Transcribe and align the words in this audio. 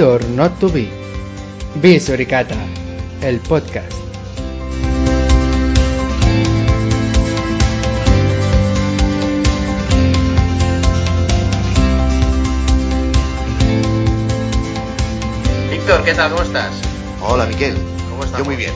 Be 0.00 0.06
or 0.06 0.24
Not 0.30 0.58
To 0.60 0.68
Be. 0.70 0.88
Be 1.82 2.00
Suricata, 2.00 2.56
el 3.20 3.38
podcast. 3.40 3.92
Víctor, 15.70 16.02
¿qué 16.04 16.14
tal? 16.14 16.30
¿Cómo 16.30 16.44
estás? 16.44 16.72
Hola, 17.20 17.44
Miquel. 17.44 17.74
¿Cómo 18.08 18.24
estás? 18.24 18.38
Yo 18.38 18.46
muy 18.46 18.56
bien. 18.56 18.72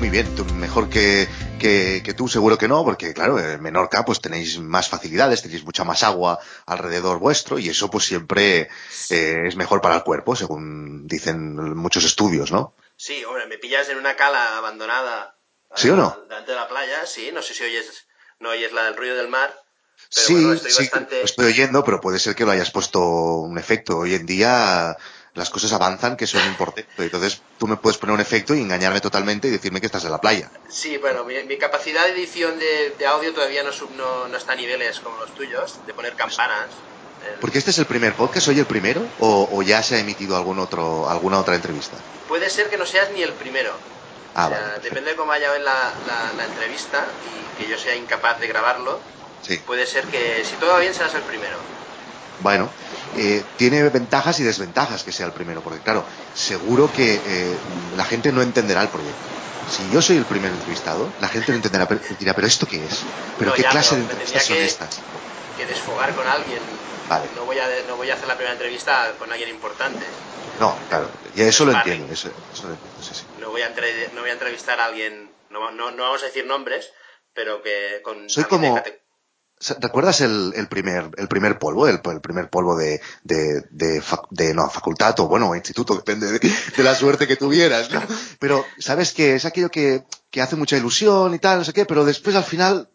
Muy 0.00 0.10
bien. 0.10 0.26
Tú, 0.34 0.44
mejor 0.56 0.88
que, 0.88 1.28
que, 1.62 2.02
que, 2.04 2.12
tú, 2.12 2.28
seguro 2.28 2.58
que 2.58 2.68
no, 2.68 2.84
porque 2.84 3.14
claro, 3.14 3.38
en 3.38 3.62
Menorca 3.62 4.04
pues 4.04 4.20
tenéis 4.20 4.58
más 4.58 4.88
facilidades, 4.88 5.42
tenéis 5.42 5.64
mucha 5.64 5.84
más 5.84 6.02
agua 6.02 6.38
alrededor 6.66 7.18
vuestro 7.18 7.58
y 7.58 7.68
eso 7.68 7.90
pues 7.90 8.04
siempre 8.04 8.68
eh, 9.08 9.42
es 9.46 9.56
mejor 9.56 9.80
para 9.80 9.96
el 9.96 10.02
cuerpo, 10.02 10.36
según 10.36 11.06
dicen 11.06 11.54
muchos 11.74 12.04
estudios, 12.04 12.52
¿no? 12.52 12.74
Sí, 12.96 13.24
hombre, 13.24 13.46
me 13.46 13.58
pillas 13.58 13.88
en 13.88 13.98
una 13.98 14.16
cala 14.16 14.58
abandonada. 14.58 15.34
¿Sí 15.74 15.88
o 15.88 15.96
no? 15.96 16.16
Delante 16.28 16.52
de 16.52 16.56
la 16.56 16.68
playa, 16.68 17.06
sí. 17.06 17.30
No 17.32 17.42
sé 17.42 17.54
si 17.54 17.64
oyes, 17.64 18.06
no 18.38 18.50
oyes 18.50 18.72
la 18.72 18.84
del 18.84 18.96
ruido 18.96 19.16
del 19.16 19.28
mar. 19.28 19.58
Pero 20.14 20.26
sí, 20.26 20.34
bueno, 20.34 20.52
estoy 20.52 20.70
sí, 20.70 20.82
bastante... 20.82 21.18
lo 21.18 21.24
estoy 21.24 21.46
oyendo, 21.46 21.84
pero 21.84 22.00
puede 22.00 22.18
ser 22.18 22.34
que 22.34 22.44
lo 22.44 22.50
hayas 22.50 22.70
puesto 22.70 23.00
un 23.00 23.58
efecto. 23.58 23.98
Hoy 23.98 24.14
en 24.14 24.26
día 24.26 24.96
las 25.34 25.50
cosas 25.50 25.72
avanzan 25.72 26.16
que 26.16 26.26
son 26.26 26.44
importantes. 26.46 26.86
Entonces 26.98 27.42
tú 27.58 27.66
me 27.66 27.76
puedes 27.76 27.96
poner 27.98 28.14
un 28.14 28.20
efecto 28.20 28.54
y 28.54 28.60
engañarme 28.60 29.00
totalmente 29.00 29.48
y 29.48 29.50
decirme 29.50 29.80
que 29.80 29.86
estás 29.86 30.04
en 30.04 30.10
la 30.10 30.20
playa. 30.20 30.50
Sí, 30.68 30.98
bueno, 30.98 31.24
mi, 31.24 31.42
mi 31.44 31.56
capacidad 31.58 32.04
de 32.04 32.12
edición 32.12 32.58
de, 32.58 32.94
de 32.98 33.06
audio 33.06 33.32
todavía 33.32 33.62
no, 33.62 33.72
sub- 33.72 33.90
no, 33.92 34.28
no 34.28 34.36
está 34.36 34.52
a 34.52 34.56
niveles 34.56 35.00
como 35.00 35.16
los 35.18 35.32
tuyos, 35.34 35.80
de 35.86 35.94
poner 35.94 36.14
campanas. 36.16 36.68
El- 37.26 37.40
Porque 37.40 37.58
este 37.58 37.70
es 37.70 37.78
el 37.78 37.86
primer 37.86 38.14
podcast, 38.14 38.46
¿soy 38.46 38.58
el 38.58 38.66
primero? 38.66 39.00
¿O, 39.20 39.48
o 39.50 39.62
ya 39.62 39.82
se 39.82 39.96
ha 39.96 39.98
emitido 40.00 40.36
algún 40.36 40.58
otro, 40.58 41.08
alguna 41.08 41.38
otra 41.40 41.54
entrevista? 41.54 41.96
Puede 42.28 42.50
ser 42.50 42.68
que 42.68 42.76
no 42.76 42.84
seas 42.86 43.10
ni 43.12 43.22
el 43.22 43.32
primero. 43.32 43.72
Ah, 44.34 44.46
O 44.46 44.50
sea, 44.50 44.60
vale, 44.60 44.80
depende 44.82 45.10
de 45.10 45.16
cómo 45.16 45.32
haya 45.32 45.48
la, 45.58 45.92
la- 46.06 46.32
la 46.36 46.44
entrevista 46.44 47.06
y 47.58 47.62
que 47.62 47.68
yo 47.70 47.78
sea 47.78 47.94
incapaz 47.94 48.38
de 48.40 48.48
grabarlo. 48.48 49.00
Sí. 49.42 49.56
Puede 49.66 49.86
ser 49.86 50.04
que, 50.06 50.44
si 50.44 50.56
todo 50.56 50.72
va 50.72 50.78
bien, 50.80 50.94
serás 50.94 51.14
el 51.14 51.22
primero. 51.22 51.56
Bueno, 52.38 52.74
eh, 53.12 53.52
tiene 53.56 53.88
ventajas 53.90 54.40
y 54.40 54.42
desventajas 54.42 55.04
que 55.04 55.12
sea 55.12 55.26
el 55.26 55.32
primero, 55.32 55.62
porque 55.62 55.82
claro, 55.82 56.06
seguro 56.32 56.92
que 56.92 57.22
eh, 57.24 57.60
la 57.92 58.04
gente 58.04 58.32
no 58.32 58.42
entenderá 58.42 58.82
el 58.82 58.90
proyecto. 58.90 59.30
Si 59.64 59.88
yo 59.90 60.02
soy 60.02 60.16
el 60.16 60.26
primer 60.26 60.52
entrevistado, 60.52 61.14
la 61.18 61.28
gente 61.28 61.52
no 61.52 61.56
entenderá, 61.56 61.86
pero 61.86 62.00
dirá, 62.18 62.34
¿pero 62.34 62.46
esto 62.48 62.66
qué 62.66 62.84
es? 62.86 63.04
¿Pero 63.36 63.50
No, 63.50 63.56
qué 63.56 63.62
ya, 63.62 63.70
clase 63.70 63.90
pero 63.94 63.96
de 64.06 64.12
entrevistas 64.12 64.44
son 64.44 64.56
que- 64.56 64.64
estas? 64.64 65.04
Que 65.56 65.66
desfogar 65.66 66.14
con 66.14 66.26
alguien. 66.26 66.62
Vale. 67.06 67.30
No 67.34 67.44
voy, 67.44 67.58
a, 67.58 67.66
no 67.86 67.96
voy 67.96 68.10
a 68.10 68.14
hacer 68.14 68.26
la 68.26 68.36
primera 68.36 68.52
entrevista 68.54 69.16
con 69.18 69.30
alguien 69.30 69.50
importante. 69.50 70.06
No, 70.58 70.78
claro, 70.88 71.12
y 71.34 71.42
eso 71.42 71.64
lo 71.64 71.72
entiendo, 71.72 72.12
eso, 72.12 72.28
eso 72.52 72.66
lo 72.68 72.74
entiendo, 72.74 73.02
sí, 73.02 73.14
sí. 73.14 73.26
No 73.38 73.50
voy 73.50 73.62
a, 73.62 73.66
entre- 73.66 74.10
no 74.12 74.20
voy 74.22 74.30
a 74.30 74.34
entrevistar 74.34 74.80
a 74.80 74.86
alguien, 74.86 75.30
no, 75.50 75.70
no, 75.72 75.90
no 75.90 76.02
vamos 76.04 76.22
a 76.22 76.26
decir 76.26 76.46
nombres, 76.46 76.90
pero 77.34 77.62
que 77.62 78.00
con... 78.02 78.28
Soy 78.28 78.44
como- 78.44 78.74
cate- 78.76 79.01
¿Recuerdas 79.80 80.20
el, 80.20 80.52
el 80.56 80.68
primer 80.68 81.10
el 81.16 81.28
primer 81.28 81.58
polvo, 81.58 81.86
el, 81.86 82.00
el 82.04 82.20
primer 82.20 82.50
polvo 82.50 82.76
de, 82.76 83.00
de, 83.22 83.62
de, 83.70 84.54
no, 84.54 84.68
facultad 84.68 85.18
o 85.20 85.28
bueno, 85.28 85.54
instituto, 85.54 85.94
depende 85.94 86.32
de, 86.32 86.82
la 86.82 86.94
suerte 86.94 87.26
que 87.26 87.36
tuvieras, 87.36 87.90
¿no? 87.90 88.02
Pero 88.38 88.64
sabes 88.78 89.12
que 89.12 89.34
es 89.36 89.44
aquello 89.44 89.70
que, 89.70 90.04
que 90.30 90.42
hace 90.42 90.56
mucha 90.56 90.76
ilusión 90.76 91.34
y 91.34 91.38
tal, 91.38 91.58
no 91.58 91.64
sé 91.64 91.72
qué, 91.72 91.86
pero 91.86 92.04
después 92.04 92.34
al 92.34 92.44
final, 92.44 92.88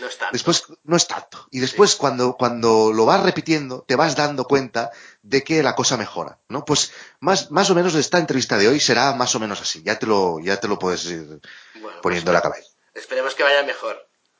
No 0.00 0.06
está. 0.08 0.28
después 0.32 0.64
no 0.84 0.96
es 0.96 1.06
tanto. 1.06 1.46
Y 1.50 1.60
después 1.60 1.96
cuando, 1.96 2.34
cuando 2.36 2.92
lo 2.92 3.04
vas 3.06 3.22
repitiendo, 3.22 3.84
te 3.86 3.96
vas 3.96 4.16
dando 4.16 4.44
cuenta 4.44 4.90
de 5.22 5.42
que 5.44 5.62
la 5.62 5.74
cosa 5.74 5.96
mejora, 5.96 6.38
¿no? 6.48 6.64
Pues 6.64 6.92
más, 7.20 7.50
más 7.50 7.68
o 7.70 7.74
menos 7.74 7.94
esta 7.94 8.18
entrevista 8.18 8.56
de 8.56 8.68
hoy 8.68 8.80
será 8.80 9.12
más 9.14 9.34
o 9.34 9.40
menos 9.40 9.60
así, 9.60 9.82
ya 9.82 9.98
te 9.98 10.06
lo, 10.06 10.40
ya 10.40 10.58
te 10.58 10.68
lo 10.68 10.78
puedes 10.78 11.04
ir 11.06 11.40
Bueno, 11.74 12.00
poniendo 12.00 12.02
pues 12.02 12.16
en 12.26 12.32
la 12.32 12.40
cabeza. 12.42 12.68
Esperemos 12.94 13.34
que 13.34 13.42
vaya 13.42 13.62
mejor. 13.64 13.96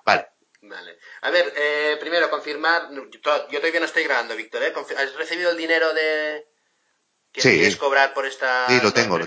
Vale. 0.07 0.29
Vale. 0.63 0.97
A 1.25 1.31
ver, 1.31 1.53
eh, 1.57 1.97
primero 2.01 2.29
confirmar. 2.29 2.91
Yo 3.11 3.21
todavía 3.21 3.81
no 3.81 3.87
estoy 3.87 4.05
grabando, 4.05 4.37
Víctor. 4.37 4.63
¿eh? 4.63 4.73
¿Has 4.99 5.15
recibido 5.15 5.51
el 5.51 5.57
dinero 5.57 5.93
de 5.95 6.47
que 7.33 7.41
Sí. 7.41 7.49
quieres 7.51 7.77
cobrar 7.77 8.13
por 8.15 8.27
esta 8.27 8.67
Sí, 8.69 8.79
lo 8.83 8.93
tengo, 8.93 9.19
lo 9.19 9.27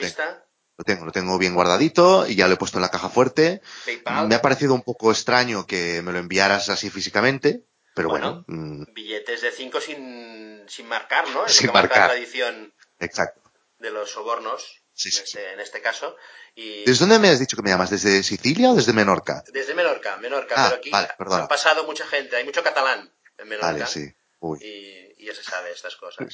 tengo, 0.86 1.06
lo 1.06 1.12
tengo 1.12 1.38
bien 1.40 1.56
guardadito 1.56 2.28
y 2.28 2.36
ya 2.36 2.48
lo 2.48 2.54
he 2.54 2.58
puesto 2.58 2.78
en 2.78 2.84
la 2.84 2.92
caja 2.92 3.10
fuerte. 3.10 3.62
PayPal. 3.86 4.28
Me 4.28 4.36
ha 4.36 4.42
parecido 4.44 4.76
un 4.76 4.84
poco 4.84 5.12
extraño 5.12 5.66
que 5.66 6.02
me 6.04 6.12
lo 6.12 6.20
enviaras 6.20 6.70
así 6.70 6.92
físicamente, 6.92 7.64
pero 7.96 8.10
bueno, 8.10 8.46
Bueno. 8.48 8.64
mm, 8.86 8.94
Billetes 8.94 9.42
de 9.42 9.52
5 9.52 9.82
sin, 9.82 10.64
sin 10.70 10.86
marcar, 10.88 11.28
¿no? 11.30 11.48
Es 11.48 11.54
Sin 11.56 11.72
marcar. 11.74 11.98
la 12.02 12.08
tradición 12.10 12.74
exacto. 13.00 13.42
de 13.80 13.90
los 13.90 14.12
sobornos, 14.12 14.84
Sí, 14.98 15.10
en, 15.10 15.14
sí, 15.14 15.22
este, 15.24 15.54
en 15.54 15.60
este 15.60 15.82
caso. 15.82 16.16
Y 16.56 16.84
¿Desde 16.86 17.02
dónde 17.02 17.20
me 17.20 17.30
has 17.30 17.40
dicho 17.40 17.56
que 17.56 17.62
me 17.64 17.70
llamas? 17.70 17.90
¿Desde 17.92 18.24
Sicilia 18.24 18.72
o 18.72 18.76
desde 18.76 18.94
Menorca? 18.94 19.44
desde 19.54 19.76
Menorca, 19.76 20.18
Menorca, 20.18 20.56
Ah, 20.58 20.66
pero 20.70 20.78
aquí 20.78 20.90
vale, 20.90 21.10
han 21.42 21.48
pasado 21.48 21.84
mucha 21.86 22.06
gente, 22.08 22.36
hay 22.36 22.44
mucho 22.44 22.64
catalán 22.64 23.14
en 23.38 23.48
Menorca. 23.48 23.72
Vale, 23.74 23.86
sí. 23.86 24.12
Uy. 24.40 24.60
y, 24.62 25.24
y 25.24 25.26
ya 25.28 25.36
se 25.36 25.44
sabe 25.44 25.72
estas 25.72 25.96
cosas. 25.96 26.28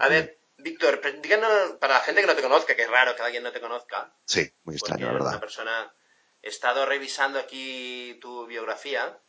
A 0.00 0.08
ver. 0.08 0.38
Víctor, 0.58 1.00
pero 1.02 1.20
díganos, 1.20 1.72
para 1.80 1.94
la 1.94 2.00
gente 2.00 2.22
que 2.22 2.26
no 2.26 2.34
te 2.34 2.40
conozca, 2.40 2.74
que 2.74 2.82
es 2.84 2.88
raro 2.90 3.14
que 3.14 3.20
alguien 3.22 3.42
no 3.42 3.52
te 3.52 3.60
conozca, 3.60 4.10
Sí, 4.24 4.50
muy 4.64 4.76
extraño, 4.76 5.04
la 5.04 5.10
eres 5.10 5.20
una 5.20 5.30
verdad. 5.30 5.40
persona... 5.40 5.94
He 6.42 6.48
estado 6.48 6.86
revisando 6.86 7.38
aquí 7.38 8.18
tu 8.22 8.46
biografía. 8.46 9.20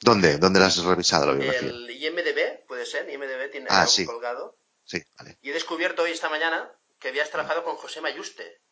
¿Dónde? 0.00 0.36
¿Dónde 0.38 0.60
la 0.60 0.66
has 0.66 0.76
revisado 0.84 1.26
la 1.26 1.32
biografía? 1.34 1.68
El 1.70 1.90
IMDB, 1.90 2.66
puede 2.66 2.84
ser, 2.84 3.08
IMDB 3.08 3.50
tiene 3.52 3.68
Ah, 3.70 3.80
algo 3.82 3.90
sí. 3.90 4.04
colgado. 4.04 4.58
Sí, 4.84 5.02
vale. 5.16 5.38
Y 5.40 5.50
he 5.50 5.52
descubierto 5.54 6.02
hoy, 6.02 6.10
esta 6.10 6.28
mañana, 6.28 6.70
que 7.04 7.10
habías 7.10 7.30
trabajado 7.30 7.62
con 7.64 7.76
José 7.76 8.00
Mayuste. 8.00 8.62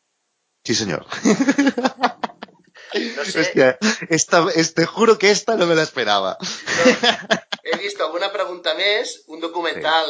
Sí, 0.65 0.75
señor. 0.75 1.05
No 3.17 3.25
sé, 3.25 3.41
Hostia, 3.41 3.79
esta, 4.09 4.47
es- 4.55 4.73
te 4.75 4.87
juro 4.87 5.19
que 5.19 5.31
esta 5.31 5.57
no 5.57 5.67
me 5.67 5.75
la 5.75 5.83
esperaba. 5.83 6.39
no, 6.41 6.47
he 7.63 7.77
visto 7.77 8.05
alguna 8.05 8.33
pregunta 8.33 8.73
més, 8.75 9.25
un 9.29 9.41
documental 9.41 10.09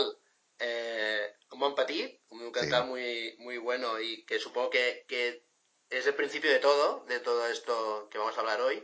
eh, 0.58 1.34
Mon 1.54 1.74
Petit, 1.74 2.20
un 2.30 2.44
documental 2.46 2.82
Sí. 2.84 2.88
muy, 2.88 3.36
muy 3.38 3.58
bueno 3.58 4.00
y 4.00 4.24
que 4.24 4.38
supongo 4.38 4.70
que, 4.70 5.04
que 5.08 5.44
es 5.90 6.06
el 6.06 6.14
principio 6.14 6.50
de 6.50 6.58
todo, 6.60 7.04
de 7.08 7.18
todo 7.20 7.46
esto 7.48 8.08
que 8.10 8.18
vamos 8.18 8.36
a 8.36 8.40
hablar 8.40 8.60
hoy. 8.60 8.82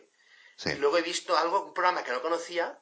Sí. 0.56 0.70
Y 0.70 0.74
luego 0.78 0.98
he 0.98 1.02
visto 1.02 1.36
algo, 1.38 1.64
un 1.64 1.74
programa 1.74 2.02
que 2.04 2.10
no 2.12 2.22
conocía, 2.22 2.78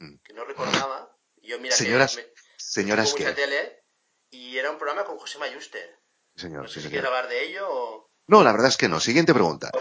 Mm. 0.00 0.16
que 0.24 0.32
no 0.32 0.44
recordaba. 0.44 1.14
Yo, 1.42 1.58
mira, 1.58 1.74
Señoras- 1.76 2.16
que 2.16 2.22
me, 2.22 2.32
Señoras 2.56 3.14
que. 3.14 3.24
tele 3.32 3.82
y 4.30 4.56
era 4.58 4.70
un 4.70 4.78
programa 4.78 5.04
con 5.04 5.18
José 5.18 5.38
Mayuste. 5.38 5.97
Señor, 6.38 6.62
No 6.62 6.68
sé 6.68 6.74
sí, 6.74 6.80
si 6.80 6.88
señor. 6.88 6.90
quieres 7.02 7.08
hablar 7.08 7.28
de 7.28 7.44
ello 7.48 7.66
o, 7.68 8.10
No, 8.28 8.42
la 8.42 8.52
verdad 8.52 8.68
es 8.68 8.76
que 8.76 8.88
no. 8.88 9.00
Siguiente 9.00 9.34
pregunta. 9.34 9.70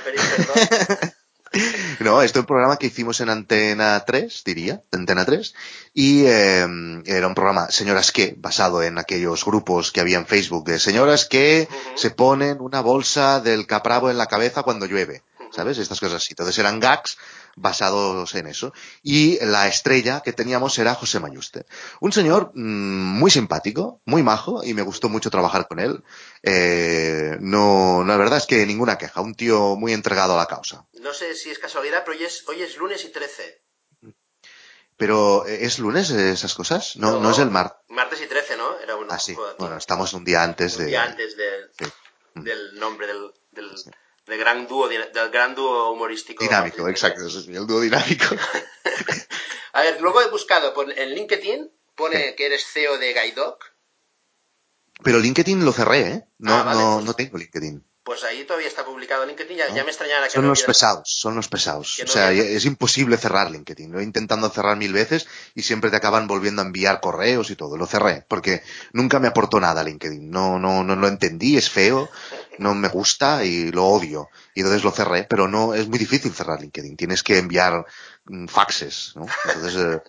No, 2.02 2.22
esto 2.22 2.40
es 2.40 2.44
un 2.44 2.46
programa 2.46 2.78
que 2.78 2.88
hicimos 2.88 3.22
en 3.22 3.30
Antena 3.30 4.04
3, 4.06 4.44
diría, 4.46 4.84
Antena 4.92 5.26
3, 5.26 5.56
y 5.94 6.26
eh, 6.26 6.68
era 7.06 7.26
un 7.28 7.34
programa, 7.36 7.72
señoras 7.72 8.12
que, 8.12 8.36
basado 8.38 8.84
en 8.84 8.98
aquellos 8.98 9.46
grupos 9.46 9.92
que 9.94 10.02
había 10.02 10.18
en 10.18 10.28
Facebook 10.28 10.66
de 10.66 10.78
señoras 10.78 11.26
que 11.26 11.70
se 11.96 12.12
ponen 12.12 12.58
una 12.60 12.82
bolsa 12.82 13.40
del 13.40 13.66
capravo 13.66 14.12
en 14.12 14.18
la 14.18 14.28
cabeza 14.28 14.62
cuando 14.64 14.86
llueve. 14.86 15.24
¿sabes? 15.52 15.78
Estas 15.78 16.02
cosas 16.02 16.18
así. 16.22 16.34
Entonces 16.34 16.58
eran 16.60 16.80
gags 16.82 17.18
basados 17.58 18.34
en 18.36 18.48
eso. 18.48 18.72
Y 19.04 19.44
la 19.44 19.68
estrella 19.68 20.22
que 20.22 20.32
teníamos 20.32 20.78
era 20.80 20.94
José 20.96 21.20
Mayuste. 21.20 21.66
Un 22.00 22.14
señor 22.14 22.52
mm, 22.54 23.20
muy 23.20 23.30
simpático, 23.32 24.00
muy 24.06 24.24
majo, 24.24 24.64
y 24.64 24.74
me 24.74 24.84
gustó 24.84 25.10
mucho 25.10 25.30
trabajar 25.30 25.68
con 25.68 25.80
él. 25.80 26.04
Eh, 26.44 27.36
no, 27.42 28.04
la 28.06 28.16
verdad 28.16 28.38
es 28.38 28.46
que 28.46 28.66
ninguna 28.66 28.98
queja, 28.98 29.22
un 29.22 29.36
tío 29.36 29.76
muy 29.76 29.92
entregado 29.94 30.34
a 30.36 30.38
la 30.38 30.46
causa. 30.46 30.86
No 31.02 31.14
sé 31.14 31.36
si 31.36 31.50
es 31.50 31.60
casualidad, 31.60 32.04
pero 32.06 32.18
hoy 32.18 32.24
es, 32.24 32.48
hoy 32.48 32.62
es 32.62 32.78
lunes 32.78 33.04
y 33.04 33.10
13. 33.10 33.62
Pero 34.96 35.46
¿eh, 35.46 35.66
¿es 35.66 35.78
lunes 35.80 36.10
esas 36.10 36.54
cosas? 36.56 36.96
No, 36.98 37.12
no, 37.12 37.20
No. 37.22 37.32
es 37.32 37.40
el 37.40 37.52
mar. 37.52 37.82
Martes 37.90 38.22
y 38.22 38.28
13, 38.28 38.58
¿no? 38.58 38.80
Era 38.80 38.96
uno. 38.96 39.08
Ah, 39.12 39.20
sí. 39.20 39.36
Bueno, 39.60 39.78
estamos 39.78 40.14
un 40.14 40.24
día 40.24 40.42
antes 40.44 40.76
un 40.78 40.84
de... 40.86 40.86
día 40.90 41.04
antes 41.04 41.36
del, 41.38 41.70
Sí. 41.78 41.86
Del 42.36 42.80
nombre 42.80 43.08
del, 43.08 43.32
del, 43.52 43.78
Sí. 43.78 43.90
Del 44.28 44.38
gran 44.40 44.68
dúo 44.68 44.88
del 44.88 45.10
gran 45.32 45.56
dúo 45.56 45.92
humorístico 45.92 46.44
Dinámico, 46.44 46.88
exacto, 46.90 47.22
el 47.26 47.68
dúo 47.68 47.80
dinámico. 47.82 48.26
a 49.74 49.82
ver 49.82 50.02
luego 50.02 50.22
he 50.22 50.30
buscado 50.30 50.74
por, 50.74 50.92
en 50.98 51.10
LinkedIn 51.16 51.72
pone 51.96 52.36
que 52.36 52.46
eres 52.46 52.66
CEO 52.66 52.98
de 52.98 53.14
Gaidoc 53.14 53.64
Pero 55.04 55.20
LinkedIn 55.20 55.64
lo 55.66 55.72
cerré, 55.72 56.00
¿eh? 56.02 56.28
No, 56.40 56.54
Ah, 56.56 56.64
vale, 56.64 56.80
no, 56.82 56.94
pues- 56.96 57.06
no 57.06 57.14
tengo 57.14 57.38
LinkedIn. 57.38 57.84
pues 58.04 58.24
ahí 58.24 58.46
todavía 58.46 58.70
está 58.70 58.86
publicado 58.86 59.26
LinkedIn 59.26 59.58
ya, 59.58 59.68
¿no? 59.68 59.76
ya 59.76 59.84
me 59.84 59.90
extrañara 59.92 60.28
que 60.28 60.34
Son 60.34 60.44
no 60.44 60.50
los 60.50 60.60
hubiera- 60.60 60.68
pesados, 60.68 61.10
son 61.20 61.36
los 61.36 61.50
pesados. 61.50 62.00
O 62.04 62.08
sea, 62.08 62.30
hubiera- 62.32 62.48
es 62.50 62.64
imposible 62.66 63.18
cerrar 63.18 63.52
LinkedIn. 63.52 63.92
Lo 63.92 64.00
he 64.00 64.04
intentado 64.04 64.50
cerrar 64.50 64.78
mil 64.78 64.94
veces 64.94 65.28
y 65.56 65.64
siempre 65.64 65.90
te 65.92 65.98
acaban 65.98 66.26
volviendo 66.26 66.62
a 66.62 66.66
enviar 66.66 67.02
correos 67.02 67.50
y 67.52 67.58
todo. 67.58 67.76
Lo 67.76 67.86
cerré 67.86 68.26
porque 68.30 68.64
nunca 68.94 69.20
me 69.20 69.28
aportó 69.28 69.60
nada 69.60 69.84
LinkedIn. 69.84 70.30
No, 70.32 70.58
no, 70.58 70.84
no 70.86 70.96
lo 70.96 71.08
entendí, 71.10 71.58
es 71.58 71.70
feo, 71.70 72.10
no 72.58 72.76
me 72.76 72.88
gusta 72.88 73.44
y 73.44 73.72
lo 73.72 73.86
odio. 73.86 74.30
Y 74.54 74.62
entonces 74.62 74.84
lo 74.84 74.92
cerré, 74.92 75.24
pero 75.24 75.48
no, 75.48 75.74
es 75.74 75.88
muy 75.88 76.00
difícil 76.00 76.34
cerrar 76.34 76.62
LinkedIn. 76.62 76.98
Tienes 76.98 77.24
que 77.24 77.38
enviar 77.38 77.86
mm, 78.26 78.48
faxes, 78.48 79.14
¿no? 79.16 79.26
Entonces, 79.46 79.76
eh, 79.76 80.02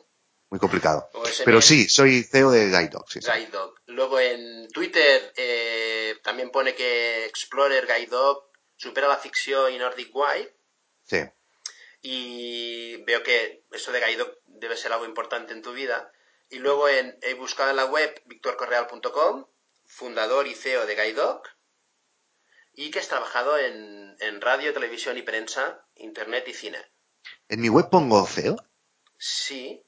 muy 0.51 0.61
complicado. 0.61 1.11
SMS. 1.13 1.43
Pero 1.45 1.61
sí, 1.61 1.89
soy 1.89 2.23
CEO 2.23 2.51
de 2.51 2.69
Guide 2.69 2.89
Dog. 2.89 3.11
Sí, 3.11 3.21
sí. 3.21 3.31
Guide 3.31 3.51
Dog. 3.51 3.75
Luego 3.87 4.19
en 4.19 4.69
Twitter 4.69 5.33
eh, 5.37 6.17
también 6.23 6.51
pone 6.51 6.75
que 6.75 7.27
Explorer 7.27 7.87
Guide 7.87 8.07
Dog 8.07 8.51
supera 8.77 9.09
la 9.09 9.17
ficción 9.17 9.73
y 9.73 9.79
Nordic 9.79 10.11
Wild. 10.15 10.51
Sí. 11.05 11.19
Y 12.01 13.03
veo 13.05 13.23
que 13.23 13.65
eso 13.73 13.93
de 13.93 14.01
Guide 14.01 14.17
Dog 14.17 14.39
debe 14.47 14.77
ser 14.77 14.93
algo 14.93 15.05
importante 15.05 15.53
en 15.53 15.63
tu 15.63 15.73
vida. 15.73 16.13
Y 16.51 16.59
luego 16.59 16.89
en, 16.89 17.19
he 17.23 17.35
buscado 17.35 17.71
en 17.71 17.77
la 17.77 17.85
web 17.85 18.23
victorcorreal.com, 18.27 19.47
fundador 19.85 20.47
y 20.47 20.55
CEO 20.55 20.87
de 20.87 20.95
Guide 20.95 21.15
Dog. 21.15 21.43
Y 22.81 22.93
que 22.93 23.01
has 23.01 23.09
trabajado 23.09 23.59
en, 23.59 24.17
en 24.21 24.41
radio, 24.41 24.73
televisión 24.73 25.19
y 25.19 25.23
prensa, 25.23 25.85
internet 25.97 26.47
y 26.47 26.55
cine. 26.55 26.79
En 27.49 27.61
mi 27.61 27.69
web 27.69 27.91
pongo 27.91 28.25
CEO. 28.25 28.55
Sí, 29.17 29.85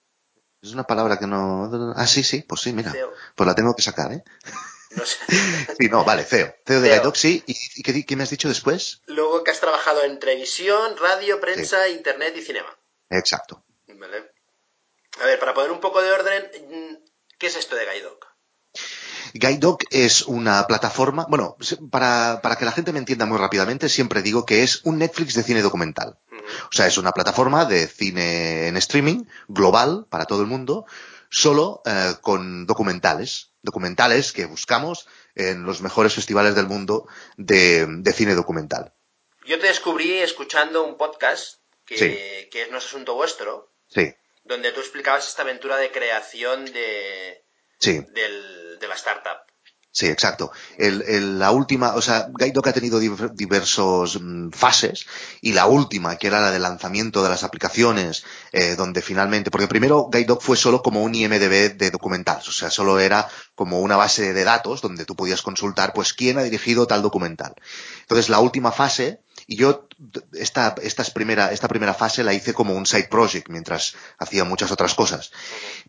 Es 0.60 0.72
una 0.72 0.82
palabra 0.82 1.16
que 1.16 1.28
no. 1.28 1.70
Ah, 1.94 2.08
sí, 2.08 2.24
sí, 2.24 2.42
pues 2.42 2.62
sí, 2.62 2.72
mira. 2.72 2.90
CEO. 2.90 3.12
Pues 3.36 3.46
la 3.46 3.54
tengo 3.54 3.76
que 3.76 3.82
sacar, 3.82 4.12
¿eh? 4.12 4.24
no 4.90 5.06
sé. 5.06 5.18
Sí, 5.78 5.88
no, 5.88 6.04
vale, 6.04 6.24
CEO. 6.24 6.52
CEO 6.66 6.80
de 6.80 6.88
CEO. 6.88 7.02
Guide 7.04 7.14
sí. 7.14 7.44
¿Y, 7.46 7.56
y 7.76 8.02
qué, 8.02 8.16
me 8.16 8.24
has 8.24 8.30
dicho 8.30 8.48
después? 8.48 9.02
Luego 9.06 9.44
que 9.44 9.52
has 9.52 9.60
trabajado 9.60 10.02
en 10.02 10.18
televisión, 10.18 10.96
radio, 10.96 11.40
prensa, 11.40 11.88
internet 11.88 12.34
y 12.38 12.42
cinema. 12.42 12.76
Exacto. 13.08 13.64
Vale. 13.86 14.32
A 15.20 15.26
ver, 15.26 15.38
para 15.38 15.54
poner 15.54 15.70
un 15.70 15.78
poco 15.78 16.02
de 16.02 16.10
orden, 16.10 16.50
mm, 16.68 17.04
¿qué 17.38 17.46
es 17.46 17.54
esto 17.54 17.76
de? 17.76 17.84
Guide 17.84 18.02
Dog 18.02 18.29
es 19.90 20.22
una 20.22 20.66
plataforma, 20.66 21.26
bueno, 21.28 21.56
para, 21.90 22.40
para 22.42 22.56
que 22.56 22.64
la 22.64 22.72
gente 22.72 22.92
me 22.92 22.98
entienda 22.98 23.26
muy 23.26 23.38
rápidamente, 23.38 23.88
siempre 23.88 24.22
digo 24.22 24.44
que 24.46 24.62
es 24.62 24.80
un 24.84 24.98
Netflix 24.98 25.34
de 25.34 25.42
cine 25.42 25.62
documental. 25.62 26.18
O 26.68 26.72
sea, 26.72 26.86
es 26.86 26.98
una 26.98 27.12
plataforma 27.12 27.64
de 27.64 27.86
cine 27.86 28.66
en 28.68 28.76
streaming 28.76 29.24
global 29.48 30.06
para 30.08 30.24
todo 30.24 30.40
el 30.40 30.48
mundo, 30.48 30.84
solo 31.28 31.82
eh, 31.84 32.14
con 32.20 32.66
documentales. 32.66 33.52
Documentales 33.62 34.32
que 34.32 34.46
buscamos 34.46 35.06
en 35.34 35.64
los 35.64 35.82
mejores 35.82 36.14
festivales 36.14 36.54
del 36.54 36.66
mundo 36.66 37.06
de, 37.36 37.86
de 37.86 38.12
cine 38.12 38.34
documental. 38.34 38.94
Yo 39.46 39.58
te 39.60 39.66
descubrí 39.66 40.12
escuchando 40.18 40.82
un 40.82 40.96
podcast 40.96 41.58
que, 41.84 41.98
Sí. 41.98 42.48
que 42.50 42.62
es 42.62 42.70
No 42.70 42.78
es 42.78 42.86
asunto 42.86 43.14
vuestro, 43.14 43.72
Sí, 43.88 44.14
donde 44.44 44.72
tú 44.72 44.80
explicabas 44.80 45.28
esta 45.28 45.42
aventura 45.42 45.76
de 45.76 45.90
creación 45.90 46.64
de, 46.64 47.44
sí. 47.80 48.00
del- 48.14 48.78
de 48.80 48.88
la 48.88 48.94
startup. 48.94 49.38
Sí, 49.92 50.06
exacto. 50.06 50.52
El, 50.78 51.02
el- 51.02 51.38
la 51.40 51.50
última, 51.50 51.94
o 51.96 52.00
sea, 52.00 52.28
ha 52.40 52.72
tenido 52.72 53.00
diver- 53.00 53.32
diversos 53.34 54.20
mm, 54.22 54.50
fases 54.50 55.04
y 55.40 55.52
la 55.52 55.66
última, 55.66 56.16
que 56.16 56.28
era 56.28 56.40
la 56.40 56.52
de 56.52 56.60
lanzamiento 56.60 57.24
de 57.24 57.28
las 57.28 57.42
aplicaciones, 57.42 58.24
eh, 58.52 58.76
donde 58.76 59.02
finalmente, 59.02 59.50
porque 59.50 59.66
primero 59.66 60.08
Guide 60.12 60.26
Dog 60.26 60.42
fue 60.42 60.56
solo 60.56 60.80
como 60.82 61.02
un 61.02 61.14
IMDB 61.16 61.76
de 61.76 61.90
documentales, 61.90 62.48
o 62.48 62.52
sea, 62.52 62.70
solo 62.70 63.00
era 63.00 63.28
como 63.56 63.80
una 63.80 63.96
base 63.96 64.32
de 64.32 64.44
datos 64.44 64.80
donde 64.80 65.04
tú 65.04 65.16
podías 65.16 65.42
consultar, 65.42 65.92
pues, 65.92 66.14
quién 66.14 66.38
ha 66.38 66.44
dirigido 66.44 66.86
tal 66.86 67.02
documental. 67.02 67.54
Entonces, 68.02 68.28
la 68.28 68.38
última 68.40 68.70
fase, 68.72 69.20
y 69.50 69.56
yo 69.56 69.88
esta, 70.34 70.76
esta, 70.80 71.02
es 71.02 71.10
primera, 71.10 71.50
esta 71.50 71.66
primera 71.66 71.92
fase 71.92 72.22
la 72.22 72.32
hice 72.32 72.54
como 72.54 72.72
un 72.74 72.86
side 72.86 73.08
project 73.10 73.48
mientras 73.48 73.96
hacía 74.16 74.44
muchas 74.44 74.70
otras 74.70 74.94
cosas. 74.94 75.32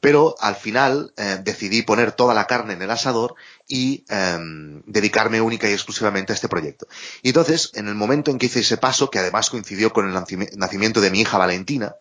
Pero 0.02 0.36
al 0.40 0.56
final 0.56 1.14
eh, 1.16 1.38
decidí 1.44 1.84
poner 1.84 2.12
toda 2.12 2.34
la 2.34 2.48
carne 2.48 2.74
en 2.74 2.82
el 2.82 2.90
asador 2.90 3.36
y 3.68 4.04
em, 4.10 4.82
dedicarme 4.88 5.42
única 5.42 5.70
y 5.70 5.74
exclusivamente 5.74 6.34
a 6.34 6.36
este 6.36 6.50
proyecto. 6.50 6.88
Y 7.22 7.30
entonces, 7.30 7.70
en 7.76 7.88
el 7.88 7.94
momento 7.94 8.32
en 8.32 8.40
que 8.40 8.48
hice 8.48 8.62
ese 8.62 8.78
paso, 8.78 9.12
que 9.12 9.20
además 9.20 9.52
coincidió 9.52 9.94
con 9.94 10.10
el 10.10 10.16
nacimi- 10.16 10.52
nacimiento 10.56 11.00
de 11.00 11.12
mi 11.12 11.22
hija 11.22 11.38
Valentina, 11.38 11.94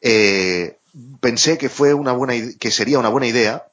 eh, 0.00 0.78
pensé 1.20 1.58
que 1.58 1.68
fue 1.68 1.92
una 1.92 2.12
buena 2.12 2.34
que 2.60 2.70
sería 2.70 3.00
una 3.00 3.08
buena 3.08 3.26
idea 3.26 3.66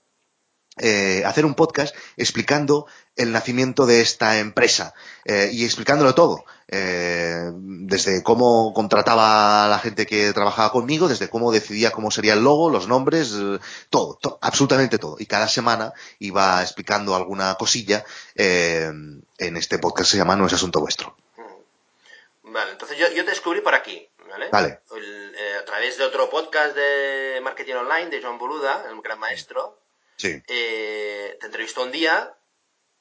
eh, 0.77 1.21
hacer 1.23 1.45
un 1.45 1.53
podcast 1.53 1.95
explicando 2.17 2.87
el 3.17 3.31
nacimiento 3.31 3.85
de 3.85 4.01
esta 4.01 4.39
empresa 4.39 4.93
eh, 5.25 5.49
y 5.51 5.65
explicándolo 5.65 6.13
todo. 6.15 6.45
Eh, 6.69 7.49
desde 7.53 8.21
cómo 8.23 8.73
contrataba 8.73 9.65
a 9.65 9.67
la 9.69 9.79
gente 9.79 10.05
que 10.05 10.33
trabajaba 10.33 10.71
conmigo, 10.71 11.07
desde 11.07 11.29
cómo 11.29 11.51
decidía 11.51 11.91
cómo 11.91 12.11
sería 12.11 12.33
el 12.33 12.43
logo, 12.43 12.69
los 12.69 12.87
nombres, 12.87 13.31
eh, 13.33 13.59
todo, 13.89 14.15
to- 14.21 14.37
absolutamente 14.41 14.97
todo. 14.97 15.15
Y 15.19 15.25
cada 15.25 15.47
semana 15.47 15.93
iba 16.19 16.61
explicando 16.61 17.15
alguna 17.15 17.55
cosilla 17.55 18.03
en 18.35 19.23
este 19.37 19.79
podcast 19.79 20.09
que 20.09 20.11
se 20.11 20.17
llama 20.17 20.35
No 20.35 20.45
es 20.47 20.53
asunto 20.53 20.79
vuestro. 20.81 21.15
Vale, 22.43 22.71
entonces 22.71 22.97
yo, 22.97 23.07
yo 23.13 23.23
te 23.25 23.31
descubrí 23.31 23.61
por 23.61 23.73
aquí, 23.73 24.07
¿vale? 24.29 24.49
Vale. 24.51 24.79
El- 24.95 25.27
a 25.61 25.65
través 25.65 25.97
de 25.97 26.03
otro 26.05 26.29
podcast 26.29 26.75
de 26.75 27.39
marketing 27.43 27.73
online 27.75 28.09
de 28.09 28.21
Joan 28.21 28.37
Boluda, 28.37 28.85
el 28.89 29.01
gran 29.01 29.19
maestro, 29.19 29.79
Sí, 30.15 30.41
te 30.47 31.45
entrevistó 31.45 31.83
un 31.83 31.91
día 31.91 32.33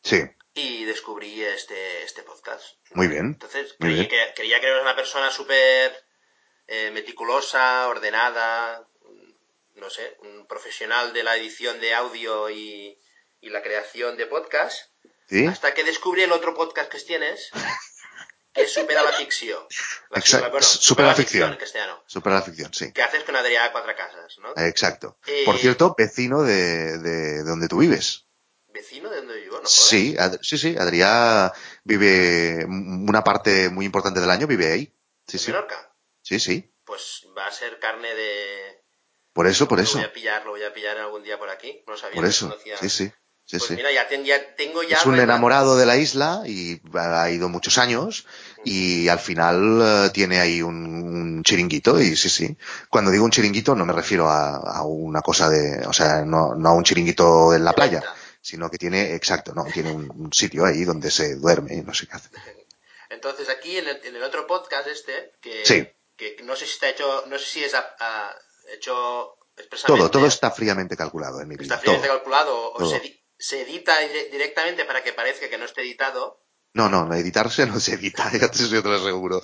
sí, 0.07 0.23
y 0.55 0.85
descubrí 0.85 1.43
este, 1.45 2.03
este 2.03 2.23
podcast. 2.23 2.65
muy 2.93 3.09
bien. 3.09 3.27
Entonces 3.27 3.75
Muy 3.79 3.91
creí 3.91 3.95
bien. 3.95 4.09
que, 4.09 4.33
creía 4.35 4.61
que 4.61 4.69
eras 4.69 4.83
una 4.83 4.97
persona 4.97 5.31
súper 5.31 5.93
eh, 6.69 6.91
meticulosa, 6.93 7.89
ordenada, 7.89 8.89
no 9.75 9.91
sé, 9.91 10.17
un 10.23 10.47
profesional 10.47 11.13
de 11.13 11.23
la 11.25 11.37
edición 11.37 11.79
de 11.81 11.95
audio 11.95 12.49
y, 12.49 12.99
y 13.43 13.51
la 13.51 13.63
creación 13.63 14.17
de 14.17 14.27
podcast, 14.27 14.91
¿Sí? 15.29 15.45
hasta 15.47 15.75
que 15.75 15.85
descubrí 15.85 16.23
el 16.23 16.33
otro 16.33 16.55
podcast 16.55 16.91
que 16.91 16.99
tienes, 17.01 17.51
que 18.55 18.63
es 18.63 18.73
Supera 18.73 19.03
la 19.03 19.13
Ficción. 19.13 19.63
La, 20.11 20.19
Exacto, 20.21 20.51
bueno, 20.51 20.67
Supera 20.67 21.09
la 21.09 21.15
Ficción. 21.15 21.53
en 21.53 21.59
castellano. 21.59 22.03
Super 22.07 22.33
la 22.33 22.41
ficción, 22.43 22.73
sí. 22.73 22.93
Que 22.93 23.03
haces 23.03 23.25
con 23.25 23.37
Adrián 23.37 23.69
Cuatro 23.73 23.95
Casas, 23.95 24.39
¿no? 24.39 24.55
Exacto. 24.57 25.19
Por 25.45 25.59
cierto, 25.59 25.95
vecino 25.99 26.43
de, 26.43 26.97
de 26.99 27.43
donde 27.45 27.69
tú 27.69 27.79
vives. 27.79 28.26
Vecino 28.77 29.09
de 29.11 29.17
donde 29.17 29.41
vivo, 29.41 29.59
¿no? 29.61 29.67
Sí, 29.67 30.17
sí, 30.43 30.59
sí. 30.59 30.77
Adrián 30.79 31.51
vive 31.85 32.65
una 32.67 33.23
parte 33.25 33.69
muy 33.71 33.85
importante 33.87 34.21
del 34.21 34.31
año, 34.31 34.47
vive 34.47 34.73
ahí. 34.73 34.85
Sí, 35.27 35.37
¿En 35.37 35.41
sí. 35.41 35.51
Menorca? 35.51 35.93
Sí, 36.23 36.39
sí. 36.41 36.73
Pues 36.85 37.27
va 37.37 37.47
a 37.47 37.51
ser 37.53 37.79
carne 37.81 38.15
de... 38.15 38.83
Por 39.33 39.47
eso, 39.47 39.67
por 39.69 39.79
Lo 39.79 39.85
eso. 39.85 39.99
voy 39.99 40.07
a 40.07 40.13
pillar, 40.13 40.45
lo 40.45 40.53
voy 40.53 40.63
a 40.63 40.73
pillar 40.73 40.97
algún 40.99 41.23
día 41.23 41.39
por 41.39 41.51
aquí. 41.51 41.83
No 41.87 41.97
sabía. 41.97 42.17
Por 42.17 42.25
eso. 42.27 42.49
conocía. 42.49 42.77
Sí, 42.79 42.89
sí. 42.89 43.13
Sí, 43.49 43.59
Pues 43.59 43.69
sí. 43.69 43.77
mira, 43.77 43.93
ya, 43.93 44.09
ten- 44.09 44.25
ya 44.25 44.57
tengo 44.57 44.83
ya... 44.83 44.97
Es 44.97 45.07
un 45.07 45.21
enamorado 45.21 45.77
de 45.77 45.87
la 45.87 45.97
isla 45.97 46.43
y 46.47 46.81
ha 46.95 47.31
ido 47.31 47.49
muchos 47.49 47.79
años 47.79 48.27
y 48.65 49.07
al 49.09 49.21
final 49.21 49.81
eh, 50.07 50.11
tiene 50.13 50.41
ahí 50.41 50.63
un, 50.63 50.75
un 50.85 51.43
chiringuito 51.45 52.01
y 52.01 52.17
sí, 52.17 52.29
sí. 52.29 52.57
Cuando 52.91 53.13
digo 53.13 53.25
un 53.25 53.31
chiringuito 53.31 53.77
no 53.77 53.87
me 53.87 53.93
refiero 53.93 54.29
a, 54.29 54.57
a 54.57 54.83
una 54.85 55.21
cosa 55.23 55.49
de, 55.49 55.87
o 55.87 55.93
sea, 55.93 56.25
no, 56.25 56.57
no 56.57 56.69
a 56.71 56.73
un 56.75 56.83
chiringuito 56.83 57.55
en 57.55 57.65
la 57.65 57.73
playa, 57.73 58.01
venta. 58.01 58.15
Sino 58.47 58.71
que 58.71 58.79
tiene, 58.79 59.15
exacto, 59.17 59.53
no, 59.55 59.65
tiene 59.65 59.91
un, 59.91 60.09
un 60.11 60.33
sitio 60.33 60.65
ahí 60.65 60.85
donde 60.85 61.11
se 61.11 61.35
duerme 61.35 61.75
y 61.75 61.83
no 61.83 61.93
sé 61.93 62.07
qué 62.07 62.15
hace. 62.17 62.31
Entonces 63.11 63.49
aquí 63.49 63.77
en 63.79 63.89
el, 63.89 64.01
en 64.05 64.15
el 64.17 64.23
otro 64.23 64.47
podcast 64.47 64.87
este, 64.87 65.33
que, 65.41 65.65
Sí. 65.67 65.89
que 66.17 66.37
no 66.45 66.55
sé 66.55 66.67
si 66.67 66.73
está 66.75 66.89
hecho, 66.89 67.25
no 67.27 67.39
sé 67.39 67.45
si 67.47 67.65
es 67.65 67.75
a- 67.75 67.95
a- 67.99 68.35
hecho 68.73 69.37
expresamente... 69.57 70.01
Todo, 70.01 70.11
todo 70.11 70.27
está 70.27 70.51
fríamente 70.51 70.97
calculado 70.97 71.41
en 71.41 71.49
mi 71.49 71.55
está 71.55 71.65
vida. 71.65 71.79
fríamente 71.79 72.07
todo. 72.09 72.17
calculado 72.19 72.73
o 72.73 72.89
se, 72.91 73.25
se 73.39 73.63
edita 73.63 74.01
dire- 74.03 74.31
directamente 74.31 74.85
para 74.85 75.03
que 75.03 75.13
parezca 75.13 75.49
que 75.49 75.59
no 75.59 75.65
esté 75.65 75.83
editado, 75.83 76.41
No, 76.73 76.89
no, 76.89 77.05
no, 77.05 77.15
editarse 77.15 77.67
no 77.67 77.81
se 77.81 77.95
edita, 77.95 78.31
yo 78.39 78.51
te 78.83 78.89
lo 78.89 78.95
aseguro. 78.97 79.41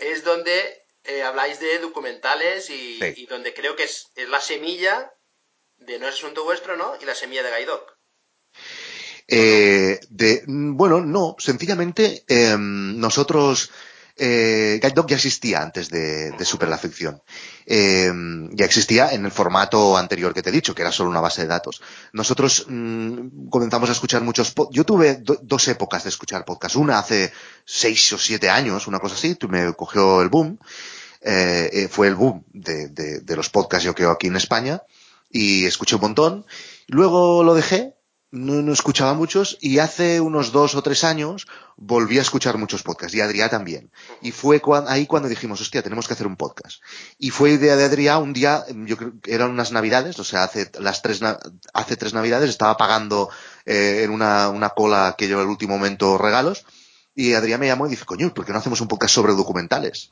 es 0.00 0.22
donde 0.24 0.82
eh, 1.04 1.22
habláis 1.22 1.60
de 1.60 1.78
documentales 1.78 2.68
y, 2.70 2.98
Sí. 3.00 3.14
y 3.16 3.26
donde 3.26 3.54
creo 3.54 3.74
que 3.76 3.84
es, 3.84 4.08
es 4.16 4.28
la 4.28 4.40
semilla 4.40 5.12
de 5.78 5.98
No 5.98 6.06
es 6.08 6.14
asunto 6.14 6.44
vuestro, 6.44 6.76
¿no? 6.76 6.96
Y 7.00 7.04
la 7.04 7.14
semilla 7.14 7.42
de 7.42 7.50
Gaidoc. 7.50 7.91
Eh, 9.34 9.98
de, 10.10 10.42
mm, 10.46 10.76
bueno, 10.76 11.00
no, 11.00 11.36
sencillamente 11.38 12.22
eh, 12.28 12.54
nosotros, 12.58 13.70
eh, 14.16 14.78
Guide 14.82 14.92
Dog 14.94 15.06
ya 15.08 15.16
existía 15.16 15.62
antes 15.62 15.88
de, 15.88 16.32
de 16.32 16.44
Super 16.44 16.68
la 16.68 16.76
Ficción. 16.76 17.22
Eh, 17.64 18.12
ya 18.52 18.66
existía 18.66 19.10
en 19.14 19.24
el 19.24 19.30
formato 19.30 19.96
anterior 19.96 20.34
que 20.34 20.42
te 20.42 20.50
he 20.50 20.52
dicho, 20.52 20.74
que 20.74 20.82
era 20.82 20.92
solo 20.92 21.08
una 21.08 21.22
base 21.22 21.40
de 21.42 21.48
datos. 21.48 21.80
Nosotros 22.12 22.66
mm, 22.68 23.48
comenzamos 23.48 23.88
a 23.88 23.92
escuchar 23.92 24.20
muchos 24.22 24.50
podcasts. 24.50 24.76
Yo 24.76 24.84
tuve 24.84 25.14
do- 25.16 25.38
dos 25.42 25.66
épocas 25.68 26.02
de 26.04 26.10
escuchar 26.10 26.44
podcasts. 26.44 26.76
Una 26.76 26.98
hace 26.98 27.32
seis 27.64 28.12
o 28.12 28.18
siete 28.18 28.50
años, 28.50 28.86
una 28.86 28.98
cosa 29.00 29.14
así, 29.14 29.34
tú 29.36 29.48
me 29.48 29.72
cogió 29.72 30.20
el 30.20 30.28
boom. 30.28 30.58
Eh, 31.22 31.70
eh, 31.72 31.88
fue 31.88 32.08
el 32.08 32.16
boom 32.16 32.44
de, 32.52 32.88
de- 32.88 33.20
de 33.20 33.36
los 33.36 33.48
podcasts, 33.48 33.84
yo 33.84 33.94
creo, 33.94 34.10
aquí 34.10 34.26
en 34.26 34.36
España. 34.36 34.82
Y 35.30 35.64
escuché 35.64 35.94
un 35.94 36.02
montón. 36.02 36.44
Luego 36.88 37.42
lo 37.44 37.54
dejé, 37.54 37.94
no, 38.32 38.54
no 38.62 38.72
escuchaba 38.72 39.14
muchos 39.14 39.58
y 39.60 39.78
hace 39.78 40.20
unos 40.20 40.50
dos 40.52 40.74
o 40.74 40.82
tres 40.82 41.04
años 41.04 41.46
volví 41.76 42.18
a 42.18 42.22
escuchar 42.22 42.58
muchos 42.58 42.82
podcasts 42.82 43.14
y 43.14 43.20
Adrián 43.20 43.50
también. 43.50 43.90
Y 44.22 44.32
fue 44.32 44.60
cuan- 44.60 44.86
ahí 44.88 45.06
cuando 45.06 45.28
dijimos, 45.28 45.60
hostia, 45.60 45.82
tenemos 45.82 46.08
que 46.08 46.14
hacer 46.14 46.26
un 46.26 46.36
podcast. 46.36 46.82
Y 47.18 47.30
fue 47.30 47.50
idea 47.52 47.76
de 47.76 47.84
Adrián 47.84 48.22
un 48.22 48.32
día, 48.32 48.64
yo 48.86 48.96
creo 48.96 49.12
que 49.20 49.34
eran 49.34 49.50
unas 49.50 49.70
navidades, 49.70 50.18
o 50.18 50.24
sea, 50.24 50.44
hace 50.44 50.70
las 50.80 51.02
tres, 51.02 51.20
hace 51.74 51.96
tres 51.96 52.14
navidades 52.14 52.50
estaba 52.50 52.76
pagando 52.76 53.28
eh, 53.66 54.00
en 54.04 54.10
una, 54.10 54.48
una 54.48 54.70
cola 54.70 55.14
que 55.16 55.26
en 55.26 55.32
el 55.38 55.46
último 55.46 55.76
momento 55.76 56.16
regalos 56.18 56.64
y 57.14 57.34
Adrián 57.34 57.60
me 57.60 57.66
llamó 57.66 57.86
y 57.86 57.90
dice, 57.90 58.06
coño, 58.06 58.32
¿por 58.32 58.46
qué 58.46 58.52
no 58.52 58.58
hacemos 58.58 58.80
un 58.80 58.88
podcast 58.88 59.14
sobre 59.14 59.34
documentales? 59.34 60.10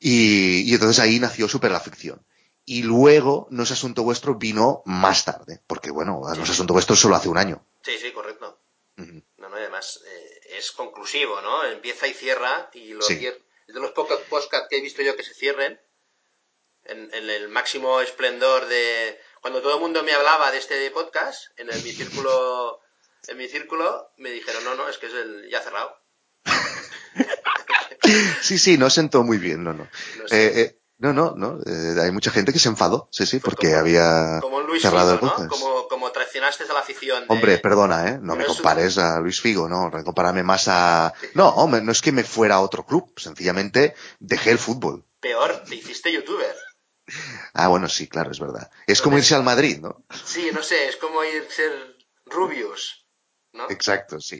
Y, 0.00 0.62
y 0.70 0.74
entonces 0.74 0.98
ahí 0.98 1.18
nació 1.20 1.48
Super 1.48 1.70
la 1.70 1.80
Ficción. 1.80 2.20
Y 2.66 2.82
luego 2.82 3.46
No 3.50 3.62
es 3.62 3.70
Asunto 3.70 4.02
Vuestro 4.02 4.34
vino 4.34 4.82
más 4.84 5.24
tarde, 5.24 5.62
porque 5.66 5.90
bueno, 5.90 6.20
No 6.36 6.42
es 6.42 6.50
Asunto 6.50 6.74
Vuestro 6.74 6.94
solo 6.96 7.16
hace 7.16 7.28
un 7.30 7.38
año. 7.38 7.64
Sí, 7.82 7.96
sí, 7.98 8.12
correcto. 8.12 8.60
No, 8.96 9.48
no, 9.48 9.56
además 9.56 10.02
eh, 10.06 10.40
es 10.58 10.72
conclusivo, 10.72 11.40
¿no? 11.42 11.64
Empieza 11.64 12.06
y 12.08 12.14
cierra 12.14 12.68
y 12.74 12.92
lo 12.94 13.02
Sí. 13.02 13.24
es 13.26 13.34
de 13.74 13.80
los 13.80 13.92
pocos 13.92 14.20
podcasts 14.28 14.68
que 14.68 14.78
he 14.78 14.80
visto 14.80 15.02
yo 15.02 15.16
que 15.16 15.22
se 15.22 15.34
cierren 15.34 15.80
en, 16.84 17.12
en 17.14 17.30
el 17.30 17.48
máximo 17.48 18.00
esplendor 18.00 18.66
de 18.66 19.18
cuando 19.40 19.60
todo 19.60 19.74
el 19.74 19.80
mundo 19.80 20.02
me 20.02 20.12
hablaba 20.12 20.50
de 20.50 20.58
este 20.58 20.90
podcast 20.92 21.48
en 21.58 21.68
el- 21.70 21.82
mi 21.82 21.92
círculo 21.92 22.80
en 23.28 23.36
mi 23.38 23.48
círculo 23.48 24.12
me 24.18 24.30
dijeron 24.30 24.62
no 24.64 24.74
no 24.76 24.88
es 24.88 24.98
que 24.98 25.06
es 25.06 25.14
el 25.14 25.48
ya 25.50 25.60
cerrado 25.60 25.96
Sí, 28.40 28.58
sí, 28.58 28.78
no 28.78 28.88
sentó 28.88 29.22
muy 29.24 29.38
bien, 29.38 29.64
no, 29.64 29.72
no. 29.74 29.88
No 30.18 30.28
sé. 30.28 30.46
Eh, 30.46 30.60
eh, 30.60 30.78
no, 30.98 31.12
no, 31.12 31.34
no. 31.36 31.58
eh, 31.66 32.00
hay 32.00 32.10
mucha 32.10 32.30
gente 32.30 32.52
que 32.52 32.58
se 32.58 32.68
enfadó, 32.68 33.08
sí, 33.10 33.26
sí, 33.26 33.38
Fue 33.40 33.50
porque 33.50 33.68
como- 33.68 33.78
había 33.80 34.38
como 34.40 34.60
Luis 34.62 34.82
cerrado 34.82 35.18
Figo, 35.18 35.34
¿no? 35.38 35.48
como 35.48 35.88
como 35.88 36.10
traicionaste 36.12 36.64
a 36.64 36.72
la 36.72 36.80
afición 36.80 37.26
de- 37.26 37.34
Hombre, 37.34 37.58
perdona, 37.58 38.08
¿eh? 38.08 38.18
No 38.20 38.34
me 38.36 38.44
compares 38.44 38.98
a 38.98 39.18
Luis 39.20 39.40
Figo, 39.40 39.68
no. 39.68 39.90
Compárame 40.04 40.42
más 40.42 40.68
a... 40.68 41.12
No, 41.34 41.48
hombre, 41.50 41.80
no 41.82 41.92
es 41.92 42.00
que 42.02 42.12
me 42.12 42.24
fuera 42.24 42.56
a 42.56 42.60
otro 42.60 42.84
club. 42.84 43.12
Sencillamente 43.16 43.94
dejé 44.18 44.50
el 44.50 44.58
fútbol. 44.58 45.04
peor 45.20 45.62
te 45.68 45.74
hiciste 45.76 46.12
youtuber 46.12 46.54
Ah, 47.54 47.68
bueno, 47.68 47.88
sí, 47.88 48.08
claro, 48.08 48.30
es 48.32 48.40
verdad. 48.40 48.68
Es 48.86 49.00
como 49.00 49.16
irse 49.16 49.34
al 49.34 49.44
Madrid, 49.44 49.78
¿no? 49.80 50.04
sí 50.24 50.50
no 50.52 50.62
sé 50.62 50.88
es 50.88 50.96
como 50.96 51.22
ir 51.24 51.46
ser 51.50 51.70
Rubius 52.26 53.06
¿no? 53.52 53.70
Exacto, 53.70 54.20
sí. 54.20 54.38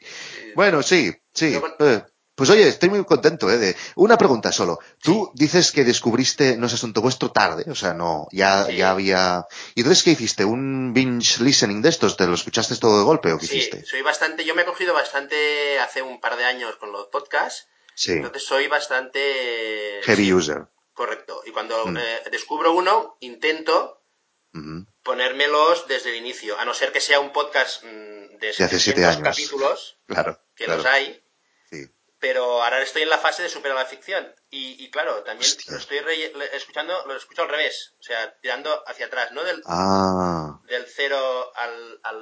Bueno, 0.54 0.82
sí, 0.82 1.14
sí. 1.32 1.58
Eh, 1.78 2.04
Pues 2.36 2.50
oye, 2.50 2.68
estoy 2.68 2.90
muy 2.90 3.02
contento, 3.04 3.50
¿eh? 3.50 3.56
De... 3.56 3.74
Una 3.96 4.16
pregunta 4.18 4.52
solo. 4.52 4.78
Tú 5.02 5.30
dices 5.34 5.72
que 5.72 5.84
descubriste 5.84 6.56
No 6.58 6.66
es 6.66 6.74
asunto 6.74 7.00
vuestro 7.00 7.32
tarde, 7.32 7.64
o 7.70 7.74
sea, 7.74 7.94
no, 7.94 8.28
ya, 8.30 8.66
Sí. 8.66 8.76
ya 8.76 8.90
había... 8.90 9.46
¿Y 9.74 9.80
entonces 9.80 10.04
qué 10.04 10.10
hiciste? 10.10 10.44
¿Un 10.44 10.92
binge 10.92 11.42
listening 11.42 11.80
de 11.82 11.88
estos? 11.88 12.16
¿Te 12.16 12.26
lo 12.26 12.34
escuchaste 12.34 12.76
todo 12.76 12.98
de 12.98 13.04
golpe 13.04 13.32
o 13.32 13.38
qué 13.38 13.46
Sí, 13.46 13.56
hiciste? 13.56 13.84
soy 13.86 14.02
bastante, 14.02 14.44
yo 14.44 14.54
me 14.54 14.62
he 14.62 14.66
cogido 14.66 14.92
bastante 14.94 15.78
hace 15.80 16.02
un 16.02 16.20
par 16.20 16.36
de 16.36 16.44
años 16.44 16.76
con 16.76 16.92
los 16.92 17.06
podcasts, 17.06 17.68
Sí. 17.94 18.12
entonces 18.12 18.44
soy 18.44 18.68
bastante 18.68 20.00
Heavy 20.04 20.32
user. 20.34 20.66
correcto. 20.92 21.42
Y 21.46 21.50
cuando 21.52 21.86
Mm. 21.86 21.96
eh, 21.96 22.22
descubro 22.30 22.72
uno, 22.72 23.16
intento 23.20 24.02
ponérmelos 25.02 25.86
desde 25.88 26.10
el 26.10 26.16
inicio, 26.16 26.58
a 26.58 26.64
no 26.64 26.74
ser 26.74 26.92
que 26.92 27.00
sea 27.00 27.20
un 27.20 27.32
podcast 27.32 27.82
mm, 27.84 27.86
de 28.38 28.38
De 28.38 28.48
hace 28.64 28.78
siete 28.80 29.00
700 29.00 29.16
años. 29.16 29.22
capítulos, 29.36 29.98
Claro. 30.06 30.40
que 30.54 30.64
claro. 30.64 30.82
los 30.82 30.86
hay. 30.90 31.22
Pero 32.26 32.62
ahora 32.62 32.82
estoy 32.82 33.02
en 33.02 33.08
la 33.10 33.18
fase 33.18 33.42
de 33.44 33.48
superar 33.48 33.76
la 33.76 33.84
ficción. 33.84 34.26
Y, 34.50 34.82
y 34.84 34.90
claro, 34.90 35.22
también 35.22 35.48
Hostia. 35.50 35.72
lo 35.72 35.78
estoy 35.78 36.00
re- 36.00 36.32
escuchando, 36.56 36.92
lo 37.06 37.16
escucho 37.16 37.42
al 37.42 37.48
revés, 37.48 37.94
o 38.00 38.02
sea, 38.02 38.36
tirando 38.40 38.82
hacia 38.88 39.06
atrás, 39.06 39.30
no 39.32 39.44
del, 39.44 39.62
Ah. 39.66 40.60
del 40.68 40.86
cero 40.86 41.52
al, 41.56 42.00
al, 42.02 42.16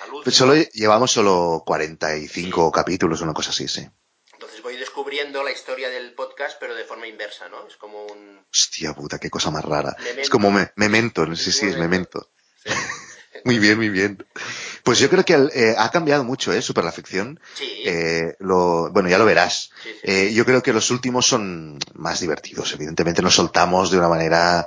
al 0.00 0.06
último. 0.08 0.24
Pues 0.24 0.36
solo 0.36 0.54
llevamos 0.54 1.10
solo 1.12 1.62
45 1.66 2.72
capítulos, 2.72 3.20
una 3.20 3.34
cosa 3.34 3.50
así, 3.50 3.68
sí. 3.68 3.86
Entonces 4.32 4.62
voy 4.62 4.76
descubriendo 4.76 5.42
la 5.42 5.50
historia 5.52 5.90
del 5.90 6.14
podcast, 6.14 6.56
pero 6.58 6.74
de 6.74 6.84
forma 6.84 7.06
inversa, 7.06 7.48
¿no? 7.50 7.66
Es 7.66 7.76
como 7.76 8.06
un... 8.06 8.46
Hostia 8.50 8.94
puta, 8.94 9.18
qué 9.18 9.28
cosa 9.28 9.50
más 9.50 9.64
rara. 9.64 9.94
Memento. 9.98 10.20
Es 10.22 10.30
como 10.30 10.50
me- 10.50 10.72
memento, 10.76 11.26
no 11.26 11.36
sé 11.36 11.52
si 11.52 11.66
es 11.66 11.76
memento. 11.76 12.30
memento. 12.64 12.80
Muy 13.44 13.58
bien, 13.58 13.76
muy 13.76 13.88
bien. 13.88 14.24
Pues 14.82 14.98
yo 14.98 15.08
creo 15.10 15.24
que 15.24 15.34
eh, 15.34 15.74
ha 15.76 15.90
cambiado 15.90 16.24
mucho, 16.24 16.52
¿eh? 16.52 16.62
Super 16.62 16.84
la 16.84 16.92
ficción. 16.92 17.40
Sí, 17.54 17.82
Eh, 17.84 18.34
lo, 18.40 18.90
bueno, 18.90 19.08
ya 19.08 19.18
lo 19.18 19.24
verás. 19.24 19.70
sí, 19.82 19.90
sí. 19.92 19.98
Eh, 20.04 20.32
yo 20.34 20.44
creo 20.44 20.62
que 20.62 20.72
los 20.72 20.90
últimos 20.90 21.26
son 21.26 21.78
más 21.94 22.20
divertidos. 22.20 22.72
Evidentemente 22.72 23.22
nos 23.22 23.34
soltamos 23.34 23.90
de 23.90 23.98
una 23.98 24.08
manera... 24.08 24.66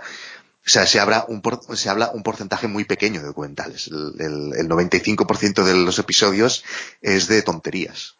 O 0.65 0.69
sea, 0.69 0.85
se 0.85 0.99
habla 0.99 1.25
un, 1.27 1.41
por- 1.41 1.75
se 1.77 1.89
habla 1.89 2.11
un 2.13 2.23
porcentaje 2.23 2.67
muy 2.67 2.85
pequeño 2.85 3.19
de 3.19 3.27
documentales. 3.27 3.87
El, 3.87 4.13
el- 4.19 4.53
el 4.57 4.67
95% 4.69 5.63
de 5.65 5.73
los 5.75 5.99
episodios 5.99 6.63
es 7.01 7.27
de 7.27 7.41
tonterías. 7.41 8.15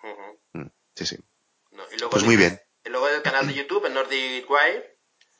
Mm, 0.54 0.68
Sí, 0.96 1.06
sí. 1.06 1.18
No, 1.72 1.84
y 1.92 1.98
luego 1.98 2.10
Pues 2.12 2.24
muy 2.24 2.36
bien. 2.36 2.60
Y 2.86 2.90
luego 2.90 3.08
el 3.08 3.22
canal 3.22 3.48
de 3.48 3.54
YouTube, 3.54 3.86
el 3.86 3.94
Nordic 3.94 4.46
Wire, 4.50 4.98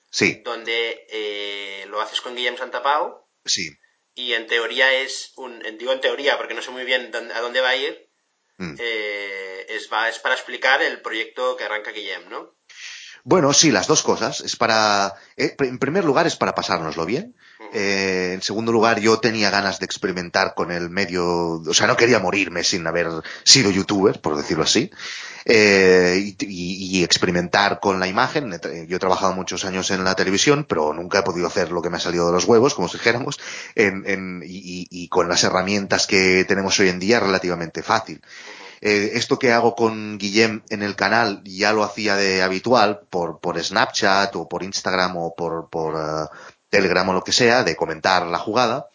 Sí, 0.10 0.41
donde 0.46 1.86
lo 1.89 2.00
haces 2.01 2.22
con 2.22 2.36
Guillem 2.36 2.55
Santapau 2.58 3.25
sí. 3.46 3.70
Y 4.15 4.34
en 4.34 4.48
teoría 4.48 4.91
es 4.93 5.34
un... 5.38 5.62
Digo 5.79 5.91
en 5.93 6.01
teoría 6.01 6.38
porque 6.38 6.53
no 6.53 6.62
sé 6.62 6.72
muy 6.72 6.84
bien 6.86 7.12
dónde- 7.12 7.34
a 7.34 7.41
dónde 7.41 7.62
va 7.62 7.70
a 7.70 7.75
ir. 7.75 8.10
Mm. 8.58 8.75
eh, 8.77 9.65
es, 9.70 9.89
va, 9.91 10.10
es 10.10 10.20
para 10.20 10.36
explicar 10.36 10.82
el 10.84 11.01
proyecto 11.01 11.58
que 11.58 11.63
arranca 11.63 11.91
Guillem, 11.91 12.29
¿no? 12.29 12.55
Bueno, 13.24 13.51
sí, 13.53 13.72
las 13.72 13.88
dos 13.88 14.03
cosas. 14.03 14.41
Es 14.41 14.55
para, 14.55 15.13
eh, 15.38 15.55
en 15.60 15.79
primer 15.79 16.03
lugar, 16.05 16.27
es 16.27 16.36
para 16.36 16.53
pasárnoslo 16.53 17.05
bien. 17.05 17.36
Eh, 17.74 18.32
en 18.36 18.41
segundo 18.43 18.72
lugar, 18.72 19.00
yo 19.00 19.20
tenía 19.20 19.50
ganas 19.50 19.79
de 19.79 19.86
experimentar 19.86 20.53
con 20.53 20.72
el 20.72 20.89
medio, 20.91 21.25
o 21.62 21.74
sea, 21.74 21.88
no 21.88 21.98
quería 21.98 22.20
morirme 22.20 22.63
sin 22.63 22.86
haber 22.86 23.08
sido 23.43 23.72
youtuber, 23.72 24.22
por 24.22 24.36
decirlo 24.36 24.63
así, 24.65 24.91
eh, 25.45 26.35
y, 26.39 27.03
experimentar 27.03 27.79
con 27.79 28.00
la 28.00 28.07
imagen. 28.07 28.51
Yo 28.88 28.95
he 28.95 29.00
trabajado 29.00 29.33
muchos 29.33 29.65
años 29.65 29.91
en 29.91 30.03
la 30.03 30.15
televisión, 30.15 30.65
pero 30.67 30.93
nunca 30.93 31.19
he 31.19 31.23
podido 31.23 31.47
hacer 31.47 31.71
lo 31.71 31.81
que 31.81 31.89
me 31.89 31.97
ha 31.97 32.00
salido 32.00 32.27
de 32.27 32.33
los 32.33 32.45
huevos, 32.45 32.73
como 32.75 32.88
si 32.88 32.97
dijéramos, 32.97 33.39
en, 33.75 34.03
en- 34.07 34.43
y, 34.45 34.88
y- 34.89 35.07
con 35.09 35.27
las 35.29 35.43
herramientas 35.43 36.07
que 36.07 36.45
tenemos 36.47 36.79
hoy 36.79 36.89
en 36.89 37.00
día 37.00 37.19
relativamente 37.19 37.83
fácil. 37.83 38.21
Eh, 38.81 39.12
esto 39.15 39.39
que 39.39 39.51
hago 39.51 39.75
con 39.75 40.17
Guillem 40.17 40.62
en 40.69 40.83
el 40.83 40.95
canal 40.95 41.41
ya 41.45 41.73
lo 41.73 41.83
hacía 41.83 42.15
de 42.15 42.41
habitual 42.43 43.01
por, 43.09 43.39
por 43.39 43.62
Snapchat 43.63 44.35
o 44.35 44.47
por 44.50 44.63
Instagram 44.63 45.17
o 45.17 45.35
por, 45.35 45.69
por 45.69 45.95
eh, 45.95 46.27
Telegram 46.69 47.07
o 47.09 47.13
lo 47.13 47.23
que 47.23 47.31
sea, 47.31 47.63
de 47.63 47.75
comentar 47.75 48.25
la 48.27 48.39
jugada. 48.39 48.88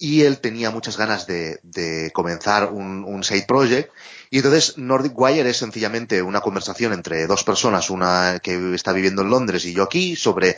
Y 0.00 0.22
él 0.22 0.40
tenía 0.40 0.70
muchas 0.70 0.96
ganas 0.96 1.26
de, 1.26 1.60
de 1.62 2.10
comenzar 2.12 2.72
un, 2.72 3.04
un 3.04 3.22
side 3.22 3.44
project. 3.46 3.92
Y 4.32 4.38
entonces 4.38 4.78
Nordic 4.78 5.12
Wire 5.18 5.50
es 5.50 5.56
sencillamente 5.56 6.22
una 6.22 6.40
conversación 6.40 6.92
entre 6.92 7.26
dos 7.26 7.42
personas, 7.42 7.90
una 7.90 8.38
que 8.40 8.74
está 8.74 8.92
viviendo 8.92 9.22
en 9.22 9.28
Londres 9.28 9.64
y 9.64 9.74
yo 9.74 9.82
aquí, 9.82 10.14
sobre 10.14 10.56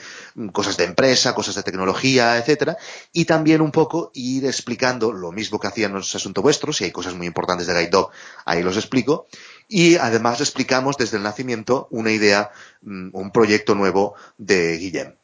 cosas 0.52 0.76
de 0.76 0.84
empresa, 0.84 1.34
cosas 1.34 1.54
de 1.54 1.62
tecnología, 1.62 2.36
etcétera, 2.36 2.76
y 3.12 3.24
también 3.24 3.62
un 3.62 3.72
poco 3.72 4.10
ir 4.12 4.44
explicando 4.44 5.10
lo 5.10 5.32
mismo 5.32 5.58
que 5.58 5.68
hacían 5.68 5.94
los 5.94 6.14
asuntos 6.14 6.44
vuestros, 6.44 6.76
si 6.76 6.84
hay 6.84 6.92
cosas 6.92 7.14
muy 7.14 7.26
importantes 7.26 7.66
de 7.66 7.72
Guide 7.72 7.88
Dog, 7.88 8.10
ahí 8.44 8.62
los 8.62 8.76
explico, 8.76 9.26
y 9.68 9.96
además 9.96 10.42
explicamos 10.42 10.98
desde 10.98 11.16
el 11.16 11.22
nacimiento 11.22 11.88
una 11.90 12.10
idea, 12.12 12.50
mm, 12.82 13.08
un 13.14 13.32
proyecto 13.32 13.74
nuevo 13.74 14.14
de 14.36 14.76
Guillem. 14.76 15.14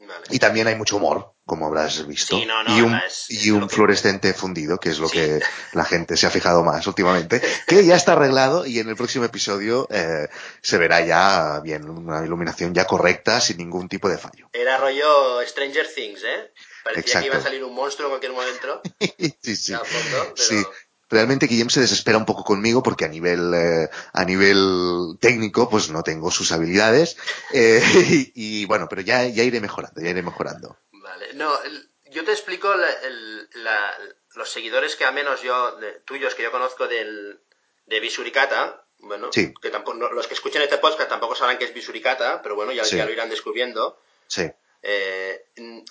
Vale. 0.00 0.24
Y 0.30 0.40
también 0.40 0.66
hay 0.66 0.74
mucho 0.74 0.96
humor, 0.96 1.32
como 1.48 1.66
habrás 1.66 2.06
visto. 2.06 2.36
Sí, 2.38 2.46
no, 2.46 2.62
no, 2.62 2.78
y 2.78 2.82
un, 2.82 2.94
es- 2.94 3.26
y 3.30 3.50
un 3.50 3.68
fluorescente 3.68 4.32
fundido, 4.34 4.78
que 4.78 4.90
es 4.90 5.00
lo 5.00 5.08
Sí. 5.08 5.14
que 5.18 5.40
la 5.72 5.84
gente 5.84 6.16
se 6.16 6.28
ha 6.28 6.30
fijado 6.30 6.62
más 6.62 6.86
últimamente, 6.86 7.42
que 7.66 7.84
ya 7.84 7.96
está 7.96 8.12
arreglado 8.12 8.64
y 8.66 8.78
en 8.78 8.88
el 8.88 8.94
próximo 8.94 9.24
episodio 9.24 9.88
eh, 9.90 10.28
se 10.62 10.78
verá 10.78 11.00
ya 11.04 11.58
bien, 11.64 11.88
una 11.90 12.24
iluminación 12.24 12.72
ya 12.72 12.84
correcta, 12.86 13.40
sin 13.40 13.56
ningún 13.56 13.88
tipo 13.88 14.08
de 14.08 14.18
fallo. 14.18 14.48
Era 14.52 14.76
rollo 14.76 15.40
Stranger 15.44 15.88
Things, 15.92 16.22
¿eh? 16.22 16.52
Parecía 16.84 17.00
Exacto. 17.00 17.20
que 17.22 17.26
iba 17.26 17.36
a 17.38 17.42
salir 17.42 17.64
un 17.64 17.74
monstruo 17.74 18.06
en 18.08 18.10
cualquier 18.12 18.32
momento. 18.32 18.82
sí, 19.42 19.56
sí. 19.56 19.72
al 19.72 19.84
fondo, 19.84 20.34
pero- 20.34 20.36
Sí. 20.36 20.62
Realmente 21.10 21.46
Guillem 21.46 21.70
se 21.70 21.80
desespera 21.80 22.18
un 22.18 22.26
poco 22.26 22.44
conmigo 22.44 22.82
porque 22.82 23.06
a 23.06 23.08
nivel 23.08 23.54
eh, 23.54 23.88
a 24.12 24.24
nivel 24.26 25.16
técnico 25.18 25.70
pues 25.70 25.88
no 25.88 26.02
tengo 26.02 26.30
sus 26.30 26.52
habilidades 26.52 27.16
eh, 27.54 27.82
y, 28.34 28.60
y, 28.60 28.64
bueno 28.66 28.88
pero 28.90 29.00
ya, 29.00 29.24
ya 29.26 29.42
iré 29.42 29.58
mejorando 29.58 30.02
ya 30.02 30.10
iré 30.10 30.20
mejorando 30.22 30.76
Vale. 31.18 31.34
No, 31.34 31.62
el- 31.62 31.88
yo 32.10 32.24
te 32.24 32.32
explico 32.32 32.74
la- 32.74 32.92
el- 33.02 33.48
la- 33.54 33.98
los 34.34 34.48
seguidores 34.50 34.96
que 34.96 35.04
al 35.04 35.14
menos 35.14 35.42
yo, 35.42 35.72
de- 35.76 36.00
tuyos 36.00 36.34
que 36.34 36.42
yo 36.44 36.50
conozco 36.52 36.86
del, 36.86 37.40
de 37.86 38.00
Visuricata, 38.00 38.84
bueno, 38.98 39.30
Sí. 39.32 39.52
que 39.60 39.70
tampoco, 39.70 39.96
no- 39.98 40.10
los 40.10 40.26
que 40.28 40.34
escuchen 40.34 40.62
este 40.62 40.78
podcast 40.78 41.08
tampoco 41.08 41.34
sabrán 41.34 41.58
que 41.58 41.64
es 41.64 41.74
Visuricata, 41.74 42.40
pero 42.42 42.54
bueno, 42.54 42.72
ya, 42.72 42.84
Sí. 42.84 42.96
ya 42.96 43.04
lo 43.04 43.12
irán 43.12 43.30
descubriendo. 43.30 44.00
sí 44.26 44.50
Eh, 44.82 45.44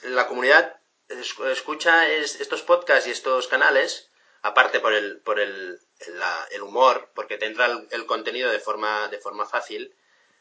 la 0.04 0.28
comunidad 0.28 0.80
es- 1.10 1.36
escucha 1.52 2.08
es- 2.08 2.40
estos 2.40 2.62
podcasts 2.62 3.06
y 3.08 3.12
estos 3.12 3.48
canales, 3.50 4.10
aparte 4.44 4.80
por 4.80 4.94
el, 4.94 5.20
por 5.22 5.40
el, 5.42 5.80
la- 6.14 6.48
el 6.52 6.62
humor, 6.62 7.10
porque 7.14 7.38
te 7.38 7.48
entra 7.48 7.66
el, 7.66 7.88
el 7.92 8.06
contenido 8.06 8.50
de 8.50 8.60
forma, 8.60 9.10
de 9.10 9.18
forma 9.18 9.46
fácil, 9.46 9.94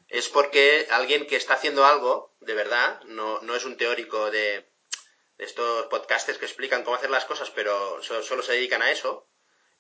es 0.09 0.29
porque 0.29 0.87
alguien 0.91 1.27
que 1.27 1.35
está 1.37 1.55
haciendo 1.55 1.85
algo, 1.87 2.33
de 2.41 2.55
verdad, 2.55 3.01
no, 3.07 3.41
no 3.41 3.57
es 3.57 3.65
un 3.65 3.77
teórico 3.77 4.31
de, 4.31 4.65
de 5.39 5.45
estos 5.45 5.87
podcasters 5.87 6.39
que 6.39 6.47
explican 6.47 6.83
cómo 6.83 6.97
hacer 6.97 7.11
las 7.11 7.25
cosas, 7.25 7.51
pero 7.51 8.03
so- 8.03 8.23
solo 8.23 8.43
se 8.43 8.53
dedican 8.53 8.83
a 8.83 8.91
eso, 8.91 9.29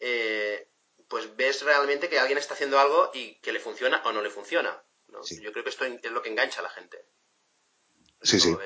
eh, 0.00 0.68
pues 1.08 1.36
ves 1.36 1.62
realmente 1.62 2.08
que 2.08 2.18
alguien 2.18 2.38
está 2.38 2.54
haciendo 2.54 2.78
algo 2.78 3.10
y 3.14 3.34
que 3.40 3.52
le 3.52 3.60
funciona 3.60 4.02
o 4.04 4.12
no 4.12 4.22
le 4.22 4.30
funciona. 4.30 4.82
¿no? 5.08 5.22
Sí. 5.22 5.40
Yo 5.40 5.52
creo 5.52 5.64
que 5.64 5.70
esto 5.70 5.84
es 5.84 6.10
lo 6.10 6.22
que 6.22 6.30
engancha 6.30 6.60
a 6.60 6.64
la 6.64 6.70
gente. 6.70 6.98
sí 8.22 8.40
sí. 8.40 8.56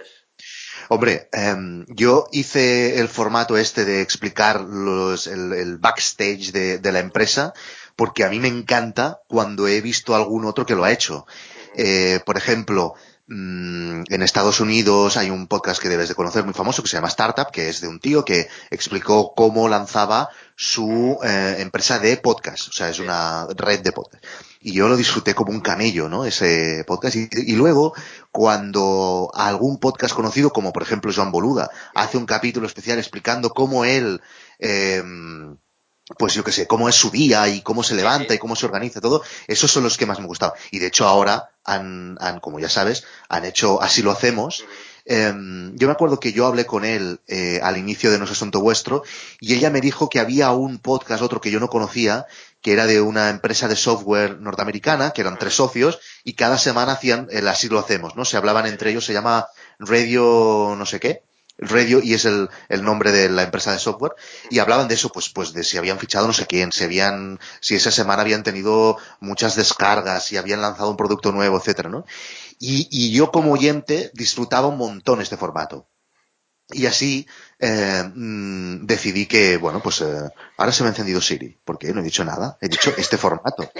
Hombre, 0.88 1.28
em, 1.32 1.84
yo 1.88 2.26
hice 2.32 2.98
el 2.98 3.08
formato 3.08 3.58
este 3.58 3.84
de 3.84 4.00
explicar 4.00 4.62
los, 4.62 5.26
el, 5.26 5.52
el 5.52 5.76
backstage 5.76 6.50
de, 6.52 6.78
de 6.78 6.92
la 6.92 7.00
empresa 7.00 7.52
porque 7.94 8.24
a 8.24 8.30
mí 8.30 8.40
me 8.40 8.48
encanta 8.48 9.20
cuando 9.28 9.68
he 9.68 9.82
visto 9.82 10.14
algún 10.14 10.46
otro 10.46 10.64
que 10.64 10.74
lo 10.74 10.84
ha 10.84 10.92
hecho. 10.92 11.26
Eh, 11.76 12.20
por 12.24 12.38
ejemplo, 12.38 12.94
en 13.30 14.22
Estados 14.22 14.58
Unidos 14.58 15.16
hay 15.16 15.30
un 15.30 15.46
podcast 15.46 15.80
que 15.80 15.88
debes 15.88 16.08
de 16.08 16.16
conocer 16.16 16.44
muy 16.44 16.52
famoso 16.52 16.82
que 16.82 16.88
se 16.88 16.96
llama 16.96 17.08
Startup, 17.08 17.48
que 17.52 17.68
es 17.68 17.80
de 17.80 17.86
un 17.86 18.00
tío 18.00 18.24
que 18.24 18.48
explicó 18.70 19.34
cómo 19.36 19.68
lanzaba 19.68 20.30
su 20.56 21.16
eh, 21.22 21.56
empresa 21.60 22.00
de 22.00 22.16
podcast, 22.16 22.68
o 22.68 22.72
sea, 22.72 22.88
es 22.88 22.98
una 22.98 23.46
red 23.56 23.80
de 23.80 23.92
podcast. 23.92 24.24
Y 24.60 24.72
yo 24.72 24.88
lo 24.88 24.96
disfruté 24.96 25.34
como 25.34 25.52
un 25.52 25.60
camello, 25.60 26.08
¿no? 26.08 26.24
Ese 26.24 26.84
podcast. 26.86 27.16
Y, 27.16 27.28
y 27.32 27.54
luego, 27.54 27.94
cuando 28.32 29.30
algún 29.32 29.78
podcast 29.78 30.14
conocido, 30.14 30.50
como 30.50 30.72
por 30.72 30.82
ejemplo 30.82 31.12
Joan 31.14 31.30
Boluda, 31.30 31.70
hace 31.94 32.18
un 32.18 32.26
capítulo 32.26 32.66
especial 32.66 32.98
explicando 32.98 33.50
cómo 33.50 33.84
él, 33.84 34.20
eh, 34.58 35.02
pues 36.18 36.34
yo 36.34 36.44
qué 36.44 36.52
sé, 36.52 36.66
cómo 36.66 36.88
es 36.88 36.94
su 36.94 37.10
día 37.10 37.48
y 37.48 37.62
cómo 37.62 37.82
se 37.82 37.94
levanta 37.94 38.34
y 38.34 38.38
cómo 38.38 38.56
se 38.56 38.66
organiza 38.66 39.00
todo, 39.00 39.22
esos 39.46 39.70
son 39.70 39.84
los 39.84 39.96
que 39.96 40.06
más 40.06 40.20
me 40.20 40.26
gustaban. 40.26 40.58
Y 40.70 40.78
de 40.78 40.86
hecho 40.86 41.06
ahora 41.06 41.50
han, 41.64 42.16
han 42.20 42.40
como 42.40 42.58
ya 42.58 42.68
sabes, 42.68 43.04
han 43.28 43.44
hecho 43.44 43.80
Así 43.80 44.02
lo 44.02 44.10
hacemos. 44.10 44.64
Eh, 45.06 45.32
yo 45.74 45.86
me 45.86 45.92
acuerdo 45.92 46.20
que 46.20 46.32
yo 46.32 46.46
hablé 46.46 46.66
con 46.66 46.84
él 46.84 47.20
eh, 47.26 47.58
al 47.62 47.76
inicio 47.78 48.10
de 48.10 48.18
No 48.18 48.26
es 48.26 48.30
asunto 48.30 48.60
vuestro 48.60 49.02
y 49.40 49.54
ella 49.54 49.70
me 49.70 49.80
dijo 49.80 50.08
que 50.08 50.20
había 50.20 50.50
un 50.52 50.78
podcast, 50.78 51.22
otro 51.22 51.40
que 51.40 51.50
yo 51.50 51.58
no 51.58 51.68
conocía, 51.68 52.26
que 52.60 52.72
era 52.72 52.86
de 52.86 53.00
una 53.00 53.30
empresa 53.30 53.68
de 53.68 53.76
software 53.76 54.40
norteamericana, 54.40 55.12
que 55.12 55.22
eran 55.22 55.38
tres 55.38 55.54
socios, 55.54 55.98
y 56.24 56.34
cada 56.34 56.58
semana 56.58 56.92
hacían 56.92 57.28
el 57.30 57.48
Así 57.48 57.68
lo 57.68 57.78
hacemos, 57.78 58.16
¿no? 58.16 58.24
Se 58.24 58.36
hablaban 58.36 58.66
entre 58.66 58.90
ellos, 58.90 59.04
se 59.04 59.12
llama 59.12 59.48
Radio 59.78 60.74
no 60.76 60.84
sé 60.84 61.00
qué, 61.00 61.22
Radio 61.60 62.00
y 62.02 62.14
es 62.14 62.24
el, 62.24 62.48
el, 62.68 62.82
nombre 62.82 63.12
de 63.12 63.28
la 63.28 63.42
empresa 63.42 63.72
de 63.72 63.78
software 63.78 64.14
y 64.48 64.58
hablaban 64.58 64.88
de 64.88 64.94
eso 64.94 65.10
pues 65.10 65.28
pues 65.28 65.52
de 65.52 65.62
si 65.62 65.76
habían 65.76 65.98
fichado 65.98 66.26
no 66.26 66.32
sé 66.32 66.46
quién 66.46 66.72
si 66.72 66.84
habían 66.84 67.38
si 67.60 67.74
esa 67.74 67.90
semana 67.90 68.22
habían 68.22 68.42
tenido 68.42 68.96
muchas 69.20 69.56
descargas 69.56 70.24
si 70.24 70.36
habían 70.36 70.62
lanzado 70.62 70.90
un 70.90 70.96
producto 70.96 71.32
nuevo 71.32 71.58
etcétera 71.58 71.90
no 71.90 72.06
y, 72.62 72.88
y 72.90 73.10
yo 73.10 73.32
como 73.32 73.52
oyente 73.52 74.10
disfrutaba 74.12 74.68
un 74.68 74.76
montón 74.76 75.22
este 75.22 75.38
formato. 75.38 75.88
Y 76.68 76.86
así 76.86 77.26
eh, 77.58 78.04
mmm, 78.14 78.86
decidí 78.86 79.26
que 79.26 79.56
bueno 79.56 79.82
pues 79.82 80.02
eh, 80.02 80.30
ahora 80.58 80.70
se 80.70 80.82
me 80.82 80.88
ha 80.88 80.90
encendido 80.90 81.20
Siri 81.20 81.58
porque 81.64 81.92
no 81.92 82.00
he 82.00 82.04
dicho 82.04 82.24
nada 82.24 82.58
he 82.60 82.68
dicho 82.68 82.92
este 82.98 83.16
formato. 83.16 83.72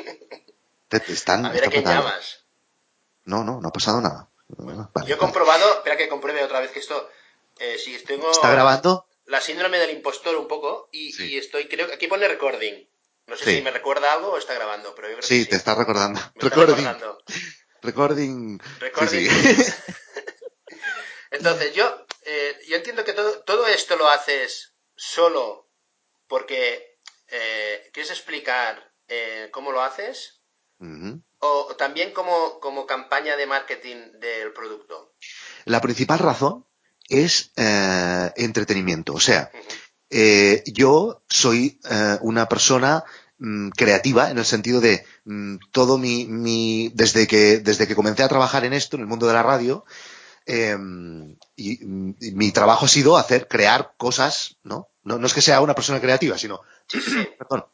Están 1.08 1.46
a 1.46 1.50
ver 1.50 1.66
a 1.66 1.68
quién 1.68 1.84
llamas 1.84 2.40
no 3.26 3.44
no 3.44 3.60
no 3.60 3.68
ha 3.68 3.72
pasado 3.72 4.00
nada. 4.00 4.28
Bueno, 4.48 4.90
vale, 4.92 5.08
yo 5.08 5.14
he 5.14 5.18
comprobado 5.18 5.60
vale. 5.60 5.76
espera 5.76 5.96
que 5.96 6.08
compruebe 6.08 6.42
otra 6.42 6.58
vez 6.58 6.72
que 6.72 6.80
esto 6.80 7.08
eh, 7.60 7.78
sí, 7.78 7.96
tengo 8.06 8.30
¿Está 8.30 8.50
grabando? 8.50 9.06
La 9.26 9.40
síndrome 9.40 9.78
del 9.78 9.90
impostor 9.90 10.34
un 10.36 10.48
poco 10.48 10.88
y, 10.92 11.12
sí. 11.12 11.32
y 11.32 11.36
estoy, 11.36 11.68
creo 11.68 11.86
que 11.86 11.94
aquí 11.94 12.06
pone 12.06 12.26
recording. 12.26 12.88
No 13.26 13.36
sé 13.36 13.44
sí. 13.44 13.56
si 13.56 13.62
me 13.62 13.70
recuerda 13.70 14.12
algo 14.12 14.32
o 14.32 14.38
está 14.38 14.54
grabando, 14.54 14.94
pero 14.94 15.08
yo 15.08 15.16
creo 15.16 15.28
sí, 15.28 15.44
que 15.44 15.50
te 15.50 15.56
está 15.56 15.74
recordando. 15.74 16.18
recording. 16.36 16.86
recording. 17.82 18.58
Recording. 18.80 19.28
Entonces, 21.30 21.74
yo, 21.74 22.06
eh, 22.22 22.58
yo 22.66 22.76
entiendo 22.76 23.04
que 23.04 23.12
todo, 23.12 23.42
todo 23.42 23.66
esto 23.66 23.96
lo 23.96 24.08
haces 24.08 24.74
solo 24.96 25.70
porque 26.26 26.98
eh, 27.28 27.90
quieres 27.92 28.10
explicar 28.10 28.92
eh, 29.06 29.48
cómo 29.52 29.70
lo 29.70 29.82
haces 29.82 30.42
uh 30.78 30.86
-huh. 30.86 31.22
o 31.40 31.76
también 31.76 32.12
como, 32.12 32.58
como 32.58 32.86
campaña 32.86 33.36
de 33.36 33.46
marketing 33.46 34.18
del 34.18 34.52
producto. 34.52 35.14
La 35.66 35.80
principal 35.80 36.18
razón 36.18 36.66
es 37.10 37.52
eh, 37.56 38.32
entretenimiento. 38.36 39.12
O 39.12 39.20
sea, 39.20 39.50
eh, 40.08 40.62
yo 40.66 41.22
soy 41.28 41.78
eh, 41.88 42.18
una 42.22 42.48
persona 42.48 43.04
mm, 43.38 43.70
creativa 43.70 44.30
en 44.30 44.38
el 44.38 44.44
sentido 44.44 44.80
de 44.80 45.04
mm, 45.24 45.56
todo 45.70 45.98
mi, 45.98 46.26
mi 46.26 46.90
desde 46.94 47.26
que 47.26 47.58
desde 47.58 47.86
que 47.86 47.94
comencé 47.94 48.22
a 48.22 48.28
trabajar 48.28 48.64
en 48.64 48.72
esto 48.72 48.96
en 48.96 49.02
el 49.02 49.08
mundo 49.08 49.26
de 49.26 49.34
la 49.34 49.42
radio 49.42 49.84
em, 50.46 51.36
y, 51.54 51.84
y, 51.84 52.32
mi 52.32 52.50
trabajo 52.50 52.86
ha 52.86 52.88
sido 52.88 53.16
hacer 53.16 53.46
crear 53.46 53.94
cosas 53.96 54.56
no 54.64 54.88
no, 55.04 55.18
no 55.18 55.26
es 55.26 55.34
que 55.34 55.42
sea 55.42 55.60
una 55.60 55.74
persona 55.74 56.00
creativa 56.00 56.36
sino 56.38 56.60
perdón 57.38 57.66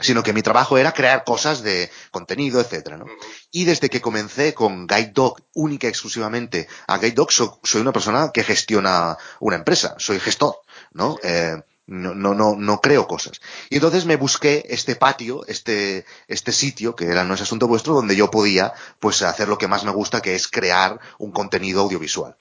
sino 0.00 0.22
que 0.22 0.32
mi 0.32 0.42
trabajo 0.42 0.76
era 0.76 0.92
crear 0.92 1.24
cosas 1.24 1.62
de 1.62 1.90
contenido, 2.10 2.60
etcétera, 2.60 2.96
¿no? 2.96 3.06
Y 3.52 3.64
desde 3.64 3.88
que 3.88 4.00
comencé 4.00 4.52
con 4.52 4.86
Guide 4.86 5.12
Dog 5.14 5.40
única 5.54 5.86
y 5.86 5.90
exclusivamente 5.90 6.66
a 6.86 6.98
Guide 6.98 7.12
Dog, 7.12 7.30
so, 7.30 7.60
soy 7.62 7.80
una 7.80 7.92
persona 7.92 8.30
que 8.32 8.42
gestiona 8.42 9.16
una 9.38 9.56
empresa, 9.56 9.94
soy 9.98 10.18
gestor, 10.18 10.56
¿no? 10.92 11.16
Eh, 11.22 11.56
no, 11.86 12.14
no, 12.14 12.34
no, 12.34 12.56
no 12.56 12.80
creo 12.80 13.06
cosas. 13.06 13.40
Y 13.70 13.76
entonces 13.76 14.04
me 14.06 14.16
busqué 14.16 14.64
este 14.68 14.96
patio, 14.96 15.46
este, 15.46 16.06
este 16.26 16.50
sitio, 16.50 16.96
que 16.96 17.06
era 17.06 17.24
no 17.24 17.34
es 17.34 17.42
asunto 17.42 17.68
vuestro, 17.68 17.94
donde 17.94 18.16
yo 18.16 18.30
podía, 18.30 18.72
pues, 18.98 19.22
hacer 19.22 19.48
lo 19.48 19.58
que 19.58 19.68
más 19.68 19.84
me 19.84 19.92
gusta, 19.92 20.22
que 20.22 20.34
es 20.34 20.48
crear 20.48 20.98
un 21.18 21.30
contenido 21.30 21.82
audiovisual. 21.82 22.36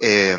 Eh, 0.00 0.36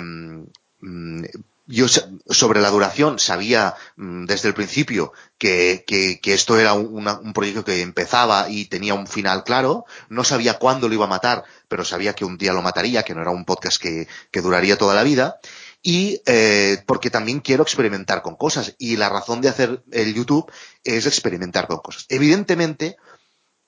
yo 1.71 1.85
sobre 1.87 2.61
la 2.61 2.71
duración 2.71 3.19
sabía 3.19 3.75
mmm, 3.95 4.25
desde 4.25 4.47
el 4.47 4.55
principio 4.55 5.13
que, 5.37 5.83
que, 5.85 6.19
que 6.19 6.33
esto 6.33 6.57
era 6.57 6.73
una, 6.73 7.19
un 7.19 7.31
proyecto 7.31 7.63
que 7.63 7.81
empezaba 7.81 8.49
y 8.49 8.65
tenía 8.65 8.95
un 8.95 9.05
final 9.05 9.43
claro. 9.43 9.85
No 10.09 10.23
sabía 10.23 10.57
cuándo 10.57 10.87
lo 10.87 10.95
iba 10.95 11.05
a 11.05 11.09
matar, 11.09 11.43
pero 11.67 11.85
sabía 11.85 12.15
que 12.15 12.25
un 12.25 12.39
día 12.39 12.53
lo 12.53 12.63
mataría, 12.63 13.03
que 13.03 13.13
no 13.13 13.21
era 13.21 13.29
un 13.29 13.45
podcast 13.45 13.79
que, 13.79 14.07
que 14.31 14.41
duraría 14.41 14.79
toda 14.79 14.95
la 14.95 15.03
vida. 15.03 15.39
Y 15.83 16.21
eh, 16.25 16.83
porque 16.87 17.11
también 17.11 17.39
quiero 17.39 17.61
experimentar 17.61 18.23
con 18.23 18.35
cosas. 18.35 18.75
Y 18.79 18.97
la 18.97 19.09
razón 19.09 19.39
de 19.39 19.49
hacer 19.49 19.83
el 19.91 20.15
YouTube 20.15 20.51
es 20.83 21.05
experimentar 21.05 21.67
con 21.67 21.77
cosas. 21.77 22.07
Evidentemente, 22.09 22.97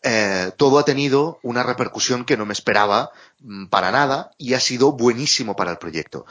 eh, 0.02 0.52
todo 0.58 0.80
ha 0.80 0.86
tenido 0.86 1.40
una 1.44 1.62
repercusión 1.62 2.26
que 2.26 2.36
no 2.36 2.48
me 2.48 2.54
esperaba 2.54 3.12
mmm, 3.42 3.68
para 3.68 3.92
nada 3.92 4.32
y 4.40 4.56
ha 4.56 4.60
sido 4.60 4.94
buenísimo 4.94 5.56
para 5.56 5.70
el 5.70 5.78
proyecto 5.78 6.26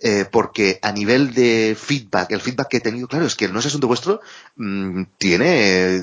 eh, 0.00 0.26
porque 0.30 0.78
a 0.82 0.92
nivel 0.92 1.32
de 1.32 1.76
feedback, 1.78 2.30
el 2.32 2.40
feedback 2.40 2.68
que 2.68 2.76
he 2.78 2.80
tenido, 2.80 3.08
claro, 3.08 3.26
es 3.26 3.34
que 3.34 3.46
el 3.46 3.52
No 3.52 3.60
es 3.60 3.66
Asunto 3.66 3.86
Vuestro 3.86 4.20
mmm, 4.56 5.04
tiene 5.16 6.02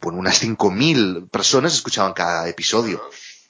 bueno, 0.00 0.18
unas 0.18 0.42
5.000 0.42 1.28
personas 1.28 1.74
escuchaban 1.74 2.14
cada 2.14 2.48
episodio. 2.48 3.02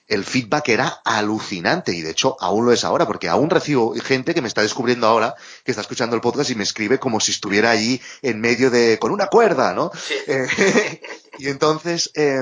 El 0.08 0.24
feedback 0.24 0.68
era 0.68 1.00
alucinante 1.04 1.92
y 1.92 2.00
de 2.00 2.10
hecho 2.10 2.36
aún 2.40 2.64
lo 2.64 2.72
es 2.72 2.84
ahora 2.84 3.06
porque 3.06 3.28
aún 3.28 3.50
recibo 3.50 3.92
gente 3.94 4.34
que 4.34 4.42
me 4.42 4.46
está 4.46 4.62
descubriendo 4.62 5.06
ahora 5.08 5.34
que 5.64 5.72
está 5.72 5.80
escuchando 5.80 6.14
el 6.14 6.22
podcast 6.22 6.50
y 6.50 6.54
me 6.54 6.62
escribe 6.62 7.00
como 7.00 7.18
si 7.18 7.32
estuviera 7.32 7.70
allí 7.70 8.00
en 8.22 8.40
medio 8.40 8.70
de 8.70 9.00
con 9.00 9.10
una 9.10 9.26
cuerda, 9.26 9.74
¿no? 9.74 9.90
Sí. 9.94 10.14
Eh, 10.28 11.00
y 11.38 11.48
entonces 11.48 12.12
eh, 12.14 12.40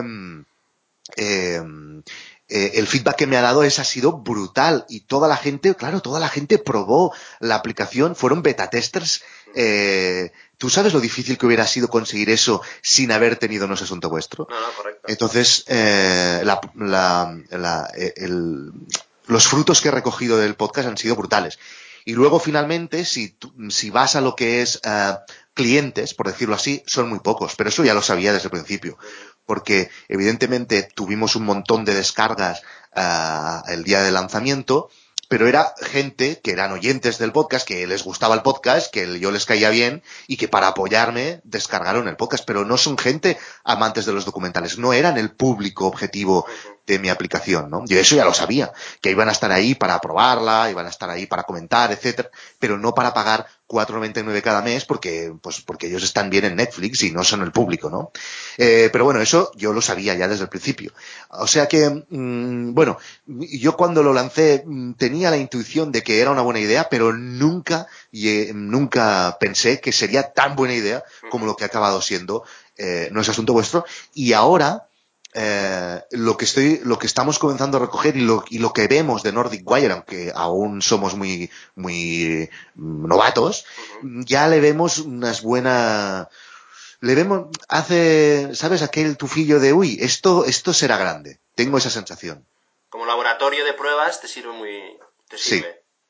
eh, 2.49 2.55
eh, 2.57 2.73
el 2.75 2.87
feedback 2.87 3.17
que 3.17 3.27
me 3.27 3.37
ha 3.37 3.43
dado 3.43 3.65
es 3.65 3.79
ha 3.79 3.85
sido 3.85 4.13
brutal 4.13 4.85
y 4.89 5.01
toda 5.01 5.29
la 5.29 5.37
gente, 5.37 5.75
claro, 5.75 6.01
toda 6.01 6.21
la 6.21 6.29
gente 6.29 6.59
probó 6.59 7.13
la 7.41 7.55
aplicación, 7.55 8.15
fueron 8.15 8.43
beta 8.43 8.69
testers. 8.69 9.23
Eh, 9.55 10.31
¿Tú 10.59 10.69
sabes 10.69 10.93
lo 10.93 11.01
difícil 11.01 11.39
que 11.39 11.47
hubiera 11.47 11.67
sido 11.67 11.89
conseguir 11.89 12.31
eso 12.31 12.63
sin 12.83 13.13
haber 13.13 13.37
tenido 13.37 13.67
no 13.67 13.75
es 13.75 13.83
asunto 13.83 14.11
vuestro? 14.11 14.47
No, 14.51 14.61
no, 14.61 14.73
correcto. 14.77 15.03
Entonces, 15.09 15.65
eh, 15.69 16.43
la, 16.45 16.61
la, 16.75 17.39
la, 17.51 17.91
el, 17.95 18.73
los 19.27 19.47
frutos 19.47 19.81
que 19.81 19.89
he 19.89 19.93
recogido 19.93 20.37
del 20.37 20.55
podcast 20.55 20.89
han 20.89 20.99
sido 20.99 21.17
brutales. 21.17 21.59
Y 22.05 22.13
luego, 22.13 22.39
finalmente, 22.39 23.07
si, 23.07 23.39
si 23.71 23.89
vas 23.89 24.15
a 24.17 24.21
lo 24.21 24.37
que 24.37 24.61
es 24.61 24.81
uh, 24.85 25.15
clientes, 25.55 26.13
por 26.13 26.27
decirlo 26.27 26.55
así, 26.55 26.83
son 26.87 27.09
muy 27.09 27.21
pocos, 27.21 27.55
pero 27.57 27.71
eso 27.71 27.83
ya 27.83 27.95
lo 27.95 28.03
sabía 28.03 28.35
desde 28.35 28.49
el 28.49 28.51
principio 28.51 28.99
porque 29.47 29.91
evidentemente 30.09 30.83
tuvimos 30.83 31.37
un 31.37 31.45
montón 31.45 31.85
de 31.85 31.95
descargas 31.95 32.63
uh, 32.97 33.71
el 33.71 33.85
día 33.85 34.03
del 34.03 34.15
lanzamiento, 34.15 34.91
pero 35.29 35.49
era 35.49 35.75
gente 35.81 36.41
que 36.43 36.53
eran 36.53 36.73
oyentes 36.73 37.19
del 37.19 37.33
podcast, 37.33 37.67
que 37.67 37.87
les 37.87 38.05
gustaba 38.05 38.35
el 38.35 38.43
podcast, 38.43 38.93
que 38.93 39.19
yo 39.19 39.31
les 39.31 39.47
caía 39.47 39.71
bien 39.71 40.03
y 40.27 40.37
que 40.37 40.49
para 40.49 40.69
apoyarme 40.69 41.41
descargaron 41.45 42.09
el 42.09 42.17
podcast, 42.17 42.45
pero 42.47 42.65
no 42.65 42.77
son 42.77 42.99
gente 42.99 43.39
amantes 43.65 44.07
de 44.07 44.13
los 44.13 44.25
documentales, 44.25 44.79
no 44.79 44.93
eran 44.93 45.17
el 45.17 45.31
público 45.31 45.87
objetivo 45.87 46.47
de 46.87 46.99
mi 46.99 47.09
aplicación, 47.09 47.71
¿no? 47.71 47.85
Yo 47.87 47.99
eso 47.99 48.15
ya 48.15 48.25
lo 48.25 48.35
sabía, 48.35 48.73
que 49.01 49.11
iban 49.11 49.29
a 49.29 49.33
estar 49.33 49.51
ahí 49.51 49.75
para 49.75 50.01
probarla, 50.01 50.71
iban 50.71 50.87
a 50.87 50.91
estar 50.91 51.09
ahí 51.09 51.27
para 51.27 51.45
comentar, 51.45 51.91
etcétera, 51.93 52.31
pero 52.59 52.79
no 52.79 52.95
para 52.95 53.15
pagar 53.15 53.47
4.99 53.67 54.43
cada 54.43 54.61
mes 54.61 54.85
porque, 54.85 55.33
pues, 55.41 55.63
porque 55.63 55.87
ellos 55.87 56.03
están 56.03 56.29
bien 56.29 56.45
en 56.45 56.57
Netflix 56.57 57.03
y 57.03 57.11
no 57.11 57.25
son 57.25 57.43
el 57.43 57.53
público, 57.53 57.89
¿no? 57.89 58.13
Eh, 58.59 58.91
pero 58.93 59.05
bueno, 59.05 59.21
eso 59.21 59.51
yo 59.57 59.73
lo 59.73 59.81
sabía 59.81 60.15
ya 60.15 60.29
desde 60.29 60.45
el 60.45 60.51
principio. 60.51 60.93
O 61.31 61.47
sea 61.47 61.67
que, 61.67 62.05
mmm, 62.09 62.75
bueno, 62.75 62.99
yo 63.27 63.77
cuando 63.77 64.03
lo 64.03 64.13
lancé 64.13 64.63
mmm, 64.67 64.93
tenía 64.93 65.31
la 65.31 65.39
intuición 65.39 65.91
de 65.93 66.03
que 66.03 66.21
era 66.21 66.31
una 66.31 66.43
buena 66.43 66.61
idea, 66.61 66.89
pero 66.91 67.13
nunca, 67.13 67.87
eh, 68.13 68.53
nunca 68.55 69.39
pensé 69.41 69.81
que 69.81 69.93
sería 69.93 70.33
tan 70.33 70.55
buena 70.57 70.75
idea 70.75 71.03
como 71.31 71.47
lo 71.47 71.57
que 71.57 71.65
ha 71.65 71.69
acabado 71.69 72.03
siendo. 72.03 72.45
Eh, 72.77 73.09
no 73.13 73.21
es 73.21 73.29
asunto 73.29 73.53
vuestro. 73.53 73.85
Y 74.15 74.33
ahora, 74.33 74.89
eh, 75.35 76.01
lo 76.13 76.37
que 76.37 76.45
estoy, 76.45 76.81
lo 76.85 76.99
que 76.99 77.07
estamos 77.09 77.39
comenzando 77.41 77.77
a 77.77 77.81
recoger 77.81 78.17
y 78.17 78.21
lo, 78.21 78.45
y 78.49 78.59
lo 78.59 78.73
que 78.73 78.87
vemos 78.87 79.23
de 79.25 79.33
Nordic 79.33 79.69
Wire, 79.69 79.93
aunque 79.93 80.33
aún 80.35 80.81
somos 80.81 81.15
muy, 81.17 81.51
muy 81.75 82.49
novatos, 82.77 83.67
uh 84.03 84.07
-huh. 84.07 84.25
ya 84.25 84.47
le 84.49 84.61
vemos 84.61 84.99
unas 84.99 85.43
buenas, 85.43 86.29
le 87.01 87.15
vemos, 87.15 87.49
hace, 87.69 88.55
¿sabes? 88.55 88.83
Aquel 88.83 89.17
tufillo 89.17 89.59
de, 89.59 89.73
uy, 89.73 89.99
esto, 90.01 90.45
esto 90.45 90.73
será 90.73 90.97
grande. 90.97 91.41
Tengo 91.57 91.79
esa 91.79 91.91
sensación. 91.91 92.47
como 92.89 93.07
laboratorio 93.07 93.65
de 93.65 93.73
pruebas 93.73 94.21
te 94.21 94.29
sirve 94.29 94.53
muy, 94.53 94.97
te 95.29 95.37
Sí. 95.37 95.65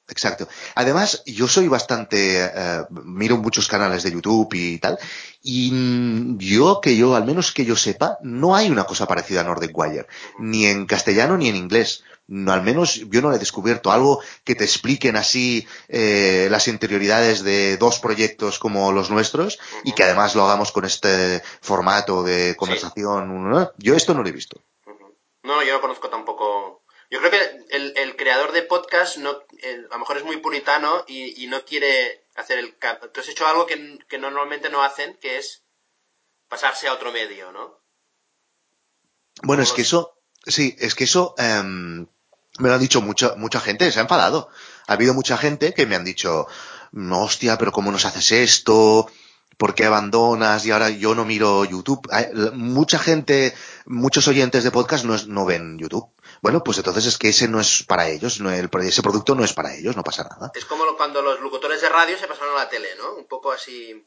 Exacto. 0.08 0.46
Además, 0.74 1.22
yo 1.24 1.48
soy 1.48 1.66
bastante, 1.68 2.44
eh, 2.44 2.84
miro 2.90 3.38
muchos 3.38 3.68
canales 3.68 4.02
de 4.02 4.12
YouTube 4.12 4.52
y 4.52 4.78
tal, 4.78 4.98
y 5.42 6.36
yo 6.36 6.80
que 6.82 6.96
yo, 6.96 7.16
al 7.16 7.24
menos 7.24 7.52
que 7.52 7.64
yo 7.64 7.74
sepa, 7.74 8.18
no 8.22 8.54
hay 8.54 8.70
una 8.70 8.84
cosa 8.84 9.06
parecida 9.06 9.40
a 9.40 9.44
Nordic 9.44 9.76
Wire, 9.76 10.06
ni 10.38 10.66
en 10.66 10.86
castellano 10.86 11.36
ni 11.38 11.48
en 11.48 11.56
inglés. 11.56 12.04
No, 12.26 12.52
al 12.52 12.62
menos 12.62 12.94
yo 12.94 13.20
no 13.20 13.28
lo 13.28 13.36
he 13.36 13.38
descubierto. 13.38 13.92
Algo 13.92 14.20
que 14.44 14.54
te 14.54 14.64
expliquen 14.64 15.16
así 15.16 15.66
eh, 15.88 16.48
las 16.50 16.68
interioridades 16.68 17.44
de 17.44 17.76
dos 17.76 17.98
proyectos 17.98 18.58
como 18.58 18.92
los 18.92 19.10
nuestros 19.10 19.58
y 19.84 19.92
que 19.92 20.04
además 20.04 20.34
lo 20.34 20.44
hagamos 20.44 20.72
con 20.72 20.86
este 20.86 21.42
formato 21.60 22.22
de 22.22 22.56
conversación. 22.56 23.50
¿no? 23.50 23.70
Yo 23.76 23.94
esto 23.94 24.14
no 24.14 24.22
lo 24.22 24.28
he 24.30 24.32
visto. 24.32 24.58
No, 25.42 25.62
yo 25.62 25.74
no 25.74 25.80
conozco 25.82 26.08
tampoco. 26.08 26.83
Yo 27.14 27.20
creo 27.20 27.30
que 27.30 27.64
el, 27.76 27.92
el 27.96 28.16
creador 28.16 28.50
de 28.50 28.62
podcast 28.62 29.18
no, 29.18 29.38
el- 29.62 29.86
a 29.86 29.94
lo 29.94 29.98
mejor 30.00 30.16
es 30.16 30.24
muy 30.24 30.38
puritano 30.38 31.04
y, 31.06 31.44
y 31.44 31.46
no 31.46 31.64
quiere 31.64 32.26
hacer 32.34 32.58
el. 32.58 32.74
Tú 33.12 33.20
has 33.20 33.28
hecho 33.28 33.46
algo 33.46 33.66
que, 33.66 34.00
que 34.08 34.18
normalmente 34.18 34.68
no 34.68 34.82
hacen, 34.82 35.16
que 35.20 35.38
es 35.38 35.62
pasarse 36.48 36.88
a 36.88 36.92
otro 36.92 37.12
medio, 37.12 37.52
¿no? 37.52 37.78
Bueno, 39.44 39.62
es 39.62 39.72
que 39.72 39.82
eso, 39.82 40.18
sí, 40.44 40.74
es 40.80 40.96
que 40.96 41.04
eso 41.04 41.36
em, 41.38 42.00
me 42.58 42.68
lo 42.68 42.74
han 42.74 42.80
dicho 42.80 43.00
mucha, 43.00 43.36
mucha 43.36 43.60
gente, 43.60 43.92
se 43.92 44.00
ha 44.00 44.02
enfadado. 44.02 44.48
Ha 44.88 44.94
habido 44.94 45.14
mucha 45.14 45.36
gente 45.36 45.72
que 45.72 45.86
me 45.86 45.94
han 45.94 46.04
dicho, 46.04 46.48
no, 46.90 47.22
hostia, 47.22 47.56
pero 47.58 47.70
¿cómo 47.70 47.92
nos 47.92 48.04
haces 48.06 48.32
esto? 48.32 49.08
¿Por 49.56 49.76
qué 49.76 49.84
abandonas? 49.84 50.66
Y 50.66 50.72
ahora 50.72 50.90
yo 50.90 51.14
no 51.14 51.24
miro 51.24 51.64
YouTube. 51.64 52.08
Hay- 52.10 52.26
Mucha 52.54 52.98
gente, 52.98 53.54
muchos 53.86 54.26
oyentes 54.26 54.64
de 54.64 54.72
podcast 54.72 55.04
no, 55.04 55.16
no 55.28 55.44
ven 55.44 55.78
YouTube. 55.78 56.10
Bueno, 56.44 56.62
pues 56.62 56.76
entonces 56.76 57.06
es 57.06 57.16
que 57.16 57.30
ese 57.30 57.48
no 57.48 57.58
es 57.58 57.84
para 57.84 58.06
ellos, 58.06 58.38
no, 58.40 58.50
el, 58.50 58.68
ese 58.82 59.00
producto 59.02 59.34
no 59.34 59.44
es 59.44 59.54
para 59.54 59.74
ellos, 59.74 59.96
no 59.96 60.04
pasa 60.04 60.24
nada. 60.24 60.52
Es 60.54 60.66
como 60.66 60.84
cuando 60.94 61.22
los 61.22 61.40
locutores 61.40 61.80
de 61.80 61.88
radio 61.88 62.18
se 62.18 62.28
pasaron 62.28 62.54
a 62.54 62.64
la 62.64 62.68
tele, 62.68 62.88
¿no? 62.98 63.14
Un 63.14 63.24
poco 63.26 63.50
así. 63.50 64.06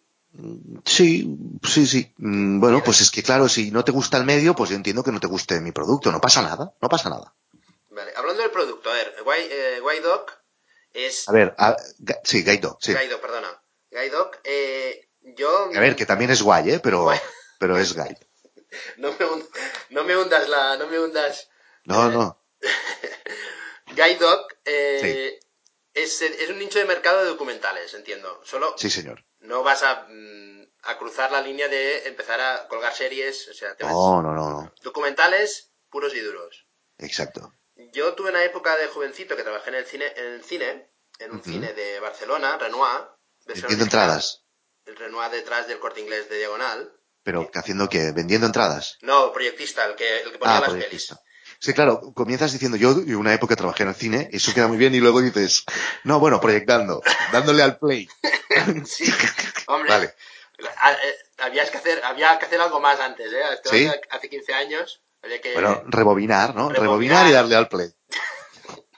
Sí, 0.85 1.27
sí, 1.67 1.87
sí. 1.87 2.13
Mm, 2.17 2.59
Bueno, 2.59 2.83
pues 2.83 3.01
es 3.01 3.09
que 3.09 3.23
claro, 3.23 3.49
si 3.49 3.71
no 3.71 3.83
te 3.83 3.91
gusta 3.91 4.17
el 4.17 4.23
medio, 4.25 4.53
pues 4.53 4.69
yo 4.69 4.75
entiendo 4.75 5.03
que 5.03 5.11
no 5.11 5.19
te 5.19 5.25
guste 5.25 5.59
mi 5.61 5.71
producto. 5.71 6.11
No 6.11 6.21
pasa 6.21 6.43
nada, 6.43 6.71
no 6.79 6.89
pasa 6.89 7.09
nada. 7.09 7.33
Vale. 7.89 8.13
Hablando 8.15 8.43
del 8.43 8.51
producto, 8.51 8.91
a 8.91 8.93
ver, 8.93 9.15
Guy, 9.25 9.39
eh, 9.49 9.81
es. 10.93 11.27
A 11.27 11.31
ver, 11.31 11.55
a- 11.57 11.75
ga- 11.99 12.19
sí, 12.23 12.43
Gaito, 12.43 12.77
sí. 12.79 12.93
Guy 12.93 13.07
Doc, 13.07 13.19
perdona. 13.19 13.49
Guy 13.91 14.09
Doc, 14.09 14.37
eh, 14.43 15.09
yo. 15.35 15.71
A 15.75 15.79
ver, 15.79 15.95
que 15.95 16.05
también 16.05 16.29
es 16.29 16.43
guay, 16.43 16.69
¿eh? 16.69 16.79
Pero, 16.83 17.09
pero 17.59 17.77
es 17.79 17.95
guay. 17.95 18.15
No 18.97 19.09
me, 19.11 19.25
no 19.89 20.03
me 20.03 20.15
hundas 20.17 20.47
la. 20.49 20.77
No 20.77 20.85
me 20.87 20.99
hundas. 20.99 21.49
No, 21.87 22.09
no. 22.11 22.43
Guide 23.95 24.17
Dog 24.17 24.47
eh, 24.65 25.39
es, 25.93 26.21
es 26.21 26.49
un 26.49 26.59
nicho 26.59 26.79
de 26.79 26.85
mercado 26.85 27.19
de 27.23 27.29
documentales, 27.29 27.93
entiendo. 27.93 28.41
Solo 28.43 28.75
Sí, 28.77 28.89
señor. 28.89 29.23
no 29.39 29.63
vas 29.63 29.83
a, 29.83 30.05
mm, 30.09 30.67
a 30.83 30.97
cruzar 30.97 31.31
la 31.31 31.41
línea 31.41 31.67
de 31.67 32.07
empezar 32.07 32.39
a 32.41 32.67
colgar 32.67 32.93
series, 32.93 33.47
o 33.47 33.53
sea, 33.53 33.75
te 33.75 33.85
No, 33.85 34.21
no, 34.21 34.33
no, 34.33 34.49
no. 34.49 34.73
documentales 34.81 35.71
puros 35.89 36.13
y 36.13 36.19
duros. 36.19 36.67
Exacto. 36.97 37.53
Yo 37.93 38.13
tuve 38.15 38.31
una 38.31 38.43
época 38.43 38.75
de 38.75 38.87
jovencito 38.87 39.35
que 39.35 39.43
trabajé 39.43 39.69
en 39.69 39.75
el 39.75 39.85
cine, 39.85 40.11
en 40.17 40.25
el 40.33 40.43
cine, 40.43 40.91
en 41.19 41.31
un 41.31 41.43
cine 41.43 41.73
de 41.73 41.99
Barcelona, 41.99 42.57
Renoir. 42.57 43.07
Vendiendo 43.45 43.85
entradas. 43.85 44.43
El 44.85 44.95
Renoir 44.97 45.31
detrás 45.31 45.67
del 45.67 45.79
corte 45.79 46.01
inglés 46.01 46.27
de 46.29 46.37
Diagonal. 46.39 46.91
Pero 47.23 47.49
¿qué 47.51 47.59
haciendo 47.59 47.87
qué? 47.89 48.11
¿Vendiendo 48.13 48.47
entradas? 48.47 48.97
No, 49.01 49.31
proyectista, 49.31 49.85
el 49.85 49.95
que, 49.95 50.21
el 50.21 50.31
que 50.31 50.37
ponía 50.39 50.57
Ah, 50.57 50.61
las 50.61 50.69
proyectista. 50.69 51.19
Sí, 51.59 51.73
claro, 51.73 52.13
comienzas 52.13 52.51
diciendo 52.53 52.77
yo 52.77 52.91
en 52.91 53.15
una 53.15 53.33
época 53.33 53.55
trabajé 53.55 53.83
en 53.83 53.89
el 53.89 53.95
cine, 53.95 54.29
eso 54.31 54.53
queda 54.53 54.67
muy 54.67 54.77
bien, 54.77 54.93
y 54.93 54.99
luego 54.99 55.21
dices, 55.21 55.63
no, 56.03 56.19
bueno, 56.19 56.39
proyectando, 56.39 57.01
dándole 57.31 57.63
al 57.63 57.77
play. 57.79 58.07
Sí, 58.85 59.11
hombre. 59.67 59.89
Vale. 59.89 60.13
Ah, 60.81 60.91
eh, 60.91 61.15
Habías 61.39 61.69
que 61.69 61.77
hacer, 61.77 62.03
había 62.03 62.37
que 62.39 62.45
hacer 62.45 62.59
algo 62.59 62.79
más 62.79 62.99
antes, 62.99 63.31
¿eh? 63.31 63.41
¿Sí? 63.63 63.85
hace, 63.85 64.01
hace 64.09 64.29
15 64.29 64.53
años. 64.53 65.01
Había 65.21 65.39
que... 65.39 65.53
Bueno, 65.53 65.83
rebobinar, 65.85 66.55
¿no? 66.55 66.69
Rebobinar. 66.69 66.81
Rebobinar 66.81 67.27
y 67.27 67.31
darle 67.31 67.55
al 67.55 67.67
play. 67.69 67.89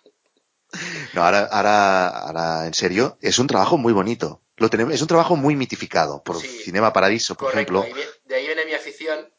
No, 1.13 1.23
ahora, 1.25 1.49
ahora, 1.51 2.07
ahora, 2.09 2.65
en 2.67 2.73
serio, 2.75 3.17
es 3.21 3.39
un 3.39 3.47
trabajo 3.47 3.77
muy 3.77 3.91
bonito. 3.91 4.43
Lo 4.57 4.69
tenemos, 4.69 4.93
es 4.93 5.01
un 5.01 5.07
trabajo 5.07 5.35
muy 5.35 5.55
mitificado 5.55 6.23
por 6.23 6.39
Sí. 6.39 6.47
Cinema 6.63 6.93
Paradiso, 6.93 7.35
por 7.35 7.49
Correcto, 7.49 7.81
ejemplo. 7.83 8.03
de 8.25 8.35
ahí 8.35 8.45
viene 8.45 8.65
mi 8.65 8.73
afición. 8.73 9.33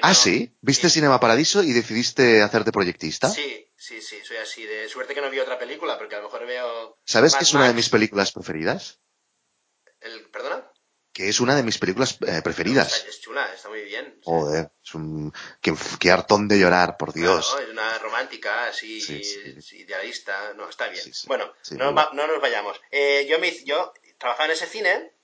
Que 0.00 0.08
Ah, 0.08 0.14
sí. 0.14 0.54
¿Viste 0.60 0.88
Cinema 0.90 1.18
Paradiso 1.20 1.62
y 1.62 1.72
decidiste 1.72 2.42
hacerte 2.42 2.72
proyectista? 2.72 3.28
Sí, 3.28 3.70
sí, 3.76 4.00
sí, 4.00 4.18
soy 4.24 4.36
así. 4.38 4.64
De 4.64 4.88
suerte 4.88 5.14
que 5.14 5.20
no 5.20 5.30
vi 5.30 5.38
otra 5.38 5.58
película, 5.58 5.98
porque 5.98 6.14
a 6.14 6.18
lo 6.18 6.24
mejor 6.24 6.46
veo. 6.46 6.98
¿Sabes 7.04 7.32
Mad 7.32 7.38
que 7.38 7.44
es 7.44 7.54
una 7.54 7.68
de 7.68 7.74
mis 7.74 7.88
películas 7.88 8.32
preferidas? 8.32 9.00
El, 10.00 10.24
¿Perdona? 10.30 10.70
Que 11.12 11.28
es 11.30 11.40
una 11.40 11.56
de 11.56 11.62
mis 11.62 11.78
películas 11.78 12.18
eh, 12.26 12.42
preferidas. 12.42 12.94
Está- 12.94 13.08
es 13.08 13.20
chula, 13.22 13.52
está 13.54 13.68
muy 13.70 13.82
bien. 13.82 14.20
Joder, 14.22 14.70
es 14.84 14.94
un... 14.94 15.32
Qué, 15.62 15.74
qué 15.98 16.10
hartón 16.10 16.46
de 16.46 16.58
llorar, 16.58 16.98
por 16.98 17.14
Dios. 17.14 17.48
Claro, 17.52 17.64
es 17.66 17.72
una 17.72 17.98
romántica, 17.98 18.66
así, 18.68 19.00
Sí, 19.00 19.24
sí. 19.24 19.62
sí, 19.62 19.76
idealista. 19.78 20.52
No, 20.54 20.68
está 20.68 20.88
bien. 20.88 21.02
Bueno, 21.26 21.50
no, 21.70 21.86
muy 21.86 21.94
va- 21.94 22.10
no 22.12 22.26
nos 22.26 22.40
vayamos. 22.40 22.78
Eh, 22.90 23.26
yo, 23.30 23.38
me, 23.38 23.50
yo 23.64 23.94
trabajaba 24.18 24.44
en 24.46 24.50
ese 24.52 24.66
cine 24.66 25.14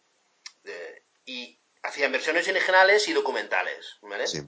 eh, 0.65 1.05
y 1.27 1.61
hacía 1.83 2.09
versiones 2.09 2.49
originales 2.49 3.07
y 3.09 3.13
documentales, 3.13 3.97
¿vale? 4.01 4.27
Sí. 4.27 4.41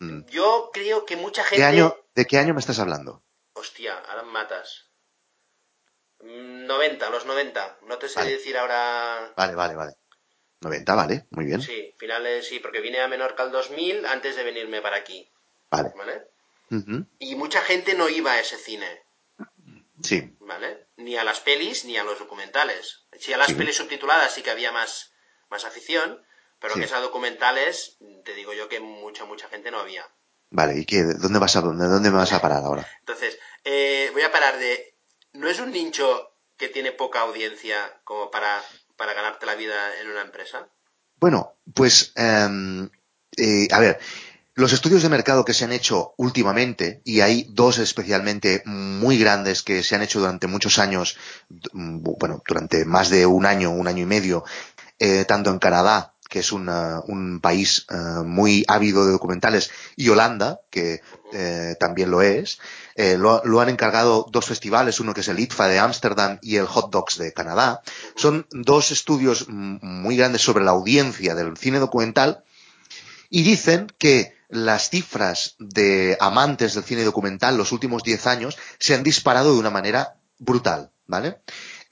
Mm. 0.00 0.24
Yo 0.26 0.70
creo 0.72 1.04
que 1.06 1.16
mucha 1.16 1.42
gente... 1.44 1.56
¿Qué 1.56 1.64
año, 1.64 1.96
¿De 2.14 2.26
qué 2.26 2.38
año 2.38 2.54
me 2.54 2.60
estás 2.60 2.78
hablando? 2.78 3.22
Hostia, 3.52 3.98
ahora 3.98 4.22
me 4.22 4.32
matas. 4.32 4.90
Mm, 6.20 6.66
90, 6.66 7.10
los 7.10 7.26
90. 7.26 7.78
No 7.82 7.98
te 7.98 8.08
sé 8.08 8.18
Vale. 8.20 8.32
decir 8.32 8.56
ahora... 8.58 9.32
Vale, 9.36 9.54
vale, 9.54 9.74
vale. 9.76 9.92
90, 10.60 10.94
vale, 10.94 11.26
muy 11.30 11.46
bien. 11.46 11.62
Sí, 11.62 11.94
finales 11.98 12.46
sí, 12.48 12.58
porque 12.60 12.80
vine 12.80 13.00
a 13.00 13.08
Menorca 13.08 13.42
el 13.44 13.50
2000 13.50 14.04
antes 14.06 14.36
de 14.36 14.44
venirme 14.44 14.82
para 14.82 14.96
aquí, 14.96 15.30
Vale. 15.70 15.92
¿vale? 15.96 16.26
Y 17.18 17.34
mucha 17.36 17.62
gente 17.62 17.94
no 17.94 18.08
iba 18.10 18.32
a 18.32 18.40
ese 18.40 18.56
cine, 18.58 19.02
Sí, 20.02 20.36
¿vale? 20.40 20.86
Ni 20.96 21.16
a 21.16 21.24
las 21.24 21.40
pelis 21.40 21.84
ni 21.84 21.96
a 21.98 22.04
los 22.04 22.18
documentales. 22.18 23.06
Sí, 23.18 23.32
a 23.32 23.36
las 23.38 23.48
Sí. 23.48 23.54
pelis 23.54 23.76
subtituladas 23.76 24.32
sí 24.34 24.42
que 24.42 24.50
había 24.50 24.70
más, 24.70 25.12
más 25.48 25.64
afición, 25.64 26.22
pero 26.60 26.74
Sí. 26.74 26.80
que 26.80 26.94
a 26.94 27.00
documentales, 27.00 27.96
te 28.24 28.34
digo 28.34 28.52
yo 28.52 28.68
que 28.68 28.80
mucha, 28.80 29.24
mucha 29.24 29.48
gente 29.48 29.70
no 29.70 29.80
había. 29.80 30.04
vale. 30.50 30.78
¿Y 30.78 30.84
qué? 30.84 31.02
¿Dónde 31.04 31.38
vas 31.38 31.56
a, 31.56 31.60
dónde, 31.60 31.86
dónde 31.86 32.10
me 32.10 32.16
vas 32.18 32.32
a 32.32 32.40
parar 32.40 32.62
ahora? 32.64 32.86
Entonces, 33.00 33.38
eh, 33.64 34.10
voy 34.12 34.22
a 34.22 34.32
parar 34.32 34.58
de... 34.58 34.94
¿No 35.32 35.48
es 35.48 35.60
un 35.60 35.70
nicho 35.70 36.32
que 36.56 36.68
tiene 36.68 36.90
poca 36.92 37.20
audiencia 37.20 38.00
como 38.04 38.30
para, 38.30 38.60
para 38.96 39.14
ganarte 39.14 39.46
la 39.46 39.54
vida 39.54 40.00
en 40.00 40.10
una 40.10 40.22
empresa? 40.22 40.68
Bueno, 41.20 41.54
pues, 41.72 42.12
em, 42.16 42.90
eh, 43.36 43.68
a 43.70 43.78
ver, 43.78 44.00
los 44.54 44.72
estudios 44.72 45.02
de 45.02 45.08
mercado 45.08 45.44
que 45.44 45.54
se 45.54 45.64
han 45.64 45.72
hecho 45.72 46.14
últimamente, 46.16 47.00
y 47.04 47.20
hay 47.20 47.46
dos 47.50 47.78
especialmente 47.78 48.62
muy 48.66 49.18
grandes 49.18 49.62
que 49.62 49.82
se 49.84 49.94
han 49.94 50.02
hecho 50.02 50.18
durante 50.18 50.48
muchos 50.48 50.78
años, 50.80 51.16
mm, 51.72 52.00
bueno, 52.18 52.42
durante 52.46 52.84
más 52.84 53.08
de 53.08 53.24
un 53.24 53.46
año, 53.46 53.70
un 53.70 53.86
año 53.86 54.02
y 54.02 54.06
medio, 54.06 54.44
eh, 54.98 55.24
tanto 55.26 55.50
en 55.50 55.58
Canadá, 55.60 56.14
que 56.30 56.38
es 56.38 56.52
un 56.52 57.40
país 57.42 57.86
eh, 57.90 58.22
muy 58.24 58.64
ávido 58.68 59.04
de 59.04 59.12
documentales, 59.12 59.70
y 59.96 60.08
Holanda, 60.08 60.60
que 60.70 61.02
eh, 61.32 61.74
también 61.78 62.10
lo 62.10 62.22
es, 62.22 62.60
eh, 62.94 63.18
lo, 63.18 63.42
lo 63.44 63.60
han 63.60 63.68
encargado 63.68 64.26
dos 64.30 64.46
festivales, 64.46 65.00
uno 65.00 65.12
que 65.12 65.20
es 65.22 65.28
el 65.28 65.40
ITFA 65.40 65.66
de 65.66 65.80
Ámsterdam 65.80 66.38
y 66.40 66.56
el 66.56 66.66
Hot 66.66 66.90
Dogs 66.90 67.18
de 67.18 67.32
Canadá. 67.32 67.82
Son 68.14 68.46
dos 68.52 68.92
estudios 68.92 69.48
muy 69.48 70.16
grandes 70.16 70.42
sobre 70.42 70.64
la 70.64 70.70
audiencia 70.70 71.34
del 71.34 71.56
cine 71.56 71.80
documental 71.80 72.44
y 73.28 73.42
dicen 73.42 73.88
que 73.98 74.32
las 74.48 74.88
cifras 74.90 75.56
de 75.58 76.16
amantes 76.20 76.74
del 76.74 76.84
cine 76.84 77.04
documental 77.04 77.56
los 77.56 77.72
últimos 77.72 78.02
10 78.02 78.26
años 78.28 78.58
se 78.78 78.94
han 78.94 79.02
disparado 79.02 79.52
de 79.52 79.58
una 79.58 79.70
manera 79.70 80.16
brutal, 80.38 80.90
¿vale? 81.06 81.40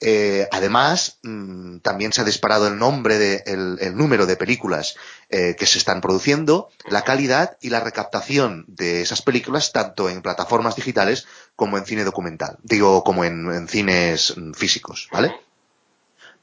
Eh, 0.01 0.47
además, 0.51 1.19
mm, 1.23 1.79
también 1.79 2.13
se 2.13 2.21
ha 2.21 2.23
disparado 2.23 2.67
el 2.67 2.77
nombre 2.77 3.17
de, 3.17 3.43
el, 3.45 3.97
número 3.97 4.25
de 4.25 4.37
películas 4.37 4.95
eh, 5.29 5.55
que 5.57 5.65
se 5.65 5.77
están 5.77 5.99
produciendo, 5.99 6.69
la 6.89 7.03
calidad 7.03 7.57
y 7.61 7.69
la 7.69 7.81
recaptación 7.81 8.65
de 8.67 9.01
esas 9.01 9.21
películas 9.21 9.71
tanto 9.71 10.09
en 10.09 10.21
plataformas 10.21 10.75
digitales 10.75 11.27
como 11.55 11.77
en 11.77 11.85
cine 11.85 12.05
documental, 12.05 12.57
digo, 12.63 13.03
como 13.03 13.25
en, 13.25 13.67
cines 13.67 14.35
mm, 14.37 14.53
físicos, 14.53 15.09
¿vale? 15.11 15.35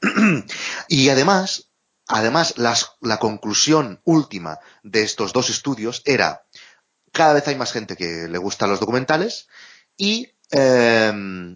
Y 0.87 1.09
además, 1.09 1.69
además 2.07 2.53
la 2.57 3.17
conclusión 3.17 3.99
última 4.03 4.59
de 4.83 5.01
estos 5.01 5.33
dos 5.33 5.49
estudios 5.49 6.03
era 6.05 6.43
cada 7.17 7.33
vez 7.33 7.47
hay 7.47 7.55
más 7.55 7.71
gente 7.71 7.97
que 7.97 8.27
le 8.29 8.37
gustan 8.37 8.69
los 8.69 8.79
documentales 8.79 9.47
y 9.97 10.29
em, 10.51 11.55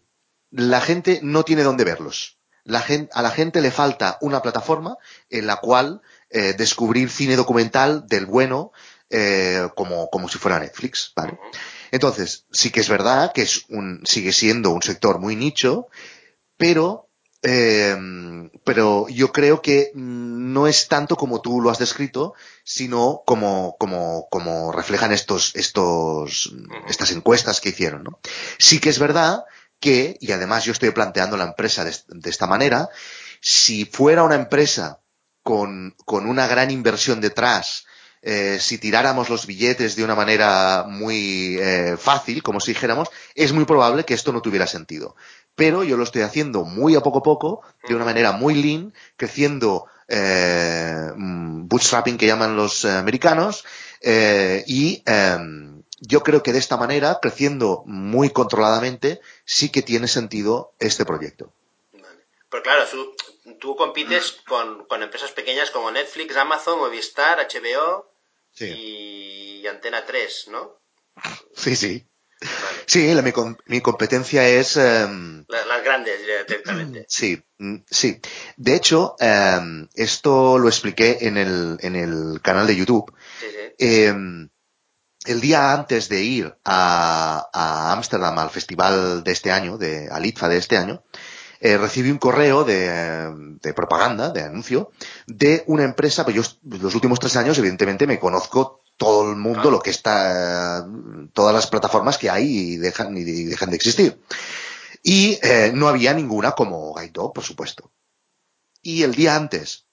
la 0.51 0.81
gente 0.81 1.19
no 1.23 1.43
tiene 1.43 1.63
dónde 1.63 1.83
verlos. 1.83 2.37
La 2.63 2.85
a 3.13 3.21
la 3.23 3.31
gente 3.31 3.61
le 3.61 3.71
falta 3.71 4.17
una 4.21 4.41
plataforma 4.41 4.97
en 5.29 5.47
la 5.47 5.57
cual 5.57 6.01
eh, 6.29 6.53
descubrir 6.53 7.09
cine 7.09 7.35
documental 7.35 8.05
del 8.07 8.27
bueno 8.27 8.71
eh, 9.09 9.67
como, 9.75 10.09
como 10.09 10.29
si 10.29 10.37
fuera 10.37 10.59
Netflix, 10.59 11.11
¿vale? 11.15 11.39
Entonces, 11.91 12.45
sí 12.51 12.69
que 12.69 12.79
es 12.79 12.87
verdad 12.87 13.33
que 13.33 13.41
es 13.41 13.65
un, 13.69 14.01
sigue 14.05 14.31
siendo 14.31 14.69
un 14.69 14.81
sector 14.81 15.19
muy 15.19 15.35
nicho, 15.35 15.87
pero 16.55 17.09
eh, 17.43 17.97
pero 18.63 19.07
yo 19.09 19.31
creo 19.31 19.61
que 19.61 19.91
no 19.95 20.67
es 20.67 20.87
tanto 20.87 21.15
como 21.15 21.41
tú 21.41 21.59
lo 21.59 21.71
has 21.71 21.79
descrito, 21.79 22.35
sino 22.63 23.23
como, 23.25 23.75
como, 23.79 24.27
como 24.29 24.71
reflejan 24.71 25.11
estos, 25.11 25.55
estos, 25.55 26.53
estas 26.87 27.11
encuestas 27.11 27.59
que 27.59 27.69
hicieron, 27.69 28.03
¿no? 28.03 28.19
Sí 28.59 28.79
que 28.79 28.89
es 28.89 28.99
verdad 28.99 29.43
que, 29.81 30.15
y 30.21 30.31
además 30.31 30.63
yo 30.63 30.71
estoy 30.71 30.91
planteando 30.91 31.35
la 31.35 31.43
empresa 31.43 31.83
de, 31.83 31.91
esta 32.29 32.47
manera, 32.47 32.87
si 33.41 33.83
fuera 33.83 34.23
una 34.23 34.35
empresa 34.35 35.01
con, 35.43 35.95
con 36.05 36.27
una 36.27 36.47
gran 36.47 36.71
inversión 36.71 37.19
detrás, 37.19 37.85
eh, 38.21 38.59
si 38.61 38.77
tiráramos 38.77 39.29
los 39.29 39.47
billetes 39.47 39.95
de 39.95 40.03
una 40.03 40.13
manera 40.13 40.85
muy 40.87 41.57
eh, 41.59 41.97
fácil, 41.97 42.43
como 42.43 42.59
si 42.59 42.73
dijéramos, 42.73 43.09
es 43.33 43.51
muy 43.51 43.65
probable 43.65 44.05
que 44.05 44.13
esto 44.13 44.31
no 44.31 44.43
tuviera 44.43 44.67
sentido. 44.67 45.15
Pero 45.55 45.83
yo 45.83 45.97
lo 45.97 46.03
estoy 46.03 46.21
haciendo 46.21 46.63
muy 46.63 46.95
a 46.95 47.01
poco 47.01 47.19
a 47.19 47.23
poco, 47.23 47.61
de 47.87 47.95
una 47.95 48.05
manera 48.05 48.31
muy 48.31 48.53
lean, 48.53 48.93
creciendo 49.17 49.87
eh, 50.07 51.09
mm, 51.15 51.67
bootstrapping 51.67 52.17
que 52.17 52.27
llaman 52.27 52.55
los 52.55 52.85
americanos, 52.85 53.65
y 54.03 55.03
em, 55.05 55.83
yo 56.01 56.21
creo 56.23 56.43
que 56.43 56.51
de 56.51 56.59
esta 56.59 56.75
manera, 56.77 57.19
creciendo 57.21 57.83
muy 57.85 58.29
controladamente, 58.31 59.21
sí 59.45 59.69
que 59.69 59.81
tiene 59.81 60.07
sentido 60.07 60.73
este 60.79 61.05
proyecto. 61.05 61.53
Vale. 61.93 62.25
Pero 62.49 62.63
claro, 62.63 62.83
tú, 62.91 63.15
tú 63.59 63.75
compites 63.75 64.33
con, 64.47 64.85
con 64.85 65.01
empresas 65.03 65.31
pequeñas 65.31 65.71
como 65.71 65.89
Netflix, 65.91 66.35
Amazon, 66.35 66.79
Movistar, 66.79 67.39
HBO 67.39 68.11
Sí, 68.53 68.65
y 69.63 69.67
Antena 69.67 70.05
3, 70.05 70.47
¿no? 70.51 70.81
sí. 71.55 71.75
sí. 71.77 72.05
Vale. 72.41 72.83
Sí, 72.87 73.13
la- 73.13 73.21
mi, 73.21 73.31
mi 73.67 73.81
competencia 73.81 74.47
es... 74.49 74.75
La- 74.75 75.07
Las 75.67 75.83
grandes, 75.83 76.19
directamente. 76.19 77.05
Sí, 77.07 77.41
mm, 77.59 77.75
sí. 77.89 78.19
De 78.57 78.75
hecho, 78.75 79.15
em, 79.19 79.87
esto 79.93 80.57
lo 80.57 80.67
expliqué 80.67 81.19
en 81.21 81.37
el, 81.37 81.77
en 81.81 81.95
el 81.95 82.41
canal 82.41 82.65
de 82.67 82.75
YouTube. 82.75 83.13
Sí, 83.39 83.45
sí. 83.51 83.73
Em, 83.77 84.49
el 85.25 85.41
día 85.41 85.73
antes 85.73 86.09
de 86.09 86.23
ir 86.23 86.55
a 86.65 87.49
a 87.53 87.93
Ámsterdam 87.93 88.37
al 88.39 88.49
festival 88.49 89.23
de 89.23 89.31
este 89.31 89.51
año, 89.51 89.77
de, 89.77 90.09
al 90.09 90.25
ITFA 90.25 90.49
de 90.49 90.57
este 90.57 90.77
año, 90.77 91.03
eh, 91.59 91.77
recibí 91.77 92.09
un 92.09 92.17
correo 92.17 92.63
de, 92.63 93.31
de 93.61 93.73
propaganda, 93.73 94.29
de 94.29 94.41
anuncio, 94.41 94.91
de 95.27 95.63
una 95.67 95.83
empresa, 95.83 96.23
pues 96.23 96.35
yo 96.35 96.43
los 96.63 96.95
últimos 96.95 97.19
tres 97.19 97.35
años 97.35 97.57
evidentemente 97.57 98.07
me 98.07 98.19
conozco 98.19 98.81
todo 98.97 99.29
el 99.29 99.35
mundo, 99.35 99.71
lo 99.71 99.79
que 99.79 99.89
está, 99.89 100.87
todas 101.33 101.53
las 101.53 101.67
plataformas 101.67 102.17
que 102.17 102.29
hay 102.29 102.45
y 102.45 102.77
dejan, 102.77 103.15
y 103.17 103.23
dejan 103.23 103.69
de 103.69 103.75
existir. 103.75 104.21
Y 105.03 105.39
eh, 105.41 105.71
no 105.73 105.87
había 105.87 106.13
ninguna 106.13 106.51
como 106.51 106.93
Guide 106.93 107.11
Dog, 107.11 107.33
por 107.33 107.43
supuesto. 107.43 107.91
Y 108.81 109.03
el 109.03 109.15
día 109.15 109.35
antes 109.35 109.87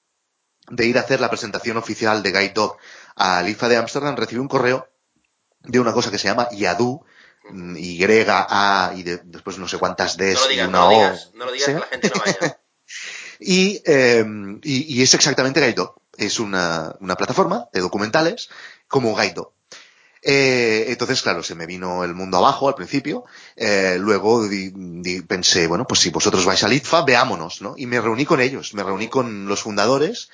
de 0.71 0.87
ir 0.87 0.99
a 0.99 1.03
hacer 1.03 1.21
la 1.21 1.31
presentación 1.31 1.77
oficial 1.77 2.23
de 2.23 2.33
Guide 2.33 2.53
Dog 2.55 2.77
al 3.17 3.49
IFA 3.49 3.69
de 3.69 3.77
Ámsterdam, 3.77 4.17
recibí 4.17 4.41
un 4.41 4.49
correo 4.49 4.88
de 5.69 5.79
una 5.81 5.93
cosa 5.93 6.11
que 6.11 6.19
se 6.19 6.27
llama 6.29 6.49
Yadu, 6.51 7.05
mm, 7.51 7.77
Y, 7.77 8.05
A, 8.29 8.93
y 8.97 9.03
de- 9.05 9.21
después 9.25 9.59
no 9.59 9.69
sé 9.69 9.79
cuántas 9.79 10.19
No 10.19 10.25
lo 10.25 10.51
y 10.51 10.59
una 10.61 10.67
no 10.67 10.87
O. 10.89 10.91
digas, 10.91 11.31
no 11.35 11.45
lo 11.45 11.53
digas 11.53 11.67
¿Sí? 11.67 11.73
que 11.75 11.79
la 11.81 11.87
gente 11.87 12.11
no 12.15 12.21
vaya. 12.25 12.61
Y, 13.41 13.81
eh, 13.85 14.25
y, 14.65 14.99
y 14.99 15.03
es 15.03 15.15
exactamente 15.15 15.61
Guide 15.61 15.75
Dog. 15.75 15.95
Es 16.17 16.41
una, 16.41 16.97
una 17.01 17.15
plataforma 17.15 17.69
de 17.73 17.81
documentales 17.81 18.49
como 18.89 19.15
Guide 19.15 19.35
Dog. 19.35 19.53
Eh, 20.23 20.87
entonces, 20.89 21.23
claro, 21.23 21.45
se 21.45 21.55
me 21.55 21.65
vino 21.67 22.03
el 22.03 22.15
mundo 22.15 22.39
abajo 22.39 22.67
al 22.67 22.75
principio. 22.75 23.25
Eh, 23.55 23.97
luego 24.01 24.49
di- 24.49 24.73
di- 24.75 25.23
pensé, 25.23 25.69
bueno, 25.69 25.87
pues 25.87 26.01
si 26.01 26.11
vosotros 26.11 26.45
vais 26.47 26.65
al 26.65 26.73
ITFA, 26.73 27.03
veámonos, 27.05 27.63
¿no? 27.63 27.75
Y 27.77 27.87
me 27.87 28.01
reuní 28.01 28.25
con 28.27 28.41
ellos, 28.41 28.75
me 28.75 28.83
reuní 28.83 29.07
con 29.09 29.47
los 29.47 29.63
fundadores. 29.63 30.31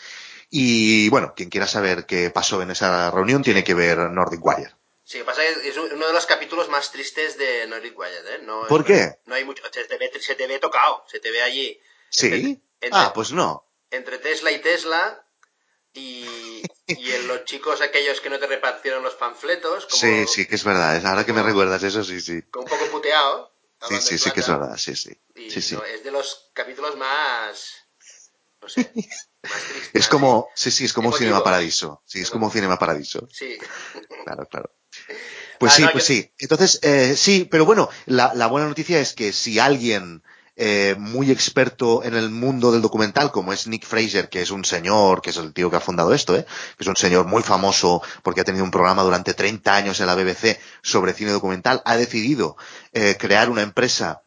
Y 0.48 1.08
bueno, 1.10 1.34
quien 1.36 1.50
quiera 1.50 1.66
saber 1.66 2.06
qué 2.06 2.30
pasó 2.30 2.62
en 2.62 2.70
esa 2.70 3.10
reunión 3.10 3.42
tiene 3.42 3.64
que 3.64 3.74
ver 3.74 3.98
Nordic 4.10 4.40
Wire. 4.42 4.70
Sí, 5.04 5.18
lo 5.18 5.24
que 5.24 5.30
pasa 5.30 5.44
es 5.44 5.58
que 5.58 5.68
es 5.68 5.76
uno 5.76 6.06
de 6.06 6.12
los 6.12 6.24
capítulos 6.26 6.68
más 6.70 6.90
tristes 6.90 7.36
de 7.36 7.66
Nordic 7.66 7.98
Wire, 7.98 8.34
¿eh? 8.36 8.38
No, 8.42 8.66
¿Por 8.66 8.84
qué? 8.84 9.18
No 9.26 9.34
hay 9.34 9.44
mucho. 9.44 9.62
Se 9.70 9.84
te 9.84 9.98
ve, 9.98 10.10
se 10.18 10.34
te 10.34 10.46
ve 10.46 10.58
tocado, 10.58 11.04
se 11.10 11.20
te 11.20 11.30
ve 11.30 11.42
allí. 11.42 11.78
¿Sí? 12.08 12.26
Entre- 12.26 12.40
entre- 12.80 12.90
Ah, 12.92 13.12
pues 13.14 13.30
no. 13.32 13.68
Entre 13.90 14.18
Tesla 14.18 14.50
y 14.50 14.60
Tesla 14.60 15.26
y, 15.92 16.62
y 16.86 17.12
en 17.12 17.28
los 17.28 17.44
chicos 17.44 17.80
aquellos 17.82 18.20
que 18.20 18.30
no 18.30 18.38
te 18.38 18.46
repartieron 18.46 19.02
los 19.02 19.14
panfletos, 19.14 19.86
como, 19.86 20.00
Sí, 20.00 20.26
sí, 20.26 20.46
que 20.46 20.54
es 20.54 20.64
verdad. 20.64 21.04
Ahora 21.06 21.24
que 21.26 21.32
me 21.34 21.42
recuerdas 21.42 21.82
eso, 21.82 22.02
sí, 22.02 22.20
sí. 22.20 22.42
como 22.50 22.64
un 22.64 22.70
poco 22.70 22.86
puteado. 22.86 23.52
Sí, 23.88 24.00
sí, 24.00 24.18
sí 24.18 24.30
que 24.30 24.40
es 24.40 24.48
verdad, 24.48 24.76
sí, 24.78 24.96
sí. 24.96 25.10
Y 25.36 25.50
Sí, 25.50 25.60
sí. 25.60 25.74
no, 25.76 25.84
es 25.84 26.02
de 26.02 26.10
los 26.10 26.50
capítulos 26.54 26.96
más. 26.96 27.74
No 28.62 28.68
sé. 28.70 28.90
Más 29.42 29.62
tristes. 29.68 29.92
Es 29.92 30.08
como, 30.08 30.48
sí, 30.54 30.70
sí, 30.70 30.86
es 30.86 30.94
como 30.94 31.10
un. 31.10 31.14
Cinema 31.14 31.44
Paradiso. 31.44 32.02
Sí, 32.06 32.20
es 32.22 32.30
como 32.30 32.46
un 32.46 32.52
Cinema 32.52 32.78
Paradiso. 32.78 33.28
Sí. 33.30 33.58
Claro, 34.24 34.46
claro. 34.48 34.72
Pues 35.58 35.72
Ah, 35.72 35.76
sí, 35.76 35.82
no, 35.82 35.92
pues 35.92 36.08
yo- 36.08 36.14
sí. 36.14 36.30
Entonces, 36.38 36.78
eh, 36.82 37.14
sí, 37.16 37.46
pero 37.50 37.64
bueno, 37.64 37.88
la, 38.06 38.32
la 38.34 38.46
buena 38.48 38.66
noticia 38.68 39.00
es 39.00 39.12
que 39.14 39.32
si 39.32 39.58
alguien 39.58 40.22
eh, 40.56 40.94
muy 40.98 41.30
experto 41.32 42.04
en 42.04 42.14
el 42.14 42.30
mundo 42.30 42.70
del 42.70 42.82
documental, 42.82 43.30
como 43.32 43.52
es 43.52 43.66
Nick 43.66 43.84
Fraser, 43.86 44.28
que 44.28 44.40
es 44.42 44.50
un 44.50 44.64
señor, 44.64 45.20
que 45.22 45.30
es 45.30 45.36
el 45.36 45.52
tío 45.52 45.70
que 45.70 45.76
ha 45.76 45.80
fundado 45.80 46.12
esto, 46.14 46.36
¿eh? 46.36 46.44
que 46.76 46.84
es 46.84 46.86
un 46.88 46.94
señor 46.96 47.26
muy 47.26 47.42
famoso 47.42 48.02
porque 48.22 48.40
ha 48.40 48.44
tenido 48.44 48.64
un 48.64 48.70
programa 48.70 49.02
durante 49.02 49.34
30 49.34 49.74
años 49.74 49.98
en 50.00 50.06
la 50.06 50.14
BBC 50.14 50.58
sobre 50.82 51.12
cine 51.12 51.32
documental, 51.32 51.82
ha 51.84 51.96
decidido 51.96 52.56
eh, 52.92 53.16
crear 53.18 53.50
una 53.50 53.62
empresa 53.62 54.22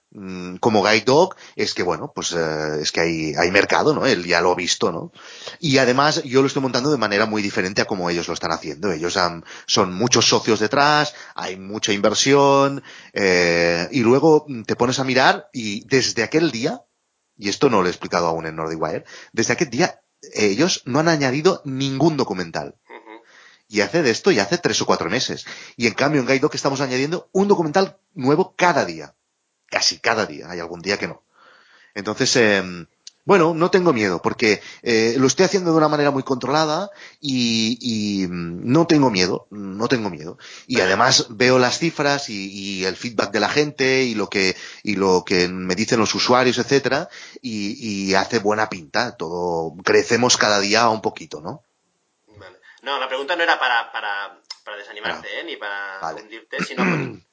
como 0.59 0.83
Guide 0.83 1.01
Dog, 1.05 1.35
es 1.55 1.73
que 1.73 1.83
bueno, 1.83 2.11
pues 2.15 2.31
eh, 2.31 2.79
es 2.81 2.91
que 2.91 3.01
hay, 3.01 3.33
hay 3.35 3.51
mercado, 3.51 3.93
¿no? 3.93 4.05
Él 4.05 4.25
ya 4.25 4.41
lo 4.41 4.51
ha 4.51 4.55
visto, 4.55 4.91
¿no? 4.91 5.11
Y 5.59 5.77
además 5.77 6.23
yo 6.23 6.41
lo 6.41 6.47
estoy 6.47 6.61
montando 6.61 6.89
de 6.91 6.97
manera 6.97 7.25
muy 7.25 7.41
diferente 7.41 7.81
a 7.81 7.85
como 7.85 8.09
ellos 8.09 8.27
lo 8.27 8.33
están 8.33 8.51
haciendo. 8.51 8.91
Ellos 8.91 9.17
han- 9.17 9.43
son 9.65 9.93
muchos 9.93 10.27
socios 10.27 10.59
detrás, 10.59 11.13
hay 11.35 11.57
mucha 11.57 11.91
inversión, 11.93 12.83
eh, 13.13 13.87
y 13.91 13.99
luego 13.99 14.45
mm, 14.47 14.63
te 14.63 14.75
pones 14.75 14.99
a 14.99 15.03
mirar 15.03 15.49
y 15.53 15.85
desde 15.87 16.23
aquel 16.23 16.51
día, 16.51 16.83
y 17.37 17.49
esto 17.49 17.69
no 17.69 17.81
lo 17.81 17.87
he 17.87 17.91
explicado 17.91 18.27
aún 18.27 18.45
en 18.47 18.55
Nordic 18.55 18.81
Wire, 18.81 19.05
desde 19.33 19.53
aquel 19.53 19.69
día 19.69 20.01
ellos 20.33 20.81
no 20.85 20.99
han 20.99 21.09
añadido 21.09 21.61
ningún 21.65 22.17
documental. 22.17 22.75
Y 23.69 23.81
hace 23.81 24.01
de 24.01 24.11
esto 24.11 24.31
y 24.31 24.39
hace 24.39 24.57
tres 24.57 24.81
o 24.81 24.85
cuatro 24.85 25.09
meses. 25.09 25.45
Y 25.75 25.87
en 25.87 25.93
cambio 25.93 26.21
en 26.21 26.27
Guide 26.27 26.39
Dog 26.39 26.55
estamos 26.55 26.79
añadiendo 26.81 27.29
un 27.33 27.47
documental 27.49 27.97
nuevo 28.13 28.55
cada 28.55 28.85
día. 28.85 29.13
Casi 29.69 29.99
cada 29.99 30.25
día. 30.25 30.49
Hay 30.49 30.59
algún 30.59 30.81
día 30.81 30.97
que 30.97 31.07
no. 31.07 31.21
Entonces, 31.93 32.35
eh, 32.35 32.63
bueno, 33.27 33.53
no 33.53 33.69
tengo 33.69 33.91
miedo 33.91 34.21
porque 34.21 34.61
eh, 34.83 35.15
lo 35.17 35.27
estoy 35.27 35.43
haciendo 35.43 35.71
de 35.71 35.77
una 35.77 35.89
manera 35.89 36.11
muy 36.11 36.23
controlada 36.23 36.89
y, 37.19 37.77
y, 37.81 38.25
mm, 38.25 38.71
no 38.71 38.87
tengo 38.87 39.09
miedo, 39.09 39.47
no 39.49 39.89
tengo 39.89 40.09
miedo. 40.09 40.37
Y 40.65 40.79
además 40.79 41.25
veo 41.31 41.59
las 41.59 41.77
cifras 41.77 42.29
y, 42.29 42.49
y 42.49 42.85
el 42.85 42.95
feedback 42.95 43.31
de 43.31 43.41
la 43.41 43.49
gente 43.49 44.03
y 44.03 44.15
lo 44.15 44.29
que 44.29 44.55
y 44.81 44.95
lo 44.95 45.25
que 45.25 45.49
me 45.49 45.75
dicen 45.75 45.99
los 45.99 46.15
usuarios, 46.15 46.57
etcétera, 46.57 47.09
y, 47.41 47.73
y 48.09 48.13
hace 48.13 48.39
buena 48.39 48.69
pinta. 48.69 49.17
Todo 49.17 49.75
crecemos 49.83 50.37
cada 50.37 50.61
día 50.61 50.87
un 50.87 51.01
poquito, 51.01 51.41
¿no? 51.41 51.63
Vale. 52.37 52.59
No, 52.81 52.97
la 52.97 53.09
pregunta 53.09 53.35
no 53.35 53.43
era 53.43 53.59
para, 53.59 53.91
para, 53.91 54.39
para 54.63 54.77
desanimarte, 54.77 55.41
¿eh? 55.41 55.43
ni 55.43 55.57
para 55.57 55.99
Vale. 55.99 56.21
hundirte, 56.21 56.63
sino 56.63 56.83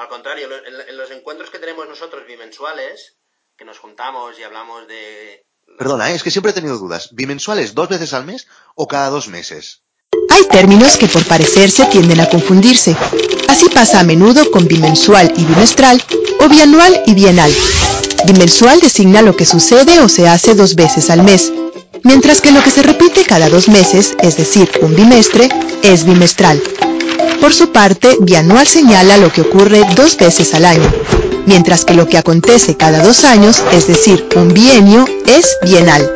al 0.00 0.08
contrario, 0.08 0.48
en 0.88 0.96
los 0.96 1.10
encuentros 1.10 1.50
que 1.50 1.58
tenemos 1.58 1.86
nosotros 1.86 2.26
bimensuales, 2.26 3.16
que 3.56 3.66
nos 3.66 3.78
juntamos 3.78 4.38
y 4.38 4.42
hablamos 4.42 4.88
de... 4.88 5.44
Perdona, 5.78 6.10
¿eh? 6.10 6.14
es 6.14 6.22
que 6.22 6.30
siempre 6.30 6.52
he 6.52 6.54
tenido 6.54 6.78
dudas. 6.78 7.10
¿Bimensuales 7.12 7.74
dos 7.74 7.90
veces 7.90 8.14
al 8.14 8.24
mes 8.24 8.48
o 8.74 8.88
cada 8.88 9.10
dos 9.10 9.28
meses? 9.28 9.82
Hay 10.30 10.44
términos 10.48 10.96
que 10.96 11.06
por 11.06 11.22
parecerse 11.26 11.84
tienden 11.86 12.20
a 12.20 12.30
confundirse. 12.30 12.96
Así 13.48 13.68
pasa 13.68 14.00
a 14.00 14.04
menudo 14.04 14.50
con 14.50 14.66
bimensual 14.66 15.34
y 15.36 15.44
bimestral 15.44 16.02
o 16.40 16.48
bianual 16.48 17.02
y 17.04 17.12
bienal. 17.12 17.52
Bimensual 18.26 18.80
designa 18.80 19.20
lo 19.20 19.36
que 19.36 19.44
sucede 19.44 20.00
o 20.00 20.08
se 20.08 20.26
hace 20.26 20.54
dos 20.54 20.76
veces 20.76 21.10
al 21.10 21.22
mes, 21.22 21.52
mientras 22.04 22.40
que 22.40 22.52
lo 22.52 22.62
que 22.62 22.70
se 22.70 22.82
repite 22.82 23.26
cada 23.26 23.50
dos 23.50 23.68
meses, 23.68 24.16
es 24.22 24.38
decir, 24.38 24.70
un 24.80 24.96
bimestre, 24.96 25.50
es 25.82 26.04
bimestral. 26.04 26.62
Por 27.40 27.54
su 27.54 27.72
parte, 27.72 28.16
bianual 28.20 28.66
señala 28.66 29.16
lo 29.16 29.32
que 29.32 29.40
ocurre 29.40 29.82
dos 29.96 30.16
veces 30.16 30.54
al 30.54 30.64
año, 30.64 30.90
mientras 31.46 31.84
que 31.84 31.94
lo 31.94 32.06
que 32.06 32.18
acontece 32.18 32.76
cada 32.76 33.02
dos 33.02 33.24
años, 33.24 33.62
es 33.72 33.86
decir, 33.86 34.28
un 34.36 34.52
bienio, 34.52 35.04
es 35.26 35.56
bienal. 35.62 36.14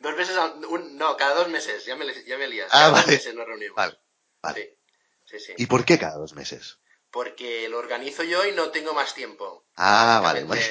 Dos 0.00 0.16
veces 0.16 0.36
al... 0.36 0.64
un- 0.66 0.96
no, 0.96 1.16
cada 1.16 1.34
dos 1.34 1.48
meses, 1.48 1.84
ya 1.84 1.96
me, 1.96 2.04
ya 2.26 2.36
me 2.38 2.48
lías. 2.48 2.68
Ah, 2.72 2.78
cada 2.78 2.88
dos 2.90 3.00
vale. 3.00 3.12
meses 3.12 3.34
nos 3.34 3.46
reunimos. 3.46 3.76
Vale, 3.76 3.98
vale. 4.42 4.78
Sí, 5.24 5.38
sí, 5.38 5.46
sí. 5.46 5.52
¿Y 5.56 5.66
por 5.66 5.84
qué 5.84 5.98
cada 5.98 6.16
dos 6.18 6.34
meses? 6.34 6.78
Porque 7.10 7.68
lo 7.68 7.78
organizo 7.78 8.22
yo 8.22 8.44
y 8.46 8.52
no 8.52 8.70
tengo 8.70 8.94
más 8.94 9.14
tiempo. 9.14 9.64
Ah, 9.76 10.20
vale, 10.22 10.44
vale. 10.44 10.62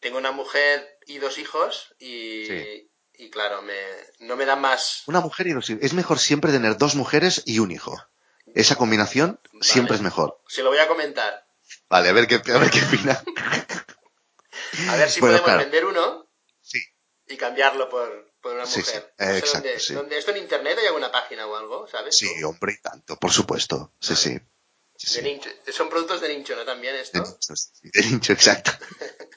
Tengo 0.00 0.18
una 0.18 0.30
mujer 0.32 0.98
y 1.06 1.18
dos 1.18 1.38
hijos 1.38 1.94
y, 1.98 2.46
Sí. 2.46 2.90
y 3.14 3.30
claro, 3.30 3.62
me, 3.62 3.74
no 4.20 4.36
me 4.36 4.44
da 4.44 4.56
más. 4.56 5.02
Una 5.06 5.20
mujer 5.20 5.46
y 5.48 5.52
dos 5.52 5.68
hijos. 5.70 5.82
Es 5.82 5.92
mejor 5.94 6.18
siempre 6.18 6.52
tener 6.52 6.76
dos 6.76 6.94
mujeres 6.94 7.42
y 7.46 7.58
un 7.58 7.70
hijo. 7.70 7.96
Esa 8.54 8.76
combinación 8.76 9.40
siempre 9.60 9.96
es 9.96 10.02
mejor. 10.02 10.40
Se 10.48 10.62
lo 10.62 10.70
voy 10.70 10.78
a 10.78 10.88
comentar. 10.88 11.46
Vale, 11.90 12.08
a 12.08 12.12
ver 12.12 12.26
qué, 12.26 12.36
a 12.36 12.58
ver 12.58 12.70
qué 12.70 12.80
opina. 12.82 13.22
A 14.88 14.96
ver 14.96 15.10
si 15.10 15.20
Bueno, 15.20 15.34
podemos 15.38 15.42
claro. 15.44 15.58
vender 15.60 15.84
uno 15.84 16.28
Sí. 16.62 16.78
y 17.28 17.36
cambiarlo 17.36 17.88
por, 17.88 18.32
por 18.40 18.54
una 18.54 18.66
Sí, 18.66 18.80
mujer. 18.80 19.14
sí, 19.18 19.24
No 19.24 19.26
sé 19.32 19.38
exacto, 19.38 19.58
dónde- 19.68 19.80
sí. 19.80 19.94
dónde- 19.94 20.18
¿Esto 20.18 20.30
en 20.30 20.36
internet 20.38 20.78
hay 20.80 20.86
alguna 20.86 21.10
página 21.12 21.46
o 21.46 21.56
algo? 21.56 21.86
¿Sabes? 21.88 22.16
Sí, 22.16 22.28
tú? 22.40 22.48
hombre, 22.48 22.72
y 22.78 22.80
tanto, 22.82 23.16
por 23.18 23.32
supuesto. 23.32 23.92
Sí, 24.00 24.14
sí. 24.16 24.38
Sí, 24.96 25.20
De 25.20 25.40
sí. 25.66 25.72
Son 25.72 25.88
productos 25.88 26.20
de 26.20 26.36
nicho, 26.36 26.56
¿no? 26.56 26.64
También 26.64 26.94
De 26.94 27.02
esto. 27.02 27.18
nicho, 27.20 27.54
sí, 27.56 27.88
de 27.92 28.32
exacto. 28.32 28.72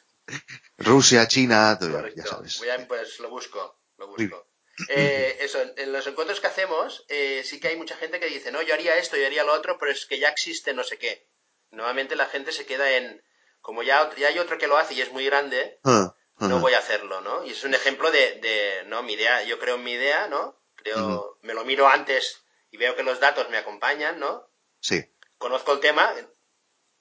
Rusia, 0.78 1.28
China, 1.28 1.78
todo, 1.80 1.90
ya 1.90 1.96
Correcto. 1.98 2.24
sabes. 2.30 2.62
Pues 2.88 3.20
lo 3.20 3.30
busco, 3.30 3.82
lo 3.98 4.08
busco. 4.08 4.48
Eh, 4.88 5.38
eso, 5.42 5.62
en- 5.62 5.92
los 5.92 6.08
encuentros 6.08 6.40
que 6.40 6.48
hacemos, 6.48 7.06
eh, 7.10 7.44
sí 7.46 7.60
que 7.60 7.68
hay 7.70 7.76
mucha 7.76 7.96
gente 7.98 8.20
que 8.20 8.26
dice, 8.28 8.52
no, 8.52 8.62
yo 8.62 8.74
haría 8.74 8.96
esto, 8.98 9.18
yo 9.18 9.26
haría 9.26 9.44
lo 9.44 9.54
otro, 9.54 9.78
pero 9.78 9.92
es 9.92 10.06
que 10.06 10.18
ya 10.20 10.30
existe 10.30 10.74
no 10.74 10.84
sé 10.84 10.98
qué. 10.98 11.28
Nuevamente 11.72 12.16
la 12.16 12.26
gente 12.26 12.52
se 12.52 12.66
queda 12.66 12.90
en, 12.92 13.24
como 13.60 13.84
ya, 13.84 14.10
ya 14.16 14.30
hay 14.30 14.40
otro 14.40 14.58
que 14.58 14.68
lo 14.68 14.78
hace 14.78 14.94
y 14.96 15.02
es 15.02 15.12
muy 15.12 15.26
grande, 15.26 15.80
Ah, 15.84 16.16
no 16.40 16.60
voy 16.60 16.74
a 16.74 16.80
hacerlo, 16.80 17.22
¿no? 17.22 17.46
Y 17.46 17.52
es 17.52 17.64
un 17.64 17.76
ejemplo 17.76 18.10
de, 18.10 18.40
de, 18.40 18.84
no, 18.88 19.04
mi 19.04 19.14
idea, 19.14 19.44
yo 19.44 19.60
creo 19.60 19.76
en 19.76 19.84
mi 19.84 19.92
idea, 19.92 20.28
¿no? 20.28 20.60
Creo, 20.76 21.38
me 21.44 21.54
lo 21.54 21.64
miro 21.64 21.88
antes 21.88 22.42
y 22.72 22.78
veo 22.78 22.96
que 22.96 23.04
los 23.04 23.20
datos 23.20 23.50
me 23.50 23.58
acompañan, 23.58 24.20
¿no? 24.20 24.50
Sí. 24.80 25.04
Conozco 25.38 25.74
el 25.74 25.80
tema 25.80 26.12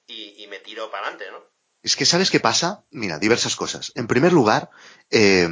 y, 0.05 0.43
y 0.43 0.47
me 0.47 0.59
tiro 0.59 0.91
para 0.91 1.07
adelante, 1.07 1.31
¿no? 1.31 1.49
Es 1.83 1.95
que, 1.95 2.05
¿sabes 2.05 2.29
qué 2.29 2.39
pasa? 2.39 2.83
Mira, 2.91 3.19
diversas 3.19 3.55
cosas. 3.55 3.91
En 3.95 4.07
primer 4.07 4.33
lugar, 4.33 4.69
eh, 5.09 5.49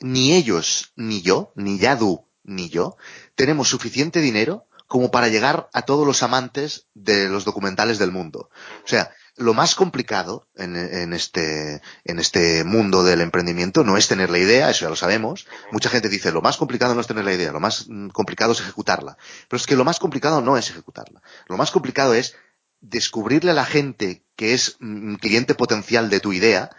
ni 0.00 0.32
ellos, 0.32 0.92
ni 0.96 1.22
yo, 1.22 1.52
ni 1.56 1.78
Yadu, 1.78 2.28
ni 2.44 2.68
yo, 2.68 2.96
tenemos 3.34 3.68
suficiente 3.68 4.20
dinero 4.20 4.66
como 4.86 5.10
para 5.10 5.28
llegar 5.28 5.68
a 5.72 5.82
todos 5.82 6.06
los 6.06 6.22
amantes 6.22 6.88
de 6.94 7.28
los 7.28 7.44
documentales 7.44 7.98
del 7.98 8.12
mundo. 8.12 8.50
O 8.84 8.88
sea, 8.88 9.10
lo 9.36 9.54
más 9.54 9.74
complicado 9.74 10.46
en, 10.54 10.76
en 10.76 11.12
este, 11.12 11.80
en 12.04 12.18
este 12.18 12.62
mundo 12.64 13.02
del 13.02 13.20
emprendimiento 13.20 13.82
no 13.82 13.96
es 13.96 14.06
tener 14.06 14.30
la 14.30 14.38
idea, 14.38 14.70
eso 14.70 14.84
ya 14.84 14.90
lo 14.90 14.96
sabemos. 14.96 15.46
Mucha 15.72 15.88
gente 15.88 16.08
dice, 16.08 16.30
lo 16.30 16.42
más 16.42 16.56
complicado 16.56 16.94
no 16.94 17.00
es 17.00 17.06
tener 17.06 17.24
la 17.24 17.32
idea, 17.32 17.50
lo 17.50 17.60
más 17.60 17.86
mm, 17.88 18.08
complicado 18.08 18.52
es 18.52 18.60
ejecutarla. 18.60 19.16
Pero 19.48 19.58
es 19.58 19.66
que 19.66 19.74
lo 19.74 19.84
más 19.84 19.98
complicado 19.98 20.40
no 20.40 20.56
es 20.56 20.70
ejecutarla. 20.70 21.22
Lo 21.48 21.56
más 21.56 21.70
complicado 21.70 22.14
es 22.14 22.36
descubrirle 22.80 23.50
a 23.52 23.54
la 23.54 23.64
gente 23.64 24.23
que 24.36 24.54
es 24.54 24.76
un 24.80 25.16
cliente 25.16 25.54
potencial 25.54 26.10
de 26.10 26.20
tu 26.20 26.32
idea 26.32 26.70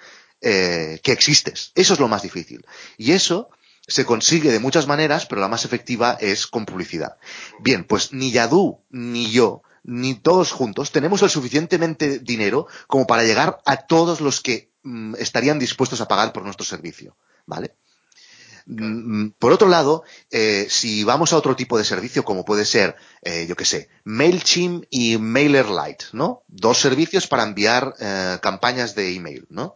eh, 0.42 1.00
que 1.04 1.12
existes. 1.12 1.72
Eso 1.76 1.94
es 1.94 2.00
lo 2.00 2.08
más 2.08 2.22
difícil. 2.22 2.66
Y 2.98 3.12
eso 3.12 3.50
se 3.88 4.06
consigue 4.06 4.52
de 4.52 4.60
muchas 4.60 4.88
maneras, 4.88 5.26
pero 5.26 5.42
la 5.42 5.48
más 5.48 5.66
efectiva 5.66 6.18
es 6.20 6.48
con 6.48 6.66
publicidad. 6.66 7.18
Bien, 7.60 7.84
pues 7.84 8.14
ni 8.14 8.32
Yadu, 8.32 8.80
ni 8.90 9.32
yo, 9.32 9.62
ni 9.84 10.16
todos 10.16 10.52
juntos 10.52 10.92
tenemos 10.92 11.22
el 11.22 11.30
suficientemente 11.30 12.20
dinero 12.20 12.68
como 12.88 13.06
para 13.06 13.24
llegar 13.24 13.62
a 13.66 13.78
todos 13.78 14.22
los 14.22 14.42
que 14.42 14.72
mm, 14.84 15.16
estarían 15.20 15.60
dispuestos 15.60 16.02
a 16.02 16.08
pagar 16.08 16.34
por 16.34 16.44
nuestro 16.44 16.66
servicio. 16.66 17.16
¿Vale? 17.46 17.76
Mm, 18.68 19.30
Por 19.38 19.52
otro 19.52 19.68
lado, 19.68 20.04
eh, 20.32 20.66
si 20.70 21.04
vamos 21.04 21.34
a 21.34 21.38
otro 21.38 21.56
tipo 21.56 21.78
de 21.78 21.84
servicio, 21.84 22.24
como 22.26 22.46
puede 22.46 22.66
ser, 22.66 22.96
eh, 23.22 23.46
yo 23.48 23.56
qué 23.56 23.66
sé, 23.66 23.90
MailChimp 24.06 24.86
y 24.90 25.18
MailerLite, 25.18 26.06
¿no? 26.14 26.44
Dos 26.48 26.80
servicios 26.80 27.28
para 27.28 27.44
enviar 27.44 27.94
eh, 28.00 28.40
campañas 28.42 28.96
de 28.96 29.14
email, 29.16 29.46
¿no? 29.50 29.76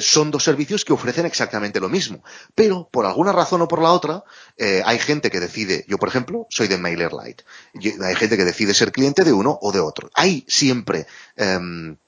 Son 0.00 0.30
dos 0.30 0.42
servicios 0.42 0.86
que 0.86 0.94
ofrecen 0.94 1.26
exactamente 1.26 1.80
lo 1.80 1.90
mismo, 1.90 2.24
pero 2.54 2.88
por 2.90 3.04
alguna 3.04 3.32
razón 3.32 3.60
o 3.60 3.68
por 3.68 3.82
la 3.82 3.92
otra, 3.92 4.24
hay 4.58 4.98
gente 4.98 5.30
que 5.30 5.38
decide, 5.38 5.84
yo 5.86 5.98
por 5.98 6.08
ejemplo, 6.08 6.46
soy 6.48 6.66
de 6.66 6.78
MailerLite, 6.78 7.44
hay 8.02 8.14
gente 8.16 8.38
que 8.38 8.46
decide 8.46 8.72
ser 8.72 8.90
cliente 8.90 9.22
de 9.22 9.34
uno 9.34 9.58
o 9.60 9.72
de 9.72 9.80
otro. 9.80 10.08
Hay 10.14 10.46
siempre 10.48 11.06
em, 11.36 11.98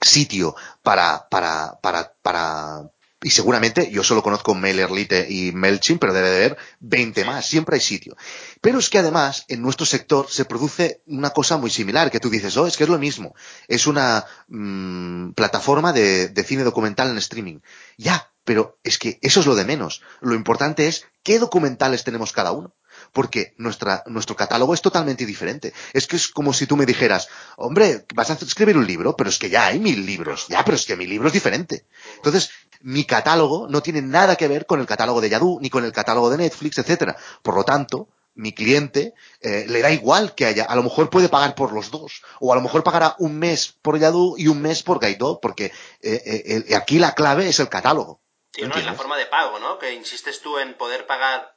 sitio 0.00 0.56
para, 0.82 1.28
para, 1.28 1.78
para, 1.80 2.12
para, 2.22 2.90
y 3.22 3.30
seguramente 3.30 3.90
yo 3.90 4.02
solo 4.02 4.22
conozco 4.22 4.54
MailerLite 4.54 5.26
y 5.30 5.52
MailChimp, 5.52 6.00
pero 6.00 6.12
debe 6.12 6.30
de 6.30 6.36
haber 6.36 6.58
20 6.80 7.24
más, 7.24 7.46
siempre 7.46 7.76
hay 7.76 7.80
sitio. 7.80 8.16
Pero 8.60 8.78
es 8.78 8.90
que 8.90 8.98
además 8.98 9.44
en 9.48 9.62
nuestro 9.62 9.86
sector 9.86 10.26
se 10.28 10.44
produce 10.44 11.02
una 11.06 11.30
cosa 11.30 11.56
muy 11.56 11.70
similar, 11.70 12.10
que 12.10 12.20
tú 12.20 12.30
dices, 12.30 12.56
oh, 12.56 12.66
es 12.66 12.76
que 12.76 12.84
es 12.84 12.90
lo 12.90 12.98
mismo, 12.98 13.34
es 13.68 13.86
una 13.86 14.24
mm, 14.48 15.32
plataforma 15.32 15.92
de, 15.92 16.28
de 16.28 16.44
cine 16.44 16.64
documental 16.64 17.10
en 17.10 17.18
streaming. 17.18 17.60
Ya, 17.96 18.32
pero 18.44 18.78
es 18.82 18.98
que 18.98 19.18
eso 19.22 19.40
es 19.40 19.46
lo 19.46 19.54
de 19.54 19.64
menos. 19.64 20.02
Lo 20.20 20.34
importante 20.34 20.88
es 20.88 21.06
qué 21.22 21.38
documentales 21.38 22.04
tenemos 22.04 22.32
cada 22.32 22.52
uno 22.52 22.74
porque 23.12 23.54
nuestra, 23.58 24.02
nuestro 24.06 24.36
catálogo 24.36 24.74
es 24.74 24.82
totalmente 24.82 25.26
diferente. 25.26 25.72
Es 25.92 26.06
que 26.06 26.16
es 26.16 26.28
como 26.28 26.52
si 26.52 26.66
tú 26.66 26.76
me 26.76 26.86
dijeras, 26.86 27.28
hombre, 27.56 28.06
vas 28.14 28.30
a 28.30 28.34
escribir 28.34 28.76
un 28.76 28.86
libro, 28.86 29.16
pero 29.16 29.30
es 29.30 29.38
que 29.38 29.50
ya 29.50 29.66
hay 29.66 29.78
mil 29.78 30.04
libros. 30.06 30.46
Ya, 30.48 30.64
pero 30.64 30.76
es 30.76 30.86
que 30.86 30.96
mi 30.96 31.06
libro 31.06 31.28
es 31.28 31.34
diferente. 31.34 31.86
Entonces, 32.16 32.50
mi 32.82 33.04
catálogo 33.04 33.66
no 33.68 33.82
tiene 33.82 34.02
nada 34.02 34.36
que 34.36 34.48
ver 34.48 34.66
con 34.66 34.80
el 34.80 34.86
catálogo 34.86 35.20
de 35.20 35.30
Yadu, 35.30 35.58
ni 35.60 35.70
con 35.70 35.84
el 35.84 35.92
catálogo 35.92 36.30
de 36.30 36.38
Netflix, 36.38 36.78
etcétera. 36.78 37.16
Por 37.42 37.54
lo 37.54 37.64
tanto, 37.64 38.08
mi 38.34 38.52
cliente 38.52 39.14
eh, 39.40 39.66
le 39.68 39.82
da 39.82 39.90
igual 39.90 40.34
que 40.34 40.46
haya, 40.46 40.64
a 40.64 40.74
lo 40.74 40.82
mejor 40.82 41.10
puede 41.10 41.28
pagar 41.28 41.54
por 41.54 41.72
los 41.72 41.90
dos, 41.90 42.22
o 42.40 42.52
a 42.52 42.56
lo 42.56 42.62
mejor 42.62 42.82
pagará 42.82 43.14
un 43.18 43.38
mes 43.38 43.76
por 43.82 43.98
Yadu 43.98 44.36
y 44.38 44.48
un 44.48 44.62
mes 44.62 44.82
por 44.82 45.00
Gaidó, 45.00 45.40
porque 45.40 45.66
eh, 46.00 46.64
eh, 46.68 46.74
aquí 46.74 46.98
la 46.98 47.14
clave 47.14 47.48
es 47.48 47.60
el 47.60 47.68
catálogo. 47.68 48.20
Sí, 48.52 48.62
¿no? 48.62 48.74
Es 48.74 48.84
la 48.84 48.94
forma 48.94 49.16
de 49.16 49.26
pago, 49.26 49.58
¿no? 49.58 49.78
Que 49.78 49.94
insistes 49.94 50.40
tú 50.40 50.58
en 50.58 50.74
poder 50.74 51.06
pagar 51.06 51.56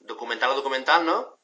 documental 0.00 0.50
o 0.50 0.54
documental, 0.54 1.04
¿no? 1.04 1.38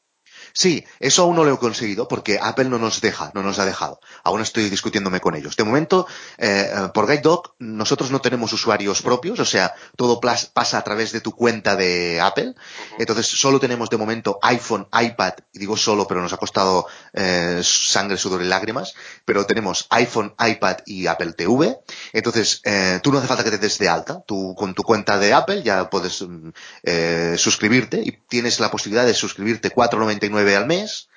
Sí, 0.53 0.85
eso 1.01 1.23
aún 1.23 1.37
no 1.37 1.45
lo 1.45 1.55
he 1.55 1.59
conseguido 1.59 2.09
porque 2.09 2.39
Apple 2.41 2.69
no 2.69 2.79
nos 2.79 3.01
deja, 3.01 3.31
no 3.35 3.43
nos 3.43 3.59
ha 3.59 3.65
dejado. 3.65 4.01
Aún 4.25 4.41
estoy 4.41 4.69
discutiéndome 4.71 5.21
con 5.21 5.35
ellos. 5.35 5.57
De 5.57 5.65
momento, 5.65 6.07
eh, 6.39 6.71
por 6.95 7.07
GuideDoc, 7.07 7.55
nosotros 7.59 8.11
no 8.11 8.21
tenemos 8.21 8.53
usuarios 8.53 9.03
propios, 9.03 9.39
o 9.41 9.45
sea, 9.45 9.75
todo 9.97 10.21
pasa 10.21 10.79
a 10.79 10.83
través 10.83 11.13
de 11.13 11.21
tu 11.21 11.33
cuenta 11.33 11.77
de 11.77 12.21
Apple. 12.21 12.55
Entonces, 12.99 13.27
solo 13.27 13.61
tenemos 13.61 13.91
de 13.91 13.97
momento 13.97 14.39
iPhone, 14.43 14.89
iPad, 14.93 15.35
y 15.53 15.59
digo 15.59 15.77
solo, 15.77 16.07
pero 16.07 16.21
nos 16.21 16.33
ha 16.33 16.37
costado 16.37 16.87
eh, 17.13 17.61
sangre, 17.63 18.17
sudor 18.17 18.43
y 18.43 18.47
lágrimas, 18.47 18.95
pero 19.25 19.47
tenemos 19.47 19.87
iPhone, 19.91 20.35
iPad 20.39 20.79
y 20.87 21.07
Apple 21.07 21.33
TV. 21.33 21.79
Entonces, 22.13 22.61
eh, 22.65 23.01
tú 23.03 23.13
no 23.13 23.19
hace 23.19 23.27
falta 23.27 23.45
que 23.45 23.51
te 23.51 23.59
des 23.59 23.79
de 23.79 23.89
alta. 23.89 24.23
Tú 24.27 24.55
con 24.57 24.75
tu 24.75 24.83
cuenta 24.83 25.19
de 25.19 25.33
Apple 25.33 25.63
ya 25.63 25.91
puedes 25.91 26.23
mm, 26.23 26.49
eh, 26.83 27.35
suscribirte 27.37 28.01
y 28.03 28.13
tienes 28.29 28.61
la 28.61 28.71
posibilidad 28.71 29.07
de 29.07 29.15
suscribirte 29.15 29.73
4,99 29.75 30.38
al 30.57 30.67
mes. 30.67 31.09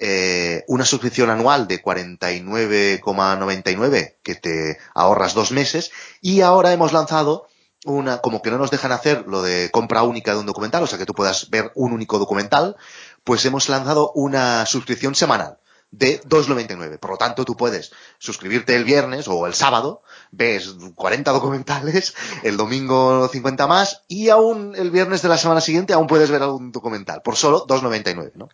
eh, 0.00 0.64
una 0.68 0.84
suscripción 0.84 1.28
anual 1.30 1.66
de 1.66 1.82
49,99 1.82 4.14
que 4.22 4.36
te 4.36 4.78
ahorras 4.94 5.34
dos 5.34 5.50
meses 5.50 5.90
y 6.20 6.42
ahora 6.42 6.72
hemos 6.72 6.92
lanzado 6.92 7.48
una, 7.84 8.18
como 8.18 8.40
que 8.40 8.50
no 8.50 8.58
nos 8.58 8.70
dejan 8.70 8.92
hacer 8.92 9.24
lo 9.26 9.42
de 9.42 9.70
compra 9.70 10.04
única 10.04 10.32
de 10.32 10.38
un 10.38 10.46
documental, 10.46 10.84
o 10.84 10.86
sea 10.86 10.98
que 10.98 11.06
tú 11.06 11.14
puedas 11.14 11.50
ver 11.50 11.72
un 11.74 11.92
único 11.92 12.18
documental, 12.18 12.76
pues 13.24 13.44
hemos 13.44 13.68
lanzado 13.68 14.12
una 14.14 14.64
suscripción 14.66 15.16
semanal 15.16 15.58
de 15.90 16.20
2,99. 16.22 16.98
Por 16.98 17.12
lo 17.12 17.16
tanto, 17.16 17.44
tú 17.44 17.56
puedes 17.56 17.92
suscribirte 18.18 18.76
el 18.76 18.84
viernes 18.84 19.26
o 19.26 19.46
el 19.46 19.54
sábado, 19.54 20.02
ves 20.30 20.74
40 20.94 21.30
documentales, 21.32 22.14
el 22.42 22.56
domingo 22.56 23.28
50 23.28 23.66
más 23.66 24.02
y 24.06 24.28
aún 24.28 24.74
el 24.76 24.90
viernes 24.90 25.22
de 25.22 25.28
la 25.28 25.38
semana 25.38 25.60
siguiente 25.60 25.94
aún 25.94 26.06
puedes 26.06 26.30
ver 26.30 26.42
algún 26.42 26.72
documental 26.72 27.22
por 27.22 27.36
solo 27.36 27.66
2,99, 27.66 28.32
¿no? 28.34 28.48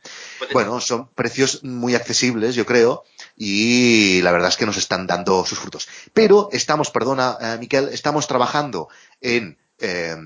Bueno, 0.53 0.81
son 0.81 1.09
precios 1.09 1.65
muy 1.65 1.95
accesibles, 1.95 2.55
yo 2.55 2.67
creo, 2.67 3.05
y 3.37 4.23
la 4.23 4.31
verdad 4.31 4.51
es 4.51 4.57
que 4.57 4.67
nos 4.67 4.77
están 4.77 5.07
dando 5.07 5.45
sus 5.45 5.59
frutos. 5.59 5.89
Pero 6.13 6.49
estamos, 6.53 6.91
perdona, 6.91 7.37
eh, 7.41 7.57
Miquel, 7.59 7.89
estamos 7.89 8.29
trabajando 8.29 8.89
en, 9.21 9.59
eh, 9.79 10.17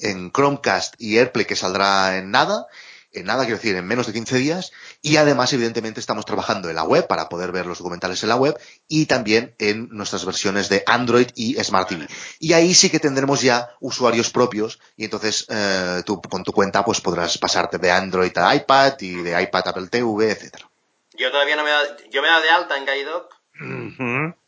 en 0.00 0.30
Chromecast 0.30 0.94
y 0.98 1.16
AirPlay 1.16 1.46
que 1.46 1.56
saldrá 1.56 2.18
en 2.18 2.30
nada, 2.30 2.66
en 3.12 3.26
nada 3.26 3.44
quiero 3.44 3.56
decir, 3.56 3.76
en 3.76 3.86
menos 3.86 4.06
de 4.06 4.12
15 4.12 4.36
días, 4.36 4.72
y 5.02 5.16
además, 5.16 5.52
evidentemente, 5.52 6.00
estamos 6.00 6.24
trabajando 6.24 6.68
en 6.68 6.76
la 6.76 6.84
web 6.84 7.06
para 7.06 7.28
poder 7.28 7.52
ver 7.52 7.66
los 7.66 7.78
documentales 7.78 8.22
en 8.22 8.28
la 8.28 8.36
web 8.36 8.58
y 8.86 9.06
también 9.06 9.54
en 9.58 9.88
nuestras 9.90 10.24
versiones 10.24 10.68
de 10.68 10.82
Android 10.86 11.28
y 11.34 11.54
Smart 11.62 11.88
TV. 11.88 12.06
Y 12.38 12.52
ahí 12.52 12.74
sí 12.74 12.90
que 12.90 13.00
tendremos 13.00 13.40
ya 13.40 13.70
usuarios 13.80 14.30
propios 14.30 14.78
y 14.96 15.04
entonces 15.04 15.46
eh, 15.48 16.02
tú 16.04 16.20
con 16.20 16.44
tu 16.44 16.52
cuenta 16.52 16.84
pues 16.84 17.00
podrás 17.00 17.38
pasarte 17.38 17.78
de 17.78 17.90
Android 17.90 18.36
a 18.36 18.54
iPad 18.54 18.94
y 19.00 19.14
de 19.22 19.42
iPad 19.42 19.62
a 19.66 19.70
Apple 19.70 19.88
TV, 19.88 20.30
etcétera. 20.30 20.68
Yo 21.14 21.30
todavía 21.30 21.56
no 21.56 21.64
me 21.64 21.70
he 21.70 21.72
dado, 21.72 21.96
yo 22.10 22.22
me 22.22 22.28
he 22.28 22.30
dado 22.30 22.42
de 22.42 22.50
alta 22.50 22.76
en 22.76 22.84
GuideDoc, 22.84 23.34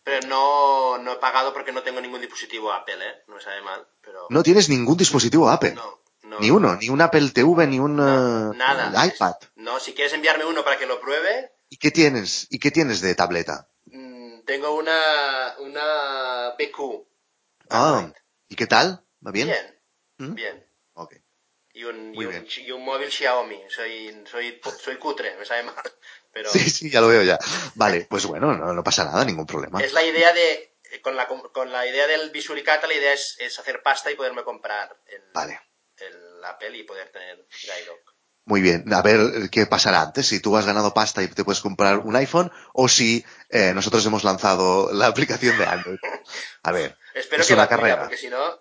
pero 0.04 0.28
no, 0.28 0.98
no 0.98 1.12
he 1.12 1.16
pagado 1.16 1.52
porque 1.52 1.72
no 1.72 1.82
tengo 1.82 2.00
ningún 2.00 2.20
dispositivo 2.20 2.72
Apple, 2.72 2.94
¿eh? 2.94 3.22
No 3.26 3.34
me 3.34 3.40
sabe 3.40 3.60
mal, 3.62 3.86
pero... 4.02 4.26
No 4.30 4.42
tienes 4.42 4.68
ningún 4.68 4.96
dispositivo 4.96 5.50
Apple. 5.50 5.72
No, 5.72 5.99
no. 6.30 6.40
Ni 6.40 6.50
uno, 6.50 6.76
ni 6.76 6.88
un 6.88 7.00
Apple 7.00 7.30
TV, 7.30 7.66
ni 7.66 7.78
un 7.78 7.96
No, 7.96 8.52
eh, 8.52 8.56
nada. 8.56 9.06
iPad. 9.06 9.34
No, 9.56 9.78
si 9.80 9.92
quieres 9.92 10.12
enviarme 10.14 10.44
uno 10.44 10.64
para 10.64 10.78
que 10.78 10.86
lo 10.86 11.00
pruebe, 11.00 11.52
¿Y 11.68 11.76
qué 11.76 11.90
tienes? 11.90 12.46
¿Y 12.50 12.58
qué 12.58 12.70
tienes 12.70 13.00
de 13.00 13.14
tableta? 13.14 13.68
mm, 13.86 14.40
tengo 14.44 14.74
una, 14.74 15.54
una 15.60 16.54
BQ. 16.58 17.06
Ah. 17.70 18.10
¿y 18.48 18.56
qué 18.56 18.66
tal? 18.66 19.04
¿Va 19.24 19.30
bien? 19.30 19.46
Bien, 19.48 19.80
¿Mm? 20.18 20.34
bien. 20.34 20.66
Ok. 20.94 21.14
Y 21.72 21.84
un, 21.84 22.12
y, 22.14 22.24
un, 22.24 22.46
y 22.66 22.70
un 22.72 22.84
móvil 22.84 23.10
Xiaomi. 23.10 23.62
Soy, 23.68 24.24
soy, 24.28 24.60
soy 24.82 24.96
cutre, 24.96 25.36
me 25.36 25.44
sabe 25.44 25.62
mal. 25.62 25.74
Pero 26.32 26.50
Sí, 26.50 26.68
sí, 26.70 26.90
ya 26.90 27.00
lo 27.00 27.06
veo 27.08 27.22
ya. 27.22 27.38
Vale, 27.76 28.06
pues 28.10 28.26
bueno, 28.26 28.52
no, 28.54 28.72
no 28.72 28.82
pasa 28.84 29.04
nada, 29.04 29.24
ningún 29.24 29.46
problema. 29.46 29.80
es 29.80 29.92
la 29.92 30.02
idea 30.04 30.32
de. 30.32 30.66
Con 31.02 31.14
la, 31.14 31.28
con 31.28 31.70
la 31.70 31.86
idea 31.86 32.08
del 32.08 32.30
Visuricata, 32.30 32.88
la 32.88 32.94
idea 32.94 33.12
es, 33.12 33.36
es 33.38 33.56
hacer 33.60 33.80
pasta 33.80 34.10
y 34.10 34.16
poderme 34.16 34.42
comprar 34.42 34.96
el, 35.06 35.22
Vale. 35.32 35.60
El 36.00 36.44
Apple 36.44 36.76
y 36.76 36.82
poder 36.84 37.10
tener 37.10 37.46
Muy 38.44 38.60
bien, 38.60 38.92
a 38.92 39.02
ver 39.02 39.50
qué 39.50 39.66
pasará 39.66 40.02
antes, 40.02 40.26
si 40.26 40.40
tú 40.40 40.56
has 40.56 40.66
ganado 40.66 40.92
pasta 40.94 41.22
y 41.22 41.28
te 41.28 41.44
puedes 41.44 41.60
comprar 41.60 41.98
un 41.98 42.16
iPhone 42.16 42.50
o 42.72 42.88
si 42.88 43.24
eh, 43.50 43.72
nosotros 43.74 44.04
hemos 44.06 44.24
lanzado 44.24 44.92
la 44.92 45.06
aplicación 45.06 45.56
de 45.58 45.66
Android. 45.66 45.98
A 46.62 46.72
ver, 46.72 46.96
Espero 47.14 47.42
Es 47.42 47.48
que 47.48 47.54
una 47.54 47.62
la 47.62 47.68
tuya, 47.68 47.76
carrera. 47.76 47.98
porque 48.00 48.16
si 48.16 48.28
no, 48.28 48.60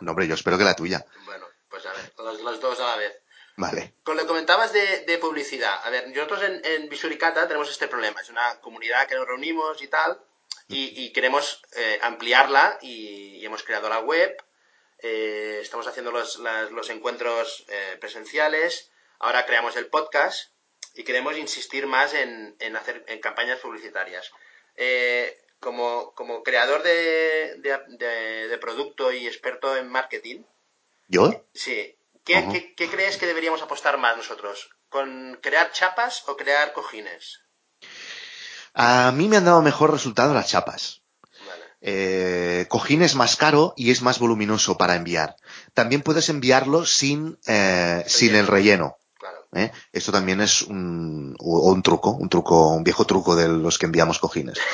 no 0.00 0.10
hombre, 0.10 0.26
yo 0.28 0.34
espero 0.34 0.58
que 0.58 0.64
la 0.64 0.74
tuya. 0.74 1.04
bueno, 1.24 1.46
pues 1.68 1.84
a 1.86 1.92
ver, 1.92 2.12
los, 2.18 2.40
los 2.40 2.60
dos 2.60 2.78
a 2.80 2.86
la 2.88 2.96
vez. 2.96 3.12
Vale. 3.58 3.94
Con 4.02 4.16
lo 4.16 4.22
que 4.22 4.28
comentabas 4.28 4.72
de, 4.72 5.04
de 5.06 5.16
publicidad, 5.18 5.80
a 5.84 5.88
ver, 5.90 6.08
nosotros 6.08 6.42
en, 6.42 6.60
en 6.64 6.88
Visuricata 6.90 7.46
tenemos 7.48 7.70
este 7.70 7.88
problema, 7.88 8.20
es 8.20 8.28
una 8.28 8.60
comunidad 8.60 9.06
que 9.06 9.14
nos 9.14 9.26
reunimos 9.26 9.80
y 9.82 9.88
tal, 9.88 10.20
y, 10.68 11.04
y 11.04 11.12
queremos 11.12 11.62
eh, 11.74 11.98
ampliarla 12.02 12.78
y, 12.82 13.36
y 13.36 13.46
hemos 13.46 13.62
creado 13.62 13.88
la 13.88 14.00
web, 14.00 14.36
eh, 15.06 15.60
estamos 15.62 15.86
haciendo 15.86 16.10
los, 16.10 16.38
las- 16.40 16.70
los 16.72 16.90
encuentros 16.90 17.64
eh, 17.68 17.96
presenciales, 18.00 18.90
ahora 19.18 19.46
creamos 19.46 19.76
el 19.76 19.86
podcast 19.86 20.50
y 20.94 21.04
queremos 21.04 21.36
insistir 21.36 21.86
más 21.86 22.12
en, 22.14 22.56
en 22.58 22.76
hacer 22.76 23.04
en 23.08 23.20
campañas 23.20 23.60
publicitarias. 23.60 24.30
Eh, 24.76 25.38
como, 25.60 26.12
como 26.14 26.42
creador 26.42 26.82
de, 26.82 27.54
de- 27.58 27.80
de- 27.88 28.48
de 28.48 28.58
producto 28.58 29.10
y 29.12 29.26
experto 29.26 29.76
en 29.76 29.88
marketing, 29.88 30.42
¿Yo? 31.08 31.44
Sí. 31.54 31.96
¿Qué, 32.24 32.34
qué- 32.52 32.74
qué 32.74 32.88
crees 32.90 33.16
que 33.18 33.26
deberíamos 33.26 33.62
apostar 33.62 33.96
más 33.98 34.16
nosotros? 34.16 34.70
¿Con 34.88 35.38
crear 35.40 35.70
chapas 35.72 36.24
o 36.28 36.36
crear 36.36 36.72
cojines? 36.72 37.40
A 38.74 39.12
mí 39.12 39.28
me 39.28 39.36
han 39.38 39.44
dado 39.44 39.62
mejor 39.62 39.92
resultado 39.92 40.34
las 40.34 40.48
chapas. 40.50 41.02
Eh, 41.80 42.66
cojín 42.68 43.02
es 43.02 43.14
más 43.14 43.36
caro 43.36 43.74
y 43.76 43.90
es 43.90 44.02
más 44.02 44.18
voluminoso 44.18 44.76
para 44.76 44.96
enviar. 44.96 45.36
También 45.74 46.02
puedes 46.02 46.28
enviarlo 46.28 46.84
sin, 46.86 47.38
eh, 47.46 48.04
sin 48.06 48.34
el 48.34 48.46
relleno. 48.46 48.96
Claro. 49.18 49.46
¿eh? 49.54 49.72
Esto 49.92 50.12
también 50.12 50.40
es 50.40 50.62
un, 50.62 51.34
o- 51.38 51.60
o 51.68 51.72
un 51.72 51.82
truco, 51.82 52.10
un 52.12 52.28
truco, 52.28 52.68
un 52.74 52.84
viejo 52.84 53.04
truco 53.06 53.36
de 53.36 53.48
los 53.48 53.78
que 53.78 53.86
enviamos 53.86 54.18
cojines. 54.18 54.58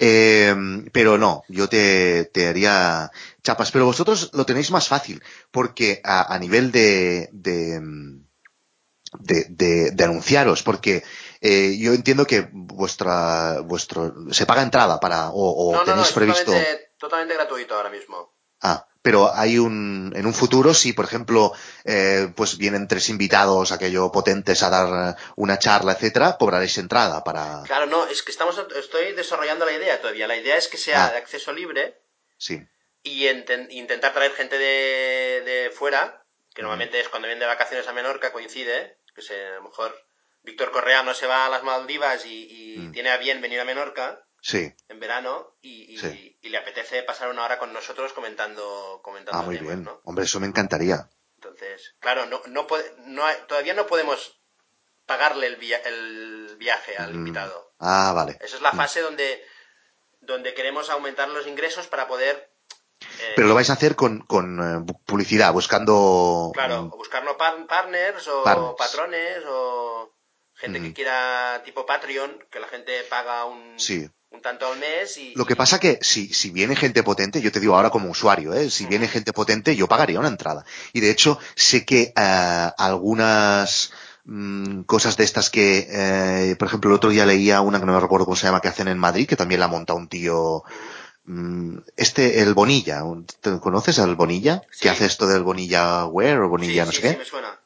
Eh, 0.00 0.54
pero 0.92 1.18
no, 1.18 1.42
yo 1.48 1.68
te, 1.68 2.26
te 2.26 2.46
haría 2.48 3.10
chapas. 3.42 3.72
Pero 3.72 3.84
vosotros 3.86 4.30
lo 4.32 4.46
tenéis 4.46 4.70
más 4.70 4.88
fácil, 4.88 5.22
porque 5.50 6.00
a, 6.04 6.32
a 6.34 6.38
nivel 6.38 6.70
de, 6.70 7.28
de, 7.32 7.80
de, 9.20 9.46
de- 9.48 9.90
de 9.92 10.04
anunciaros, 10.04 10.62
porque 10.62 11.02
eh, 11.40 11.76
yo 11.78 11.92
entiendo 11.92 12.26
que 12.26 12.48
vuestra, 12.52 13.60
vuestro, 13.60 14.12
se 14.32 14.46
paga 14.46 14.62
entrada 14.62 14.98
para, 15.00 15.30
o, 15.30 15.34
o 15.50 15.72
no, 15.72 15.78
no, 15.78 15.84
no, 15.84 15.92
tenéis 15.92 16.08
es 16.08 16.14
previsto. 16.14 16.44
totalmente, 16.44 16.90
totalmente 16.98 17.34
gratuito 17.34 17.74
ahora 17.74 17.90
mismo. 17.90 18.32
Ah, 18.60 18.84
pero 19.02 19.32
hay 19.32 19.58
un, 19.58 20.12
en 20.16 20.26
un 20.26 20.34
futuro, 20.34 20.74
si 20.74 20.92
por 20.92 21.04
ejemplo, 21.04 21.52
eh, 21.84 22.32
pues 22.36 22.58
vienen 22.58 22.88
tres 22.88 23.08
invitados, 23.08 23.70
aquello 23.70 24.10
potentes 24.10 24.62
a 24.64 24.70
dar 24.70 25.16
una 25.36 25.58
charla, 25.58 25.92
etcétera, 25.92 26.36
cobraréis 26.38 26.76
entrada 26.78 27.22
para, 27.22 27.62
Claro, 27.66 27.86
no, 27.86 28.06
es 28.06 28.22
que 28.22 28.32
estamos, 28.32 28.60
estoy 28.76 29.12
desarrollando 29.14 29.64
la 29.64 29.72
idea 29.72 30.00
todavía. 30.00 30.26
La 30.26 30.36
idea 30.36 30.56
es 30.56 30.66
que 30.68 30.76
sea 30.76 31.06
Ah. 31.06 31.10
de 31.12 31.18
acceso 31.18 31.52
libre 31.52 32.00
sí, 32.36 32.60
y 33.04 33.26
enten- 33.26 33.68
intentar 33.70 34.12
traer 34.12 34.32
gente 34.32 34.58
de, 34.58 35.42
de 35.44 35.70
fuera, 35.70 36.24
que 36.52 36.62
normalmente 36.62 36.98
es 37.00 37.08
cuando 37.08 37.26
vienen 37.28 37.40
de 37.40 37.46
vacaciones 37.46 37.86
a 37.86 37.92
Menorca, 37.92 38.32
coincide, 38.32 38.98
que 39.14 39.22
se, 39.22 39.34
a 39.46 39.54
lo 39.54 39.62
mejor 39.62 39.94
Víctor 40.48 40.70
Correa 40.70 41.02
no 41.02 41.12
se 41.12 41.26
va 41.26 41.44
a 41.44 41.50
las 41.50 41.62
Maldivas 41.62 42.24
y, 42.24 42.74
y 42.74 42.78
Mm. 42.78 42.92
tiene 42.92 43.10
a 43.10 43.18
bien 43.18 43.40
venir 43.42 43.60
a 43.60 43.64
Menorca, 43.66 44.24
sí. 44.40 44.72
en 44.88 44.98
verano 45.00 45.56
y, 45.60 45.92
y- 45.94 45.98
Sí. 45.98 46.38
y 46.40 46.48
le 46.48 46.56
apetece 46.58 47.02
pasar 47.02 47.28
una 47.28 47.44
hora 47.44 47.58
con 47.58 47.72
nosotros 47.74 48.12
comentando, 48.14 49.00
comentando 49.02 49.40
Ah, 49.40 49.44
muy 49.44 49.56
temas, 49.58 49.72
bien. 49.74 49.84
¿no? 49.84 50.00
Hombre, 50.04 50.24
eso 50.24 50.40
me 50.40 50.46
encantaría. 50.46 51.08
Entonces, 51.36 51.94
claro, 52.00 52.24
no, 52.26 52.40
no 52.46 52.66
puede, 52.66 52.94
no 53.04 53.24
hay- 53.26 53.36
todavía 53.46 53.74
no 53.74 53.86
podemos 53.86 54.40
pagarle 55.06 55.46
el, 55.48 55.56
via- 55.56 55.82
el 55.84 56.56
viaje 56.58 56.96
al 56.96 57.12
Mm. 57.12 57.16
invitado. 57.18 57.72
Ah, 57.78 58.12
vale. 58.14 58.38
Esa 58.40 58.56
es 58.56 58.62
la 58.62 58.72
Mm. 58.72 58.76
fase 58.76 59.00
donde, 59.02 59.44
donde 60.20 60.54
queremos 60.54 60.88
aumentar 60.90 61.28
los 61.28 61.46
ingresos 61.46 61.86
para 61.88 62.08
poder... 62.08 62.50
eh, 63.20 63.32
Pero 63.36 63.48
lo 63.48 63.54
vais 63.54 63.70
a 63.70 63.74
hacer 63.74 63.94
con, 63.96 64.20
con 64.22 64.46
eh, 64.88 64.92
publicidad, 65.06 65.52
buscando. 65.52 66.50
Claro, 66.54 66.88
o 66.92 66.96
buscarnos 66.96 67.36
par- 67.36 67.66
partners 67.66 68.26
o 68.28 68.42
Partners. 68.42 68.74
patrones 68.78 69.44
o 69.46 70.14
gente 70.58 70.80
que 70.80 70.88
Mm. 70.90 70.92
quiera 70.94 71.62
tipo 71.64 71.86
Patreon, 71.86 72.30
que 72.50 72.60
la 72.60 72.68
gente 72.68 72.92
paga 73.08 73.44
un, 73.46 73.74
Sí. 73.78 74.08
un 74.30 74.42
tanto 74.42 74.66
al 74.70 74.78
mes 74.78 75.16
y... 75.18 75.34
Lo 75.34 75.46
que 75.46 75.56
pasa 75.56 75.78
que 75.80 75.98
si, 76.02 76.32
si 76.34 76.50
viene 76.50 76.76
gente 76.76 77.02
potente, 77.02 77.40
yo 77.40 77.50
te 77.52 77.60
digo 77.60 77.74
ahora 77.76 77.90
como 77.90 78.10
usuario, 78.10 78.52
¿eh? 78.54 78.68
si 78.70 78.86
viene 78.86 79.08
gente 79.08 79.32
potente, 79.32 79.74
yo 79.76 79.86
pagaría 79.88 80.18
una 80.18 80.28
entrada. 80.28 80.64
Y 80.92 81.00
de 81.00 81.10
hecho, 81.10 81.38
sé 81.54 81.84
que 81.84 82.12
eh, 82.16 82.70
algunas 82.76 83.92
mm, 84.24 84.82
cosas 84.82 85.16
de 85.16 85.24
estas 85.24 85.48
que, 85.48 85.86
eh, 85.90 86.56
por 86.58 86.68
ejemplo, 86.68 86.90
el 86.90 86.96
otro 86.96 87.10
día 87.10 87.24
leía 87.24 87.60
una 87.62 87.80
que 87.80 87.86
no 87.86 87.92
me 87.94 88.00
recuerdo 88.00 88.26
cómo 88.26 88.36
se 88.36 88.46
llama, 88.46 88.60
que 88.60 88.68
hacen 88.68 88.88
en 88.88 88.98
Madrid, 88.98 89.26
que 89.26 89.36
también 89.36 89.60
la 89.60 89.66
ha 89.66 89.70
montado 89.70 89.98
un 89.98 90.08
tío, 90.08 90.64
mm, 91.24 91.78
este, 91.96 92.40
el 92.42 92.52
Bonilla, 92.54 93.02
¿te 93.40 93.58
conoces 93.60 93.98
al 93.98 94.16
Bonilla? 94.16 94.62
Sí. 94.70 94.80
Que 94.82 94.90
hace 94.90 95.06
esto 95.06 95.26
del 95.26 95.42
Bonilla 95.44 96.04
Wear 96.06 96.40
o 96.40 96.44
Sí, 96.44 96.50
Bonilla 96.50 96.84
no 96.84 96.90
sí, 96.92 96.96
sé 97.00 97.12
qué 97.12 97.18
me 97.18 97.24
suena. 97.24 97.58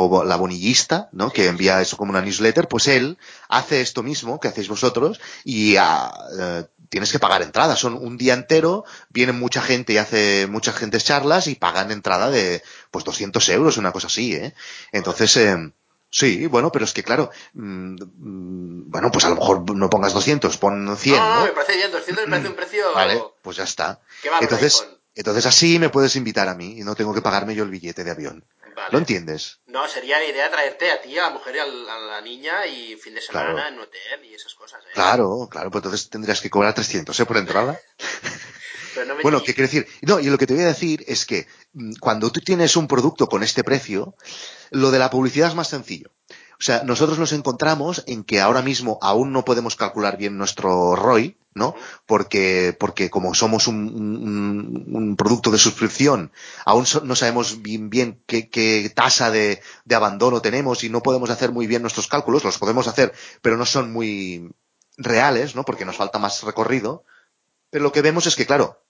O 0.00 0.24
la 0.24 0.36
bonillista, 0.36 1.08
¿no? 1.12 1.30
Que 1.30 1.46
envía 1.46 1.80
eso 1.80 1.96
como 1.96 2.10
una 2.10 2.22
newsletter, 2.22 2.68
pues 2.68 2.86
él 2.86 3.18
hace 3.48 3.80
esto 3.80 4.04
mismo 4.04 4.38
que 4.38 4.46
hacéis 4.46 4.68
vosotros 4.68 5.20
y 5.44 5.76
ah, 5.76 6.12
eh, 6.38 6.64
tienes 6.88 7.10
que 7.10 7.18
pagar 7.18 7.42
entrada. 7.42 7.74
Son 7.74 7.94
un 7.94 8.16
día 8.16 8.34
entero, 8.34 8.84
viene 9.08 9.32
mucha 9.32 9.60
gente 9.60 9.94
y 9.94 9.98
hace 9.98 10.46
muchas 10.46 10.76
gentes 10.76 11.04
charlas 11.04 11.48
y 11.48 11.56
pagan 11.56 11.90
entrada 11.90 12.30
de 12.30 12.62
pues 12.92 13.04
200 13.04 13.48
euros, 13.48 13.76
una 13.76 13.90
cosa 13.90 14.06
así, 14.06 14.34
¿eh? 14.34 14.54
Entonces, 14.92 15.36
eh, 15.36 15.72
sí, 16.10 16.46
bueno, 16.46 16.70
pero 16.70 16.84
es 16.84 16.92
que 16.92 17.02
claro, 17.02 17.30
mm, 17.54 17.94
mm, 17.94 18.90
bueno, 18.90 19.10
pues 19.10 19.24
a 19.24 19.30
lo 19.30 19.34
mejor 19.34 19.74
no 19.74 19.90
pongas 19.90 20.14
200, 20.14 20.56
pon 20.58 20.96
100, 20.96 21.16
no, 21.16 21.28
no, 21.28 21.40
¿no? 21.40 21.46
me 21.46 21.52
parece 21.52 21.76
bien, 21.76 21.90
200 21.90 22.24
me 22.24 22.30
parece 22.30 22.48
un 22.48 22.54
precio... 22.54 22.84
Vale, 22.94 23.20
pues 23.42 23.56
ya 23.56 23.64
está. 23.64 24.00
¿Qué 24.22 24.30
vale 24.30 24.46
un 24.46 24.52
Entonces, 24.52 24.86
entonces 25.16 25.46
así 25.46 25.80
me 25.80 25.88
puedes 25.88 26.14
invitar 26.14 26.48
a 26.48 26.54
mí 26.54 26.78
y 26.78 26.84
no 26.84 26.94
tengo 26.94 27.12
que 27.12 27.22
pagarme 27.22 27.56
yo 27.56 27.64
el 27.64 27.70
billete 27.70 28.04
de 28.04 28.12
avión. 28.12 28.44
Vale. 28.78 28.92
¿Lo 28.92 28.98
entiendes? 28.98 29.58
No, 29.66 29.88
sería 29.88 30.18
la 30.18 30.24
idea 30.26 30.50
traerte 30.50 30.90
a 30.92 31.00
ti, 31.02 31.18
a 31.18 31.22
la 31.24 31.30
mujer 31.30 31.56
y 31.56 31.58
a 31.58 31.66
la 31.66 32.20
niña 32.20 32.64
y 32.66 32.94
fin 32.96 33.14
de 33.14 33.20
semana 33.20 33.52
Claro. 33.54 33.68
en 33.74 33.80
hotel 33.80 34.24
y 34.24 34.34
esas 34.34 34.54
cosas. 34.54 34.80
¿eh? 34.84 34.90
Claro, 34.94 35.48
claro, 35.50 35.70
pues 35.70 35.84
entonces 35.84 36.08
tendrías 36.08 36.40
que 36.40 36.48
cobrar 36.48 36.74
300 36.74 37.18
¿eh? 37.18 37.26
por 37.26 37.36
entrada. 37.38 37.80
Pero 38.94 39.06
no 39.06 39.14
me- 39.16 39.22
Bueno, 39.22 39.42
¿qué 39.42 39.54
quiero 39.54 39.68
decir? 39.70 39.86
No, 40.02 40.20
y 40.20 40.24
lo 40.24 40.38
que 40.38 40.46
te 40.46 40.54
voy 40.54 40.62
a 40.62 40.68
decir 40.68 41.04
es 41.08 41.26
que 41.26 41.46
mm, 41.72 41.94
cuando 42.00 42.30
tú 42.30 42.40
tienes 42.40 42.76
un 42.76 42.86
producto 42.88 43.26
con 43.28 43.42
este 43.42 43.64
precio, 43.64 44.14
lo 44.70 44.90
de 44.90 44.98
la 44.98 45.10
publicidad 45.10 45.48
es 45.48 45.54
más 45.54 45.68
sencillo. 45.68 46.10
O 46.60 46.62
sea, 46.62 46.82
nosotros 46.82 47.18
nos 47.18 47.32
encontramos 47.32 48.02
en 48.08 48.24
que 48.24 48.40
ahora 48.40 48.62
mismo 48.62 48.98
aún 49.00 49.32
no 49.32 49.44
podemos 49.44 49.76
calcular 49.76 50.16
bien 50.16 50.36
nuestro 50.36 50.96
ROI, 50.96 51.38
¿no? 51.54 51.76
Porque, 52.04 52.76
porque 52.78 53.10
como 53.10 53.32
somos 53.32 53.68
un, 53.68 55.14
producto 55.16 55.52
de 55.52 55.58
suscripción, 55.58 56.32
aún 56.64 56.84
no 57.04 57.14
sabemos 57.14 57.62
bien, 57.62 57.90
bien 57.90 58.20
qué, 58.26 58.92
tasa 58.94 59.30
de, 59.30 59.62
de 59.84 59.94
abandono 59.94 60.42
tenemos 60.42 60.82
y 60.82 60.88
no 60.88 61.00
podemos 61.00 61.30
hacer 61.30 61.52
muy 61.52 61.68
bien 61.68 61.82
nuestros 61.82 62.08
cálculos, 62.08 62.42
los 62.42 62.58
podemos 62.58 62.88
hacer, 62.88 63.12
pero 63.40 63.56
no 63.56 63.64
son 63.64 63.92
muy 63.92 64.50
reales, 64.96 65.54
¿no? 65.54 65.64
Porque 65.64 65.84
nos 65.84 65.96
falta 65.96 66.18
más 66.18 66.42
recorrido. 66.42 67.04
Pero 67.70 67.84
lo 67.84 67.92
que 67.92 68.02
vemos 68.02 68.26
es 68.26 68.34
que, 68.34 68.46
claro, 68.46 68.82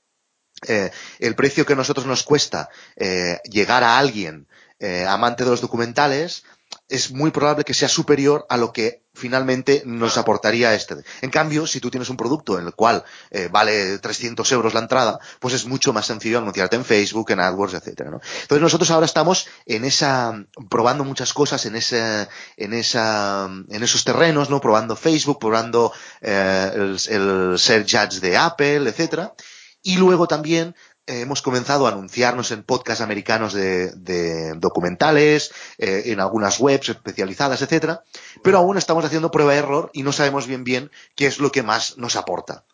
eh, 0.67 0.91
el 1.19 1.35
precio 1.35 1.67
que 1.67 1.75
a 1.75 1.77
nosotros 1.77 2.07
nos 2.07 2.23
cuesta 2.23 2.71
eh, 2.97 3.41
llegar 3.45 3.85
a 3.85 3.99
alguien 3.99 4.49
eh, 4.81 5.07
amante 5.07 5.45
de 5.45 5.51
los 5.51 5.61
documentales 5.61 6.45
es 6.89 7.11
muy 7.11 7.31
probable 7.31 7.65
que 7.65 7.75
sea 7.75 7.89
superior 7.89 8.47
a 8.49 8.57
lo 8.57 8.73
que 8.73 9.03
finalmente 9.13 9.83
nos 9.85 10.17
aportaría 10.17 10.75
este. 10.75 10.97
En 11.21 11.31
cambio, 11.31 11.67
si 11.67 11.81
tú 11.81 11.91
tienes 11.91 12.09
un 12.09 12.17
producto 12.17 12.59
en 12.59 12.67
el 12.67 12.75
cual 12.75 13.05
eh, 13.31 13.49
vale 13.51 13.99
300 13.99 14.51
euros 14.53 14.75
la 14.75 14.81
entrada, 14.81 15.19
pues 15.41 15.55
es 15.55 15.67
mucho 15.67 15.93
más 15.93 16.07
sencillo 16.07 16.39
anunciarte 16.39 16.77
en 16.77 16.85
Facebook, 16.85 17.31
en 17.31 17.41
AdWords, 17.41 17.75
etcétera, 17.75 18.11
¿no? 18.11 18.21
Entonces 18.43 18.63
nosotros 18.63 18.91
ahora 18.91 19.07
estamos 19.07 19.49
en 19.67 19.85
esa, 19.85 20.45
probando 20.71 21.05
muchas 21.05 21.33
cosas 21.33 21.67
en 21.67 21.77
ese, 21.77 22.29
en 22.57 22.73
esa, 22.73 23.51
en 23.69 23.83
esos 23.83 24.05
terrenos, 24.05 24.49
¿no? 24.49 24.61
Probando 24.61 24.97
Facebook, 24.97 25.39
probando 25.39 25.93
eh, 26.21 26.71
el, 26.75 26.99
el 27.09 27.59
Search 27.59 28.21
de 28.21 28.37
Apple, 28.37 28.89
etcétera. 28.89 29.35
Y 29.83 29.97
luego 29.97 30.27
también 30.27 30.75
hemos 31.09 31.43
comenzado 31.43 31.87
a 31.87 31.91
anunciarnos 31.91 32.51
en 32.51 32.63
podcasts 32.63 33.03
americanos 33.03 33.53
de, 33.53 33.91
de 33.93 34.53
documentales, 34.55 35.53
eh, 35.79 36.05
en 36.07 36.21
algunas 36.21 36.61
webs 36.61 36.91
especializadas, 36.91 37.63
etcétera. 37.63 38.05
Pero 38.43 38.59
aún 38.59 38.77
estamos 38.77 39.05
haciendo 39.05 39.31
prueba 39.31 39.53
de 39.53 39.59
error 39.59 39.91
y 39.93 40.03
no 40.03 40.13
sabemos 40.13 40.47
bien 40.47 40.65
bien 40.65 40.91
qué 41.15 41.27
es 41.27 41.39
lo 41.39 41.51
que 41.51 41.63
más 41.63 41.99
nos 41.99 42.17
aporta. 42.17 42.65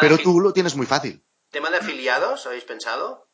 Pero 0.00 0.18
tú 0.18 0.40
lo 0.40 0.52
tienes 0.52 0.76
muy 0.76 0.86
fácil. 0.86 1.22
¿Tema 1.50 1.70
de 1.70 1.78
afiliados? 1.78 2.46
¿Habéis 2.46 2.64
pensado? 2.64 3.28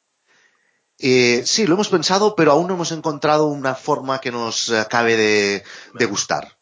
Eh, 0.98 1.42
sí, 1.44 1.66
lo 1.66 1.74
hemos 1.74 1.88
pensado, 1.88 2.34
pero 2.34 2.52
aún 2.52 2.68
no 2.68 2.74
hemos 2.74 2.92
encontrado 2.92 3.46
una 3.46 3.74
forma 3.74 4.20
que 4.20 4.32
nos 4.32 4.70
acabe 4.70 5.16
de, 5.16 5.64
de 5.94 6.06
gustar. 6.06 6.58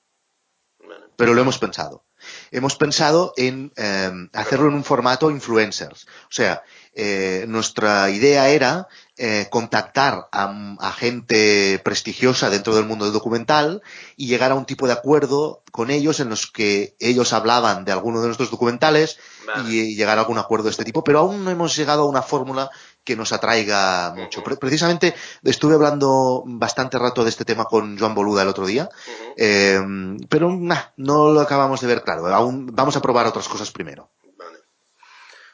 Bueno, 0.84 1.06
Pero 1.16 1.34
lo 1.34 1.40
hemos 1.40 1.58
pensado. 1.58 2.04
Hemos 2.50 2.76
pensado 2.76 3.34
en 3.36 3.72
eh, 3.76 4.10
hacerlo 4.32 4.68
en 4.68 4.74
un 4.74 4.84
formato 4.84 5.30
influencers. 5.30 6.06
O 6.24 6.32
sea, 6.32 6.62
eh, 6.94 7.44
nuestra 7.48 8.08
idea 8.10 8.48
era 8.48 8.86
eh, 9.16 9.46
contactar 9.50 10.28
a, 10.32 10.74
a 10.80 10.92
gente 10.92 11.80
prestigiosa 11.84 12.50
dentro 12.50 12.74
del 12.74 12.84
mundo 12.84 13.04
del 13.04 13.14
documental 13.14 13.82
y 14.16 14.26
llegar 14.28 14.50
a 14.50 14.54
un 14.54 14.64
tipo 14.64 14.86
de 14.86 14.92
acuerdo 14.92 15.62
con 15.72 15.90
ellos 15.90 16.20
en 16.20 16.28
los 16.30 16.46
que 16.50 16.94
ellos 17.00 17.32
hablaban 17.32 17.84
de 17.84 17.92
alguno 17.92 18.20
de 18.20 18.26
nuestros 18.26 18.50
documentales 18.50 19.18
Vale. 19.46 19.70
y 19.70 19.94
llegar 19.96 20.18
a 20.18 20.22
algún 20.22 20.38
acuerdo 20.38 20.64
de 20.64 20.70
este 20.70 20.84
tipo, 20.84 21.02
pero 21.04 21.18
aún 21.20 21.44
no 21.44 21.50
hemos 21.50 21.74
llegado 21.76 22.02
a 22.02 22.08
una 22.08 22.22
fórmula 22.22 22.70
que 23.04 23.16
nos 23.16 23.32
atraiga 23.32 24.14
mucho. 24.16 24.42
Pre- 24.42 24.56
precisamente 24.56 25.14
estuve 25.42 25.74
hablando 25.74 26.42
bastante 26.46 26.98
rato 26.98 27.22
de 27.22 27.30
este 27.30 27.44
tema 27.44 27.64
con 27.66 27.98
Joan 27.98 28.14
Boluda 28.14 28.42
el 28.42 28.48
otro 28.48 28.66
día, 28.66 28.88
eh, 29.36 29.80
pero 30.28 30.50
nah, 30.50 30.80
no 30.96 31.30
lo 31.30 31.40
acabamos 31.40 31.80
de 31.80 31.86
ver 31.88 32.02
claro. 32.02 32.26
Aún 32.28 32.66
vamos 32.72 32.96
a 32.96 33.02
probar 33.02 33.26
otras 33.26 33.48
cosas 33.48 33.70
primero. 33.70 34.10
vale. 34.38 34.58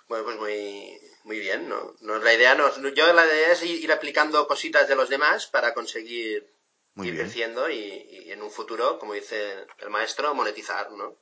Bueno, 0.08 0.24
pues 0.24 0.38
muy, 0.38 0.99
muy 1.30 1.38
bien, 1.38 1.68
¿no? 1.68 1.94
No, 2.00 2.18
La 2.18 2.34
idea 2.34 2.56
no, 2.56 2.66
yo 2.98 3.12
la 3.12 3.24
idea 3.24 3.52
es 3.52 3.62
ir 3.62 3.84
ir 3.84 3.92
aplicando 3.92 4.48
cositas 4.48 4.88
de 4.88 4.96
los 4.96 5.08
demás 5.08 5.46
para 5.46 5.72
conseguir 5.74 6.52
Muy 6.96 7.06
ir 7.06 7.14
bien. 7.14 7.24
creciendo 7.24 7.70
y, 7.70 8.24
y 8.26 8.32
en 8.32 8.42
un 8.42 8.50
futuro, 8.50 8.98
como 8.98 9.14
dice 9.14 9.38
el 9.78 9.90
maestro, 9.90 10.34
monetizar, 10.34 10.90
¿no? 10.90 11.14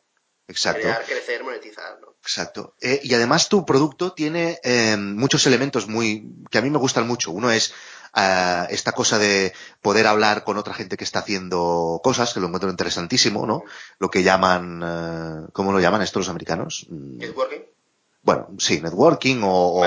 Exacto. 0.54 0.80
Crear, 0.80 1.04
crecer, 1.04 1.44
monetizar, 1.44 2.00
¿no? 2.00 2.16
Exacto. 2.22 2.74
Eh, 2.80 3.00
y 3.02 3.12
además 3.12 3.50
tu 3.50 3.66
producto 3.66 4.14
tiene 4.14 4.58
eh, 4.64 4.96
muchos 4.96 5.46
elementos 5.46 5.86
muy 5.88 6.24
que 6.50 6.56
a 6.56 6.62
mí 6.62 6.70
me 6.70 6.78
gustan 6.78 7.06
mucho. 7.06 7.30
Uno 7.32 7.50
es 7.50 7.74
ah, 8.14 8.66
esta 8.70 8.92
cosa 8.92 9.18
de 9.18 9.52
poder 9.82 10.06
hablar 10.06 10.44
con 10.44 10.56
otra 10.56 10.72
gente 10.72 10.96
que 10.96 11.04
está 11.04 11.18
haciendo 11.18 12.00
cosas, 12.02 12.32
que 12.32 12.40
lo 12.40 12.46
encuentro 12.46 12.70
interesantísimo, 12.70 13.46
¿no? 13.46 13.62
Lo 13.98 14.08
que 14.08 14.22
llaman, 14.22 14.62
eh, 14.82 15.50
¿cómo 15.52 15.70
lo 15.72 15.80
llaman 15.80 16.00
estos 16.00 16.20
los 16.22 16.28
americanos? 16.30 16.86
Mm, 16.88 17.18
Networking, 17.18 17.60
Bueno, 18.22 18.48
sí, 18.58 18.80
networking 18.80 19.40
o, 19.42 19.80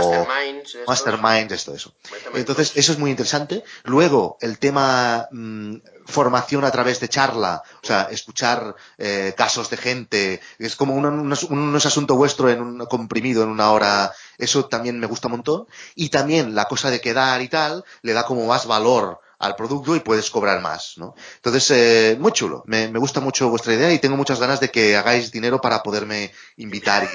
masterminds, 0.88 1.52
esto, 1.54 1.74
eso. 1.76 1.94
Entonces, 2.40 2.72
eso 2.76 2.92
es 2.94 2.98
muy 2.98 3.12
interesante. 3.12 3.64
Luego, 3.84 4.38
el 4.42 4.58
tema 4.58 5.28
mm, 5.32 5.76
formación 6.08 6.64
a 6.64 6.72
través 6.72 7.00
de 7.00 7.08
charla, 7.10 7.62
o 7.84 7.86
sea, 7.86 8.08
escuchar 8.10 8.76
eh, 8.98 9.34
casos 9.38 9.70
de 9.70 9.78
gente, 9.78 10.42
es 10.58 10.76
como 10.76 10.96
un, 10.96 11.06
un, 11.06 11.34
un- 11.50 11.72
no 11.72 11.78
es 11.78 11.86
asunto 11.86 12.16
vuestro 12.16 12.50
en 12.50 12.62
un 12.62 12.86
comprimido 12.88 13.44
en 13.44 13.50
una 13.50 13.72
hora, 13.72 14.12
eso 14.40 14.66
también 14.66 15.00
me 15.00 15.08
gusta 15.08 15.28
un 15.28 15.34
montón. 15.34 15.68
Y 15.94 16.10
también 16.10 16.56
la 16.56 16.66
cosa 16.66 16.90
de 16.90 17.00
quedar 17.02 17.42
y 17.44 17.48
tal, 17.50 17.84
le 18.02 18.14
da 18.14 18.24
como 18.26 18.48
más 18.48 18.66
valor 18.66 19.20
al 19.38 19.56
producto 19.56 19.96
y 19.96 20.00
puedes 20.00 20.32
cobrar 20.32 20.62
más, 20.62 20.94
¿no? 20.98 21.14
Entonces, 21.36 21.70
eh, 21.72 22.18
muy 22.20 22.32
chulo. 22.32 22.64
Me, 22.66 22.88
me 22.88 22.98
gusta 23.00 23.20
mucho 23.20 23.50
vuestra 23.50 23.74
idea 23.74 23.92
y 23.92 24.00
tengo 24.00 24.16
muchas 24.18 24.40
ganas 24.40 24.60
de 24.60 24.70
que 24.70 24.96
hagáis 24.96 25.32
dinero 25.32 25.60
para 25.62 25.84
poderme 25.84 26.32
invitar 26.58 27.08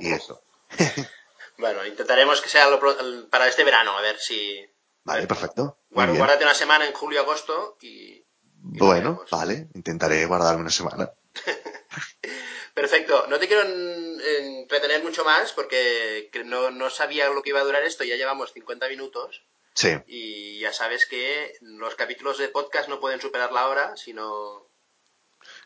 y, 0.00 0.06
y 0.08 0.12
eso. 0.12 0.42
Bueno, 1.58 1.84
intentaremos 1.84 2.40
que 2.40 2.48
sea 2.48 2.70
lo 2.70 2.78
pro- 2.78 2.96
para 3.30 3.48
este 3.48 3.64
verano, 3.64 3.90
a 3.98 4.00
ver 4.00 4.16
si... 4.20 4.64
Vale, 5.02 5.26
perfecto. 5.26 5.80
Bien. 5.90 6.16
Guárdate 6.16 6.44
una 6.44 6.54
semana 6.54 6.86
en 6.86 6.92
julio, 6.92 7.20
agosto 7.20 7.76
y... 7.80 8.24
Bueno, 8.60 9.24
vale, 9.32 9.66
intentaré 9.74 10.24
guardarme 10.26 10.60
una 10.62 10.70
semana. 10.70 11.10
Perfecto. 12.74 13.26
No 13.28 13.38
te 13.38 13.48
quiero 13.48 13.62
en- 13.62 14.20
entretener 14.20 15.02
mucho 15.02 15.24
más 15.24 15.52
porque 15.52 16.28
que 16.32 16.44
no, 16.44 16.70
no 16.70 16.90
sabía 16.90 17.28
lo 17.30 17.42
que 17.42 17.50
iba 17.50 17.60
a 17.60 17.64
durar 17.64 17.82
esto. 17.82 18.04
Ya 18.04 18.16
llevamos 18.16 18.52
50 18.52 18.88
minutos 18.88 19.42
Sí, 19.74 19.90
y 20.06 20.60
ya 20.60 20.72
sabes 20.72 21.06
que 21.06 21.54
los 21.60 21.94
capítulos 21.94 22.38
de 22.38 22.48
podcast 22.48 22.88
no 22.88 23.00
pueden 23.00 23.20
superar 23.20 23.52
la 23.52 23.68
hora, 23.68 23.96
sino... 23.96 24.68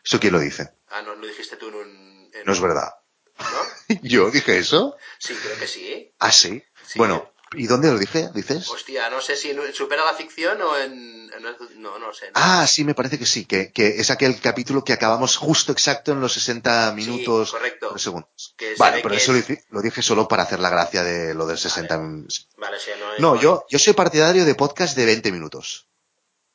¿eso 0.03 0.19
quién 0.19 0.33
lo 0.33 0.39
dice? 0.39 0.71
Ah, 0.87 1.01
no, 1.01 1.15
lo 1.15 1.25
dijiste 1.27 1.55
tú 1.57 1.67
en 1.69 1.75
un... 1.75 2.31
en 2.33 2.45
No 2.45 2.53
es 2.53 2.61
verdad. 2.61 2.89
¿No? 3.39 3.97
¿Yo 4.03 4.29
dije 4.31 4.57
eso? 4.57 4.95
Sí, 5.19 5.33
creo 5.35 5.57
que 5.59 5.67
sí. 5.67 6.11
Ah, 6.19 6.31
sí. 6.31 6.63
Sí. 6.85 6.99
Bueno, 6.99 7.31
¿y 7.53 7.67
dónde 7.67 7.91
lo 7.91 7.97
dije? 7.97 8.29
¿Dices? 8.33 8.69
Hostia, 8.69 9.09
no 9.09 9.21
sé 9.21 9.35
si 9.35 9.51
en- 9.51 9.73
supera 9.73 10.05
la 10.05 10.13
ficción 10.13 10.61
o 10.61 10.77
en... 10.77 11.23
No, 11.77 11.97
no 11.97 12.13
sé. 12.13 12.27
¿no? 12.27 12.31
Ah, 12.35 12.67
sí, 12.67 12.83
me 12.83 12.93
parece 12.93 13.17
que 13.17 13.25
sí, 13.25 13.45
que, 13.45 13.71
que 13.71 13.99
es 13.99 14.11
aquel 14.11 14.39
capítulo 14.39 14.83
que 14.83 14.93
acabamos 14.93 15.35
justo 15.35 15.71
exacto 15.71 16.11
en 16.11 16.21
los 16.21 16.33
60 16.33 16.91
minutos. 16.93 17.51
correcto. 17.51 17.89
tres 17.89 18.01
segundos. 18.03 18.55
Vale, 18.77 19.01
pero 19.01 19.15
eso 19.15 19.31
lo 19.33 19.39
es- 19.39 19.47
dije, 19.47 19.63
lo 19.69 19.81
dije 19.81 20.01
solo 20.03 20.27
para 20.27 20.43
hacer 20.43 20.59
la 20.59 20.69
gracia 20.69 21.03
de 21.03 21.33
lo 21.33 21.45
del 21.47 21.57
60 21.57 21.97
minutos. 21.97 22.47
Vale, 22.57 22.79
sí, 22.79 22.91
no, 23.19 23.33
No, 23.35 23.41
yo, 23.41 23.65
yo 23.69 23.79
soy 23.79 23.93
partidario 23.93 24.45
de 24.45 24.53
podcast 24.55 24.95
de 24.95 25.05
20 25.05 25.31
minutos. 25.31 25.87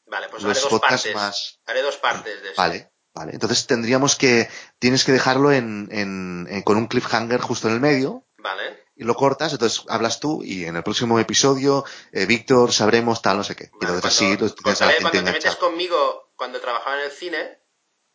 Vale, 0.07 0.29
pues 0.31 0.43
los 0.45 0.57
haré 0.57 0.71
dos 0.71 0.81
partes. 0.81 1.15
más- 1.15 1.59
Haré 1.67 1.83
dos 1.83 1.97
partes 1.97 2.41
de 2.43 2.49
eso. 2.53 2.57
Vale, 2.57 2.91
vale. 3.15 3.33
Entonces 3.33 3.67
tendríamos 3.67 4.17
que, 4.17 4.49
tienes 4.79 5.05
que 5.05 5.13
dejarlo 5.13 5.53
en, 5.53 5.89
en- 5.91 6.47
en- 6.51 6.63
con 6.63 6.77
un 6.77 6.87
cliffhanger 6.87 7.41
justo 7.41 7.69
en 7.69 7.75
el 7.75 7.81
medio. 7.81 8.25
Vale. 8.41 8.85
y 8.95 9.03
lo 9.05 9.15
cortas, 9.15 9.53
entonces 9.53 9.85
hablas 9.89 10.21
tú 10.21 10.43
y 10.45 10.65
en 10.65 10.75
el 10.77 10.83
próximo 10.85 11.19
episodio, 11.21 11.85
eh, 12.13 12.25
Víctor, 12.27 12.73
sabremos 12.73 13.21
tal, 13.21 13.37
no 13.37 13.45
sé 13.45 13.55
qué. 13.57 13.65
Y 13.65 13.85
entonces 13.85 14.05
así 14.05 14.25
cuando, 14.27 14.45
lo 14.47 14.55
tienes 14.55 14.81
a 14.83 14.87
la 14.87 14.93
contaré 14.93 14.93
gente 14.93 15.11
cuando 15.11 15.25
te 15.27 15.33
metes 15.39 15.57
conmigo 15.57 16.33
cuando 16.37 16.61
trabajaba 16.61 16.99
en 17.01 17.05
el 17.07 17.11
cine, 17.13 17.59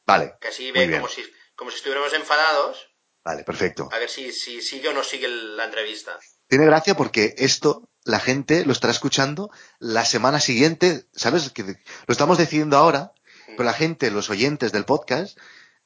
Vale, 0.06 0.36
que 0.42 0.48
así 0.50 0.72
ve 0.72 0.90
como 0.92 1.08
si, 1.10 1.24
como 1.56 1.72
si 1.72 1.78
estuviéramos 1.78 2.14
enfadados, 2.14 2.78
vale, 3.24 3.44
perfecto. 3.44 3.90
a 3.92 4.00
ver 4.00 4.10
si, 4.10 4.32
si 4.32 4.62
sigue 4.62 4.90
o 4.90 4.94
no 4.94 5.04
sigue 5.04 5.28
la 5.28 5.66
entrevista. 5.66 6.18
Tiene 6.48 6.66
gracia 6.66 6.96
porque 6.96 7.36
esto 7.38 7.90
la 8.06 8.20
gente 8.20 8.66
lo 8.66 8.72
estará 8.74 8.92
escuchando 8.92 9.50
la 9.80 10.04
semana 10.06 10.40
siguiente, 10.40 11.06
¿sabes? 11.14 11.50
Que 11.52 11.64
lo 11.64 11.76
estamos 12.12 12.38
decidiendo 12.38 12.78
ahora, 12.78 13.14
pero 13.48 13.64
la 13.64 13.74
gente, 13.74 14.12
los 14.12 14.30
oyentes 14.30 14.72
del 14.72 14.86
podcast, 14.86 15.38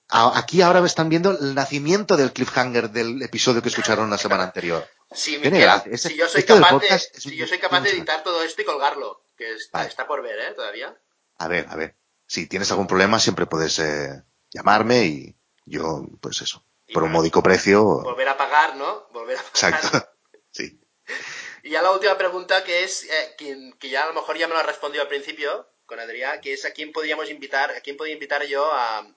aquí 0.09 0.61
ahora 0.61 0.85
están 0.85 1.09
viendo 1.09 1.31
el 1.31 1.55
nacimiento 1.55 2.17
del 2.17 2.31
cliffhanger 2.33 2.89
del 2.89 3.21
episodio 3.21 3.61
que 3.61 3.69
escucharon 3.69 4.09
la 4.09 4.17
semana 4.17 4.43
anterior. 4.43 4.87
Este- 5.09 5.97
si 5.97 6.17
yo 6.17 6.27
soy 6.27 6.43
capaz, 6.43 6.79
de, 6.79 6.99
si 6.99 7.35
yo 7.35 7.47
soy 7.47 7.59
capaz 7.59 7.85
editar 7.85 8.23
todo 8.23 8.43
esto 8.43 8.61
y 8.61 8.65
colgarlo, 8.65 9.23
que 9.37 9.53
está, 9.53 9.79
Vale. 9.79 9.89
está 9.89 10.07
por 10.07 10.21
ver, 10.21 10.37
¿eh? 10.39 10.53
Todavía. 10.53 10.97
A 11.37 11.47
ver, 11.47 11.67
a 11.69 11.75
ver. 11.75 11.95
Si 12.25 12.47
tienes 12.47 12.69
algún 12.71 12.87
problema, 12.87 13.19
siempre 13.19 13.45
puedes 13.45 13.79
eh, 13.79 14.21
llamarme 14.51 15.05
y 15.05 15.35
yo, 15.65 16.05
pues 16.19 16.41
eso, 16.41 16.65
Y 16.87 16.93
por 16.93 17.03
un 17.03 17.11
módico 17.11 17.41
precio. 17.41 17.83
Volver 17.83 18.27
a 18.27 18.37
pagar, 18.37 18.75
¿no? 18.75 19.07
Volver 19.13 19.37
a 19.37 19.41
pagar. 19.43 19.79
Exacto. 19.79 20.09
Sí. 20.51 20.81
Y 21.61 21.69
ya 21.69 21.83
la 21.83 21.91
última 21.91 22.17
pregunta 22.17 22.63
que 22.63 22.83
es, 22.83 23.03
eh, 23.03 23.35
que 23.79 23.89
ya 23.89 24.05
a 24.05 24.07
lo 24.07 24.13
mejor 24.13 24.37
ya 24.37 24.47
me 24.47 24.53
lo 24.55 24.59
has 24.59 24.65
respondido 24.65 25.03
al 25.03 25.07
principio 25.07 25.69
con 25.87 25.99
Adrián, 25.99 26.39
que 26.41 26.53
es 26.53 26.65
a 26.65 26.71
quién 26.71 26.91
podríamos 26.91 27.29
invitar, 27.31 27.71
a 27.71 27.81
quién 27.81 27.97
podría 27.97 28.13
invitar 28.13 28.45
yo 28.45 28.71
a- 28.71 29.07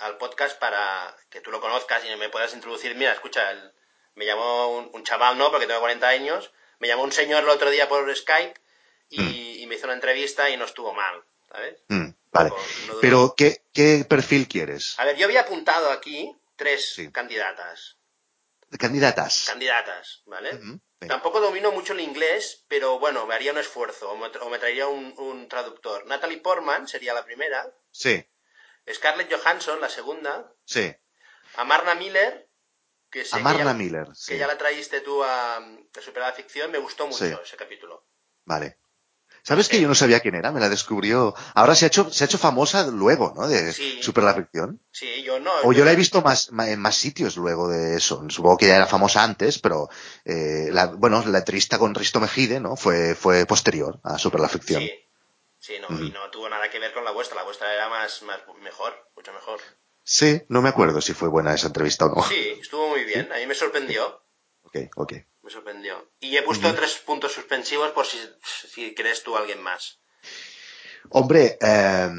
al 0.00 0.16
podcast 0.18 0.56
para 0.60 1.16
que 1.30 1.40
tú 1.40 1.50
lo 1.50 1.60
conozcas 1.60 2.04
y 2.04 2.14
me 2.16 2.28
puedas 2.28 2.54
introducir. 2.54 2.94
Mira, 2.94 3.12
escucha, 3.12 3.50
el- 3.50 3.72
me 4.14 4.24
llamó 4.26 4.76
un, 4.78 4.90
un 4.92 5.02
chaval, 5.04 5.36
¿no? 5.36 5.50
Porque 5.50 5.66
tengo 5.66 5.80
40 5.80 6.06
años, 6.08 6.52
me 6.78 6.86
llamó 6.86 7.02
un 7.02 7.10
señor 7.12 7.42
el 7.42 7.48
otro 7.48 7.70
día 7.70 7.88
por 7.88 8.14
Skype 8.14 8.54
y, 9.08 9.60
y 9.62 9.66
me 9.66 9.74
hizo 9.74 9.86
una 9.86 9.94
entrevista 9.94 10.48
y 10.50 10.56
no 10.56 10.66
estuvo 10.66 10.92
mal, 10.92 11.22
¿sabes? 11.50 11.80
Mm, 11.88 12.10
vale. 12.30 12.50
No. 12.86 12.94
Pero, 13.00 13.34
¿qué, 13.36 13.62
¿qué 13.72 14.04
perfil 14.08 14.46
quieres? 14.46 14.98
A 14.98 15.04
ver, 15.04 15.16
yo 15.16 15.24
había 15.24 15.40
apuntado 15.40 15.90
aquí 15.90 16.36
tres 16.56 16.94
Sí. 16.94 17.10
candidatas. 17.10 17.96
¿De 18.68 18.76
candidatas? 18.76 19.44
Candidatas, 19.46 20.22
¿vale? 20.26 20.54
Ujú, 20.54 20.78
venga. 21.00 21.14
Tampoco 21.14 21.40
domino 21.40 21.70
mucho 21.72 21.92
el 21.92 22.00
inglés, 22.00 22.64
pero 22.68 22.98
bueno, 22.98 23.26
me 23.26 23.34
haría 23.34 23.52
un 23.52 23.58
esfuerzo 23.58 24.10
o 24.10 24.16
me, 24.16 24.26
o 24.26 24.48
me 24.50 24.58
traería 24.58 24.86
un, 24.88 25.14
un 25.18 25.48
traductor. 25.48 26.06
Natalie 26.06 26.38
Portman 26.40 26.86
sería 26.88 27.14
la 27.14 27.24
primera, 27.24 27.72
Sí, 27.90 28.24
Scarlett 28.92 29.32
Johansson 29.32 29.80
la 29.80 29.88
segunda, 29.88 30.52
sí. 30.64 30.94
Amarna 31.56 31.94
Miller, 31.94 32.48
que 33.10 33.24
sé 33.24 33.32
que 33.36 33.40
Amarna 33.40 33.64
ya, 33.64 33.74
Miller. 33.74 34.06
que 34.06 34.14
Sí. 34.14 34.38
ya 34.38 34.46
la 34.46 34.58
traíste 34.58 35.00
tú 35.00 35.22
a, 35.24 35.56
a 35.56 36.00
Superar 36.00 36.30
la 36.30 36.34
Ficción, 36.36 36.70
me 36.70 36.78
gustó 36.78 37.06
mucho 37.06 37.18
Sí. 37.18 37.34
ese 37.42 37.56
capítulo. 37.56 38.06
Vale. 38.44 38.78
¿Sabes 39.48 39.70
que 39.70 39.80
yo 39.80 39.88
no 39.88 39.94
sabía 39.94 40.20
quién 40.20 40.34
era? 40.34 40.52
Me 40.52 40.60
la 40.60 40.68
descubrió. 40.68 41.34
Ahora 41.54 41.74
se 41.74 41.86
ha 41.86 41.88
hecho, 41.88 42.10
se 42.12 42.22
ha 42.22 42.26
hecho 42.26 42.36
famosa 42.36 42.86
luego, 42.88 43.32
¿no? 43.34 43.48
De 43.48 43.72
Sí. 43.72 43.98
Super 44.02 44.24
la 44.24 44.34
ficción. 44.34 44.78
Sí, 44.90 45.22
yo 45.22 45.40
no. 45.40 45.50
O 45.64 45.72
yo 45.72 45.86
la 45.86 45.92
he 45.92 45.96
visto 45.96 46.20
más, 46.20 46.50
en 46.50 46.78
más 46.78 46.96
sitios 46.96 47.38
luego 47.38 47.66
de 47.66 47.96
eso. 47.96 48.22
Supongo 48.28 48.58
que 48.58 48.66
ya 48.66 48.76
era 48.76 48.86
famosa 48.86 49.24
antes, 49.24 49.58
pero 49.58 49.88
eh, 50.26 50.68
la, 50.70 50.88
bueno, 50.88 51.24
la 51.26 51.38
entrevista 51.38 51.78
con 51.78 51.94
Risto 51.94 52.20
Mejide, 52.20 52.60
¿no? 52.60 52.76
Fue, 52.76 53.14
fue 53.14 53.46
posterior 53.46 53.98
a 54.04 54.18
Super 54.18 54.42
la 54.42 54.50
ficción. 54.50 54.82
Sí, 54.82 54.92
sí 55.58 55.72
no, 55.80 55.94
Ujú. 55.96 56.04
y 56.04 56.10
no 56.10 56.28
tuvo 56.30 56.50
nada 56.50 56.68
que 56.70 56.78
ver 56.78 56.92
con 56.92 57.06
la 57.06 57.12
vuestra. 57.12 57.36
La 57.36 57.44
vuestra 57.44 57.72
era 57.72 57.88
más, 57.88 58.20
más 58.24 58.40
mejor, 58.62 58.92
mucho 59.16 59.32
mejor. 59.32 59.60
Sí, 60.04 60.42
no 60.50 60.60
me 60.60 60.68
acuerdo 60.68 61.00
si 61.00 61.14
fue 61.14 61.28
buena 61.28 61.54
esa 61.54 61.68
entrevista 61.68 62.04
o 62.04 62.14
no. 62.14 62.22
Sí, 62.22 62.58
estuvo 62.60 62.86
muy 62.88 63.04
bien. 63.04 63.32
A 63.32 63.36
mí 63.36 63.46
me 63.46 63.54
sorprendió. 63.54 64.22
Ok, 64.64 64.76
ok. 64.96 65.12
Me 65.48 65.52
sorprendió. 65.54 66.10
Y 66.20 66.36
he 66.36 66.42
puesto 66.42 66.74
tres 66.74 66.96
puntos 67.06 67.32
suspensivos 67.32 67.90
por 67.92 68.04
si, 68.04 68.18
si 68.70 68.94
crees 68.94 69.22
tú 69.22 69.34
a 69.34 69.40
alguien 69.40 69.62
más. 69.62 69.98
Hombre, 71.08 71.56
eh, 71.58 72.10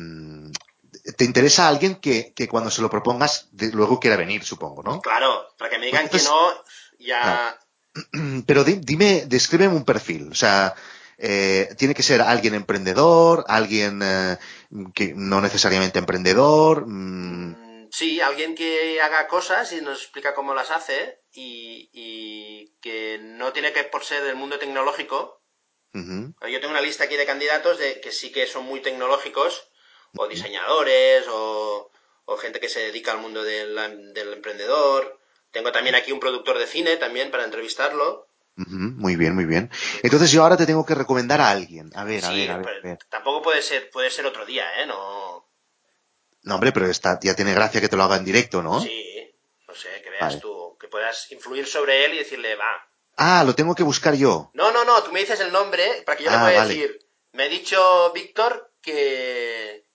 te 1.15 1.25
interesa 1.25 1.67
alguien 1.67 1.97
que, 1.97 2.33
que 2.33 2.47
cuando 2.47 2.71
se 2.71 2.81
lo 2.81 2.89
propongas 2.89 3.47
de- 3.51 3.71
luego 3.71 3.99
quiera 3.99 4.15
venir, 4.17 4.43
supongo, 4.43 4.81
¿no? 4.81 4.99
Claro, 5.01 5.47
para 5.59 5.69
que 5.69 5.77
me 5.77 5.85
digan 5.85 6.05
Entonces- 6.05 6.27
que 6.27 6.33
no 6.33 7.05
ya... 7.05 7.59
Pero 8.47 8.63
di- 8.63 8.79
dime, 8.81 9.25
descríbeme 9.27 9.75
un 9.75 9.85
perfil. 9.85 10.29
O 10.31 10.35
sea, 10.35 10.73
eh, 11.19 11.69
tiene 11.77 11.93
que 11.93 12.01
ser 12.01 12.21
alguien 12.23 12.55
emprendedor, 12.55 13.45
alguien 13.47 13.99
eh, 14.01 14.37
que 14.95 15.13
no 15.15 15.39
necesariamente 15.39 15.99
emprendedor. 15.99 16.87
mm, 16.87 16.89
Mm, 17.51 17.68
Sí, 17.91 18.21
alguien 18.21 18.55
que 18.55 19.01
haga 19.01 19.27
cosas 19.27 19.71
y 19.73 19.81
nos 19.81 20.01
explica 20.01 20.33
cómo 20.33 20.53
las 20.53 20.71
hace 20.71 21.21
y, 21.31 21.89
y 21.93 22.77
que 22.81 23.19
no 23.21 23.53
tiene 23.53 23.73
que 23.73 23.83
por 23.83 24.03
ser 24.03 24.23
del 24.23 24.35
mundo 24.35 24.59
tecnológico. 24.59 25.41
Yo 26.51 26.59
tengo 26.59 26.71
una 26.71 26.81
lista 26.81 27.03
aquí 27.05 27.15
de 27.17 27.25
candidatos 27.25 27.77
de 27.79 28.01
que 28.01 28.11
sí 28.11 28.31
que 28.31 28.47
son 28.47 28.65
muy 28.65 28.81
tecnológicos, 28.81 29.69
o 30.17 30.27
diseñadores, 30.27 31.25
o, 31.29 31.91
o 32.25 32.37
gente 32.37 32.59
que 32.59 32.69
se 32.69 32.79
dedica 32.81 33.11
al 33.11 33.19
mundo 33.19 33.43
del, 33.43 33.75
del 34.13 34.33
emprendedor. 34.33 35.19
Tengo 35.51 35.71
también 35.71 35.95
aquí 35.95 36.11
un 36.11 36.19
productor 36.19 36.57
de 36.57 36.67
cine 36.67 36.97
también 36.97 37.31
para 37.31 37.45
entrevistarlo. 37.45 38.27
ujú, 38.57 38.77
muy 38.97 39.15
bien, 39.15 39.33
muy 39.35 39.45
bien. 39.45 39.69
Entonces 40.03 40.31
yo 40.31 40.43
ahora 40.43 40.57
te 40.57 40.65
tengo 40.65 40.85
que 40.85 40.95
recomendar 40.95 41.41
a 41.41 41.49
alguien. 41.49 41.89
A 41.95 42.03
ver, 42.03 42.23
a 42.25 42.29
Sí, 42.29 42.35
ver, 42.41 42.51
a 42.51 42.57
ver, 42.57 42.67
a 42.69 42.81
ver. 42.81 42.97
tampoco 43.09 43.41
puede 43.41 43.61
ser, 43.61 43.89
puede 43.89 44.09
ser 44.11 44.25
otro 44.25 44.45
día, 44.45 44.81
¿eh? 44.81 44.85
No. 44.85 45.48
No, 46.49 46.55
hombre, 46.55 46.71
pero 46.71 46.87
está, 46.89 47.19
ya 47.21 47.35
tiene 47.35 47.53
gracia 47.53 47.79
que 47.79 47.87
te 47.89 47.95
lo 47.95 48.03
haga 48.03 48.17
en 48.17 48.25
directo, 48.25 48.61
¿no? 48.63 48.81
Sí, 48.81 49.31
no 49.67 49.75
sé, 49.75 49.87
que 50.03 50.09
veas 50.09 50.21
Vale. 50.33 50.39
tú, 50.41 50.75
que 50.79 50.87
puedas 50.87 51.31
influir 51.31 51.67
sobre 51.67 52.05
él 52.05 52.15
y 52.15 52.17
decirle, 52.17 52.55
va. 52.55 52.65
Ah, 53.17 53.43
lo 53.45 53.53
tengo 53.53 53.75
que 53.75 53.83
buscar 53.83 54.15
yo. 54.15 54.49
No, 54.55 54.71
no, 54.71 54.83
no, 54.83 55.03
tú 55.03 55.11
me 55.11 55.19
dices 55.19 55.39
el 55.41 55.51
nombre 55.51 56.01
para 56.05 56.17
que 56.17 56.23
yo 56.23 56.31
le 56.31 56.37
Ah, 56.37 56.41
pueda 56.41 56.57
vale. 56.59 56.73
decir. 56.73 56.99
Me 57.33 57.43
ha 57.43 57.47
dicho 57.49 58.11
Víctor 58.13 58.73
que. 58.81 59.85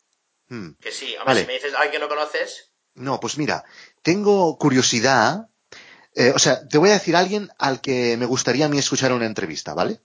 Hmm. 0.49 0.73
que 0.81 0.93
sí. 0.93 1.09
Hombre, 1.17 1.25
Vale. 1.27 1.41
si 1.41 1.47
me 1.49 1.53
dices 1.55 1.75
a 1.75 1.79
alguien 1.81 1.93
que 1.93 1.99
no 1.99 2.09
conoces. 2.09 2.71
No, 2.95 3.19
pues 3.19 3.37
mira, 3.39 3.65
tengo 4.03 4.57
curiosidad. 4.59 5.49
eh, 6.15 6.33
o 6.35 6.39
sea, 6.39 6.69
te 6.69 6.79
voy 6.79 6.91
a 6.91 6.95
decir 6.95 7.17
a 7.17 7.19
alguien 7.19 7.51
al 7.59 7.81
que 7.81 8.17
me 8.17 8.27
gustaría 8.27 8.67
a 8.67 8.69
mí 8.69 8.79
escuchar 8.79 9.13
una 9.13 9.27
entrevista, 9.27 9.75
¿vale? 9.75 10.01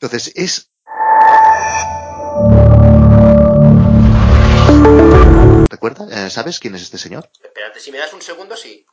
Entonces, 0.00 0.32
es. 0.36 0.71
Eh, 6.10 6.30
¿Sabes 6.30 6.58
quién 6.60 6.74
es 6.74 6.82
este 6.82 6.98
señor? 6.98 7.30
Espérate, 7.42 7.80
si 7.80 7.90
me 7.92 7.98
das 7.98 8.12
un 8.12 8.22
segundo, 8.22 8.56
sí. 8.56 8.86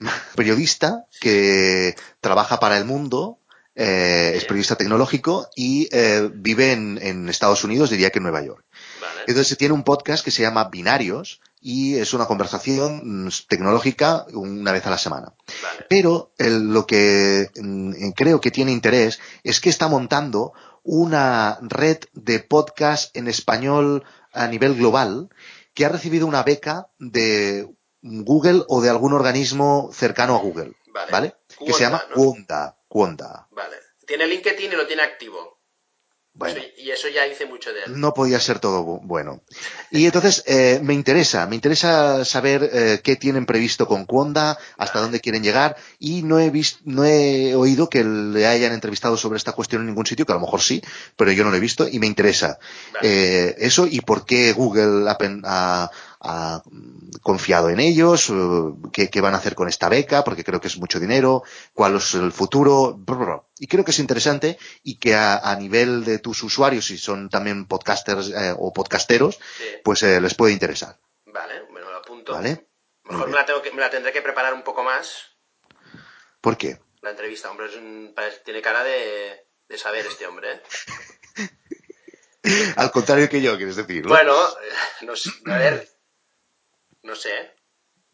Periodista 0.36 1.06
que 1.20 1.94
trabaja 2.20 2.60
para 2.60 2.76
el 2.78 2.84
mundo, 2.84 3.38
eh, 3.74 4.32
es 4.36 4.44
periodista 4.44 4.76
tecnológico 4.76 5.48
y 5.56 5.88
eh, 5.90 6.30
vive 6.32 6.72
en, 6.72 6.98
en 7.02 7.28
Estados 7.28 7.64
Unidos, 7.64 7.90
diría 7.90 8.10
que 8.10 8.18
en 8.18 8.24
Nueva 8.24 8.42
York. 8.42 8.64
Vale. 9.00 9.22
Entonces 9.26 9.56
tiene 9.58 9.74
un 9.74 9.82
podcast 9.84 10.24
que 10.24 10.30
se 10.30 10.42
llama 10.42 10.68
Binarios 10.68 11.40
y 11.60 11.96
es 11.96 12.12
una 12.12 12.26
conversación 12.26 13.30
tecnológica 13.48 14.26
una 14.34 14.70
vez 14.70 14.86
a 14.86 14.90
la 14.90 14.98
semana. 14.98 15.32
Vale. 15.62 15.86
Pero 15.88 16.32
el- 16.38 16.72
lo 16.72 16.86
que 16.86 17.50
mm, 17.56 18.10
creo 18.10 18.40
que 18.40 18.50
tiene 18.50 18.70
interés 18.70 19.18
es 19.42 19.60
que 19.60 19.70
está 19.70 19.88
montando 19.88 20.52
una 20.82 21.58
red 21.62 21.98
de 22.12 22.40
podcast 22.40 23.16
en 23.16 23.26
español 23.28 24.04
a 24.32 24.46
nivel 24.46 24.74
global 24.74 25.30
que 25.74 25.84
ha 25.84 25.88
recibido 25.88 26.26
una 26.26 26.42
beca 26.42 26.88
de 26.98 27.68
Google 28.00 28.62
o 28.68 28.80
de 28.80 28.90
algún 28.90 29.12
organismo 29.12 29.90
cercano 29.92 30.36
a 30.36 30.40
Google, 30.40 30.72
Vale. 30.86 31.12
¿vale? 31.12 31.34
Que 31.58 31.72
se 31.72 31.80
llama 31.80 32.04
¿no? 32.10 32.14
Cuonda, 32.14 32.78
Cuonda. 32.88 33.48
Vale. 33.50 33.76
Tiene 34.06 34.26
LinkedIn 34.26 34.72
y 34.72 34.76
lo 34.76 34.86
tiene 34.86 35.02
activo. 35.02 35.53
Bueno, 36.36 36.58
Eso- 36.58 36.66
y 36.78 36.90
eso 36.90 37.08
ya 37.08 37.22
dice 37.24 37.46
mucho 37.46 37.72
de 37.72 37.84
él. 37.84 38.00
no 38.00 38.12
podía 38.12 38.40
ser 38.40 38.58
todo 38.58 38.84
bu- 38.84 39.00
bueno. 39.04 39.40
Y 39.92 40.04
entonces 40.06 40.42
eh, 40.48 40.80
me 40.82 40.92
interesa, 40.92 41.46
me 41.46 41.54
interesa 41.54 42.24
saber 42.24 42.68
eh, 42.72 43.00
qué 43.04 43.14
tienen 43.14 43.46
previsto 43.46 43.86
con 43.86 44.04
Cuonda, 44.04 44.58
hasta 44.76 45.00
dónde 45.00 45.20
quieren 45.20 45.44
llegar, 45.44 45.76
y 46.00 46.22
no 46.22 46.40
he 46.40 46.50
visto, 46.50 46.80
no 46.86 47.04
he 47.04 47.54
oído 47.54 47.88
que 47.88 48.02
le 48.02 48.46
hayan 48.48 48.72
entrevistado 48.72 49.16
sobre 49.16 49.36
esta 49.36 49.52
cuestión 49.52 49.82
en 49.82 49.86
ningún 49.86 50.06
sitio, 50.06 50.26
que 50.26 50.32
a 50.32 50.34
lo 50.34 50.40
mejor 50.40 50.60
sí, 50.60 50.82
pero 51.16 51.30
yo 51.30 51.44
no 51.44 51.50
lo 51.50 51.56
he 51.56 51.60
visto 51.60 51.86
y 51.88 52.00
me 52.00 52.06
interesa 52.08 52.58
Vale. 52.94 53.08
eh, 53.08 53.54
eso 53.58 53.86
y 53.86 54.00
por 54.00 54.26
qué 54.26 54.52
Google 54.52 55.08
ha- 55.08 55.90
ha, 56.24 56.62
mm, 56.64 57.10
confiado 57.22 57.68
en 57.70 57.78
ellos, 57.80 58.30
eh, 58.30 58.34
qué, 58.92 59.10
qué 59.10 59.20
van 59.20 59.34
a 59.34 59.38
hacer 59.38 59.54
con 59.54 59.68
esta 59.68 59.88
beca, 59.88 60.24
porque 60.24 60.42
creo 60.44 60.60
que 60.60 60.68
es 60.68 60.78
mucho 60.78 60.98
dinero, 60.98 61.42
cuál 61.72 61.96
es 61.96 62.14
el 62.14 62.32
futuro, 62.32 62.98
y 63.58 63.66
creo 63.66 63.84
que 63.84 63.90
es 63.90 63.98
interesante 63.98 64.58
y 64.82 64.98
que 64.98 65.14
a, 65.14 65.36
a 65.38 65.54
nivel 65.56 66.04
de 66.04 66.18
tus 66.18 66.42
usuarios, 66.42 66.86
si 66.86 66.98
son 66.98 67.28
también 67.28 67.66
podcasters 67.66 68.30
eh, 68.30 68.54
o 68.58 68.72
podcasteros, 68.72 69.36
Sí. 69.58 69.64
pues 69.84 70.02
eh, 70.02 70.20
les 70.20 70.34
puede 70.34 70.52
interesar, 70.54 70.98
Vale, 71.26 71.62
me 71.72 71.80
lo 71.80 71.94
apunto. 71.96 72.32
¿vale? 72.32 72.66
Mejor 73.04 73.28
me 73.28 73.34
la, 73.36 73.44
tengo 73.44 73.60
que, 73.62 73.70
me 73.72 73.80
la 73.82 73.90
tendré 73.90 74.12
que 74.12 74.22
preparar 74.22 74.54
un 74.54 74.62
poco 74.62 74.82
más, 74.82 75.36
¿Por 76.40 76.56
qué? 76.56 76.78
la 77.02 77.10
entrevista. 77.10 77.50
Hombre, 77.50 77.66
es 77.66 77.76
un- 77.76 78.12
parece- 78.16 78.40
tiene 78.44 78.62
cara 78.62 78.82
de, 78.82 79.46
de 79.68 79.78
saber 79.78 80.06
este 80.06 80.26
hombre. 80.26 80.52
¿eh? 80.52 80.62
Al 82.76 82.90
contrario 82.90 83.28
que 83.28 83.40
yo, 83.40 83.56
quieres 83.56 83.76
decir, 83.76 84.04
¿no? 84.04 84.10
Bueno, 84.10 84.34
no 85.02 85.12
a 85.52 85.58
ver. 85.58 85.88
No 87.04 87.14
sé. 87.14 87.54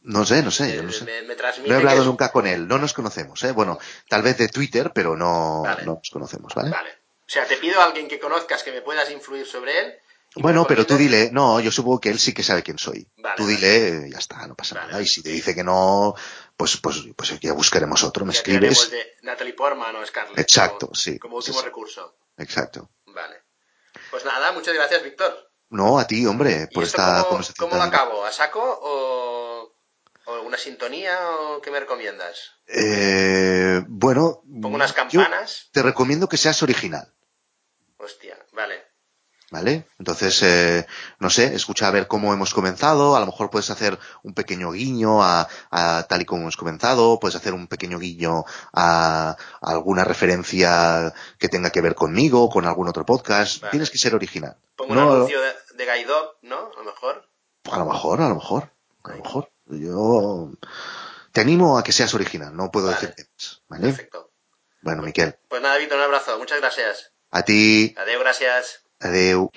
No 0.03 0.24
sé, 0.24 0.43
no 0.43 0.51
sé, 0.51 0.70
eh, 0.72 0.76
yo 0.76 0.82
no 0.82 0.93
sé. 0.93 1.05
Me, 1.05 1.22
me 1.22 1.34
transmite 1.34 1.68
No 1.68 1.74
he 1.74 1.78
hablado 1.78 2.05
nunca 2.05 2.30
con 2.32 2.47
él, 2.47 2.66
no 2.68 2.78
nos 2.78 2.93
conocemos, 2.95 3.43
¿eh? 3.45 3.53
Bueno, 3.53 3.78
tal 4.09 4.22
vez 4.22 4.38
de 4.38 4.49
Twitter, 4.49 4.93
pero 4.95 5.16
no, 5.16 5.62
Vale. 5.64 5.84
no 5.84 5.95
nos 5.97 6.11
conocemos, 6.11 6.55
¿vale? 6.55 6.70
Vale. 6.70 6.91
O 6.91 7.32
sea, 7.32 7.47
te 7.47 7.57
pido 7.57 7.80
a 7.80 7.84
alguien 7.84 8.09
que 8.09 8.18
conozcas 8.18 8.62
que 8.62 8.72
me 8.72 8.80
puedas 8.82 9.11
influir 9.11 9.47
sobre 9.47 9.78
él. 9.78 9.95
Bueno, 10.36 10.64
pero 10.66 10.86
tú 10.86 10.97
dile, 10.97 11.30
no, 11.32 11.59
yo 11.61 11.72
supongo 11.72 12.01
que 12.01 12.09
él 12.09 12.18
sí 12.20 12.32
que 12.32 12.43
sabe 12.45 12.62
quién 12.62 12.78
soy. 12.78 13.07
Vale, 13.16 13.34
tú 13.36 13.43
vale. 13.45 13.57
dile, 13.57 14.11
ya 14.11 14.18
está, 14.18 14.47
no 14.47 14.55
pasa 14.55 14.76
nada. 14.76 15.03
Y 15.03 15.07
si 15.07 15.22
te 15.22 15.30
dice 15.30 15.55
que 15.57 15.64
no, 15.64 16.14
pues, 16.57 16.76
pues, 16.76 16.99
pues 17.16 17.38
ya 17.41 17.53
buscaremos 17.53 18.03
otro, 18.05 18.24
me 18.24 18.32
Ya 18.32 18.38
escribes. 18.38 18.91
de 18.91 19.16
Natalie 19.22 19.55
Portman 19.55 19.95
o 19.97 20.07
Scarlett. 20.07 20.38
Exacto, 20.38 20.86
como- 20.86 20.95
sí, 20.95 21.18
Como 21.18 21.43
sí, 21.43 21.51
último 21.51 21.61
sí. 21.61 21.66
recurso. 21.66 22.16
Exacto. 22.38 22.91
Vale. 23.07 23.43
Pues 24.11 24.24
nada, 24.24 24.53
muchas 24.53 24.74
gracias, 24.74 25.03
Víctor. 25.03 25.49
No, 25.71 25.99
a 25.99 26.07
ti, 26.07 26.27
hombre, 26.27 26.68
¿Y 26.71 26.75
por 26.75 26.85
esta 26.85 27.18
cómo, 27.23 27.29
conversación. 27.29 27.68
cómo 27.71 27.81
lo 27.83 27.89
acabo? 27.89 28.25
¿A 28.25 28.33
saco 28.33 28.61
o, 28.61 29.73
o 30.27 30.35
alguna 30.35 30.59
sintonía 30.59 31.16
o 31.31 31.61
qué 31.61 31.71
me 31.71 31.81
recomiendas? 31.81 32.51
Eh, 32.66 33.83
bueno, 33.89 34.43
¿Pongo 34.62 34.75
unas 34.75 34.91
yo 34.91 34.97
campanas? 34.97 35.68
te 35.73 35.83
recomiendo 35.83 36.29
que 36.29 36.37
seas 36.37 36.62
original. 36.62 37.14
Hostia, 37.99 38.37
vale. 38.53 38.83
¿Vale? 39.51 39.88
Entonces, 39.98 40.40
eh, 40.44 40.86
no 41.18 41.28
sé, 41.28 41.55
escucha 41.57 41.88
a 41.88 41.90
ver 41.90 42.07
cómo 42.07 42.32
hemos 42.32 42.55
comenzado, 42.55 43.16
a 43.16 43.20
lo 43.20 43.26
mejor 43.26 43.51
puedes 43.51 43.68
hacer 43.70 43.98
un 44.22 44.32
pequeño 44.32 44.70
guiño 44.70 45.24
a, 45.24 45.48
a 45.72 46.05
tal 46.09 46.22
y 46.22 46.24
como 46.24 46.42
hemos 46.42 46.57
comenzado, 46.57 47.18
puedes 47.18 47.34
hacer 47.34 47.53
un 47.53 47.66
pequeño 47.66 47.98
guiño 47.98 48.44
a, 48.72 49.30
a 49.61 49.70
alguna 49.70 50.05
referencia 50.05 51.12
que 51.38 51.48
tenga 51.48 51.70
que 51.70 51.80
ver 51.80 51.96
conmigo, 51.96 52.48
con 52.48 52.64
algún 52.64 52.86
otro 52.88 53.05
podcast. 53.05 53.61
Vale. 53.61 53.70
Tienes 53.72 53.90
que 53.90 53.98
ser 53.98 54.14
original. 54.14 54.57
Pongo 54.76 54.94
No, 54.94 55.07
un 55.09 55.14
anuncio 55.16 55.40
de, 55.40 55.53
de 55.74 55.84
Gaidop, 55.84 56.36
¿no? 56.42 56.70
A 56.72 56.78
lo 56.78 56.84
mejor. 56.84 57.28
a 57.72 57.78
lo 57.78 57.84
mejor, 57.86 58.20
a 58.22 58.28
lo 58.28 58.34
mejor, 58.36 58.72
a 59.03 59.09
lo 59.11 59.16
mejor. 59.24 59.51
Yo 59.66 60.51
te 61.32 61.40
animo 61.40 61.76
a 61.76 61.82
que 61.82 61.90
seas 61.92 62.14
original, 62.14 62.57
no 62.57 62.70
puedo 62.70 62.86
Vale. 62.86 63.01
decirte. 63.01 63.26
Perfecto. 63.68 64.30
Bueno, 64.82 65.03
Miquel, 65.03 65.36
Pues 65.48 65.61
nada, 65.61 65.76
Víctor, 65.76 65.98
un 65.98 66.05
abrazo. 66.05 66.38
Muchas 66.38 66.61
gracias. 66.61 67.12
a 67.32 67.42
ti, 67.42 67.94
Adiós, 67.98 68.20
gracias. 68.20 68.84
Adéu. 69.01 69.51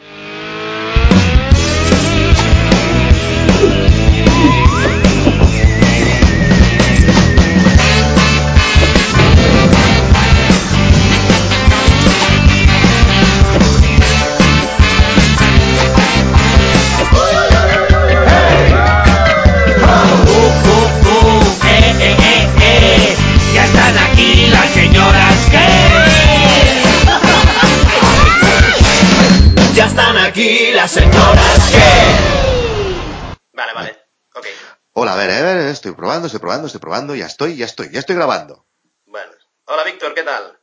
Ver, 35.27 35.31
a 35.31 35.53
ver, 35.55 35.67
estoy 35.67 35.93
probando, 35.93 36.27
estoy 36.27 36.39
probando, 36.39 36.67
estoy 36.67 36.81
probando, 36.81 37.15
ya 37.15 37.25
estoy, 37.25 37.55
ya 37.55 37.65
estoy, 37.65 37.89
ya 37.91 37.99
estoy 37.99 38.15
grabando. 38.15 38.65
Bueno. 39.05 39.31
Hola, 39.65 39.83
Víctor, 39.83 40.13
¿qué 40.13 40.23
tal? 40.23 40.59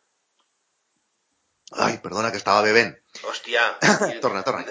Ay, 1.72 1.98
perdona 1.98 2.30
que 2.30 2.36
estaba 2.36 2.62
bebén. 2.62 3.02
Hostia. 3.22 3.78
Torna, 4.20 4.42
torna. 4.42 4.66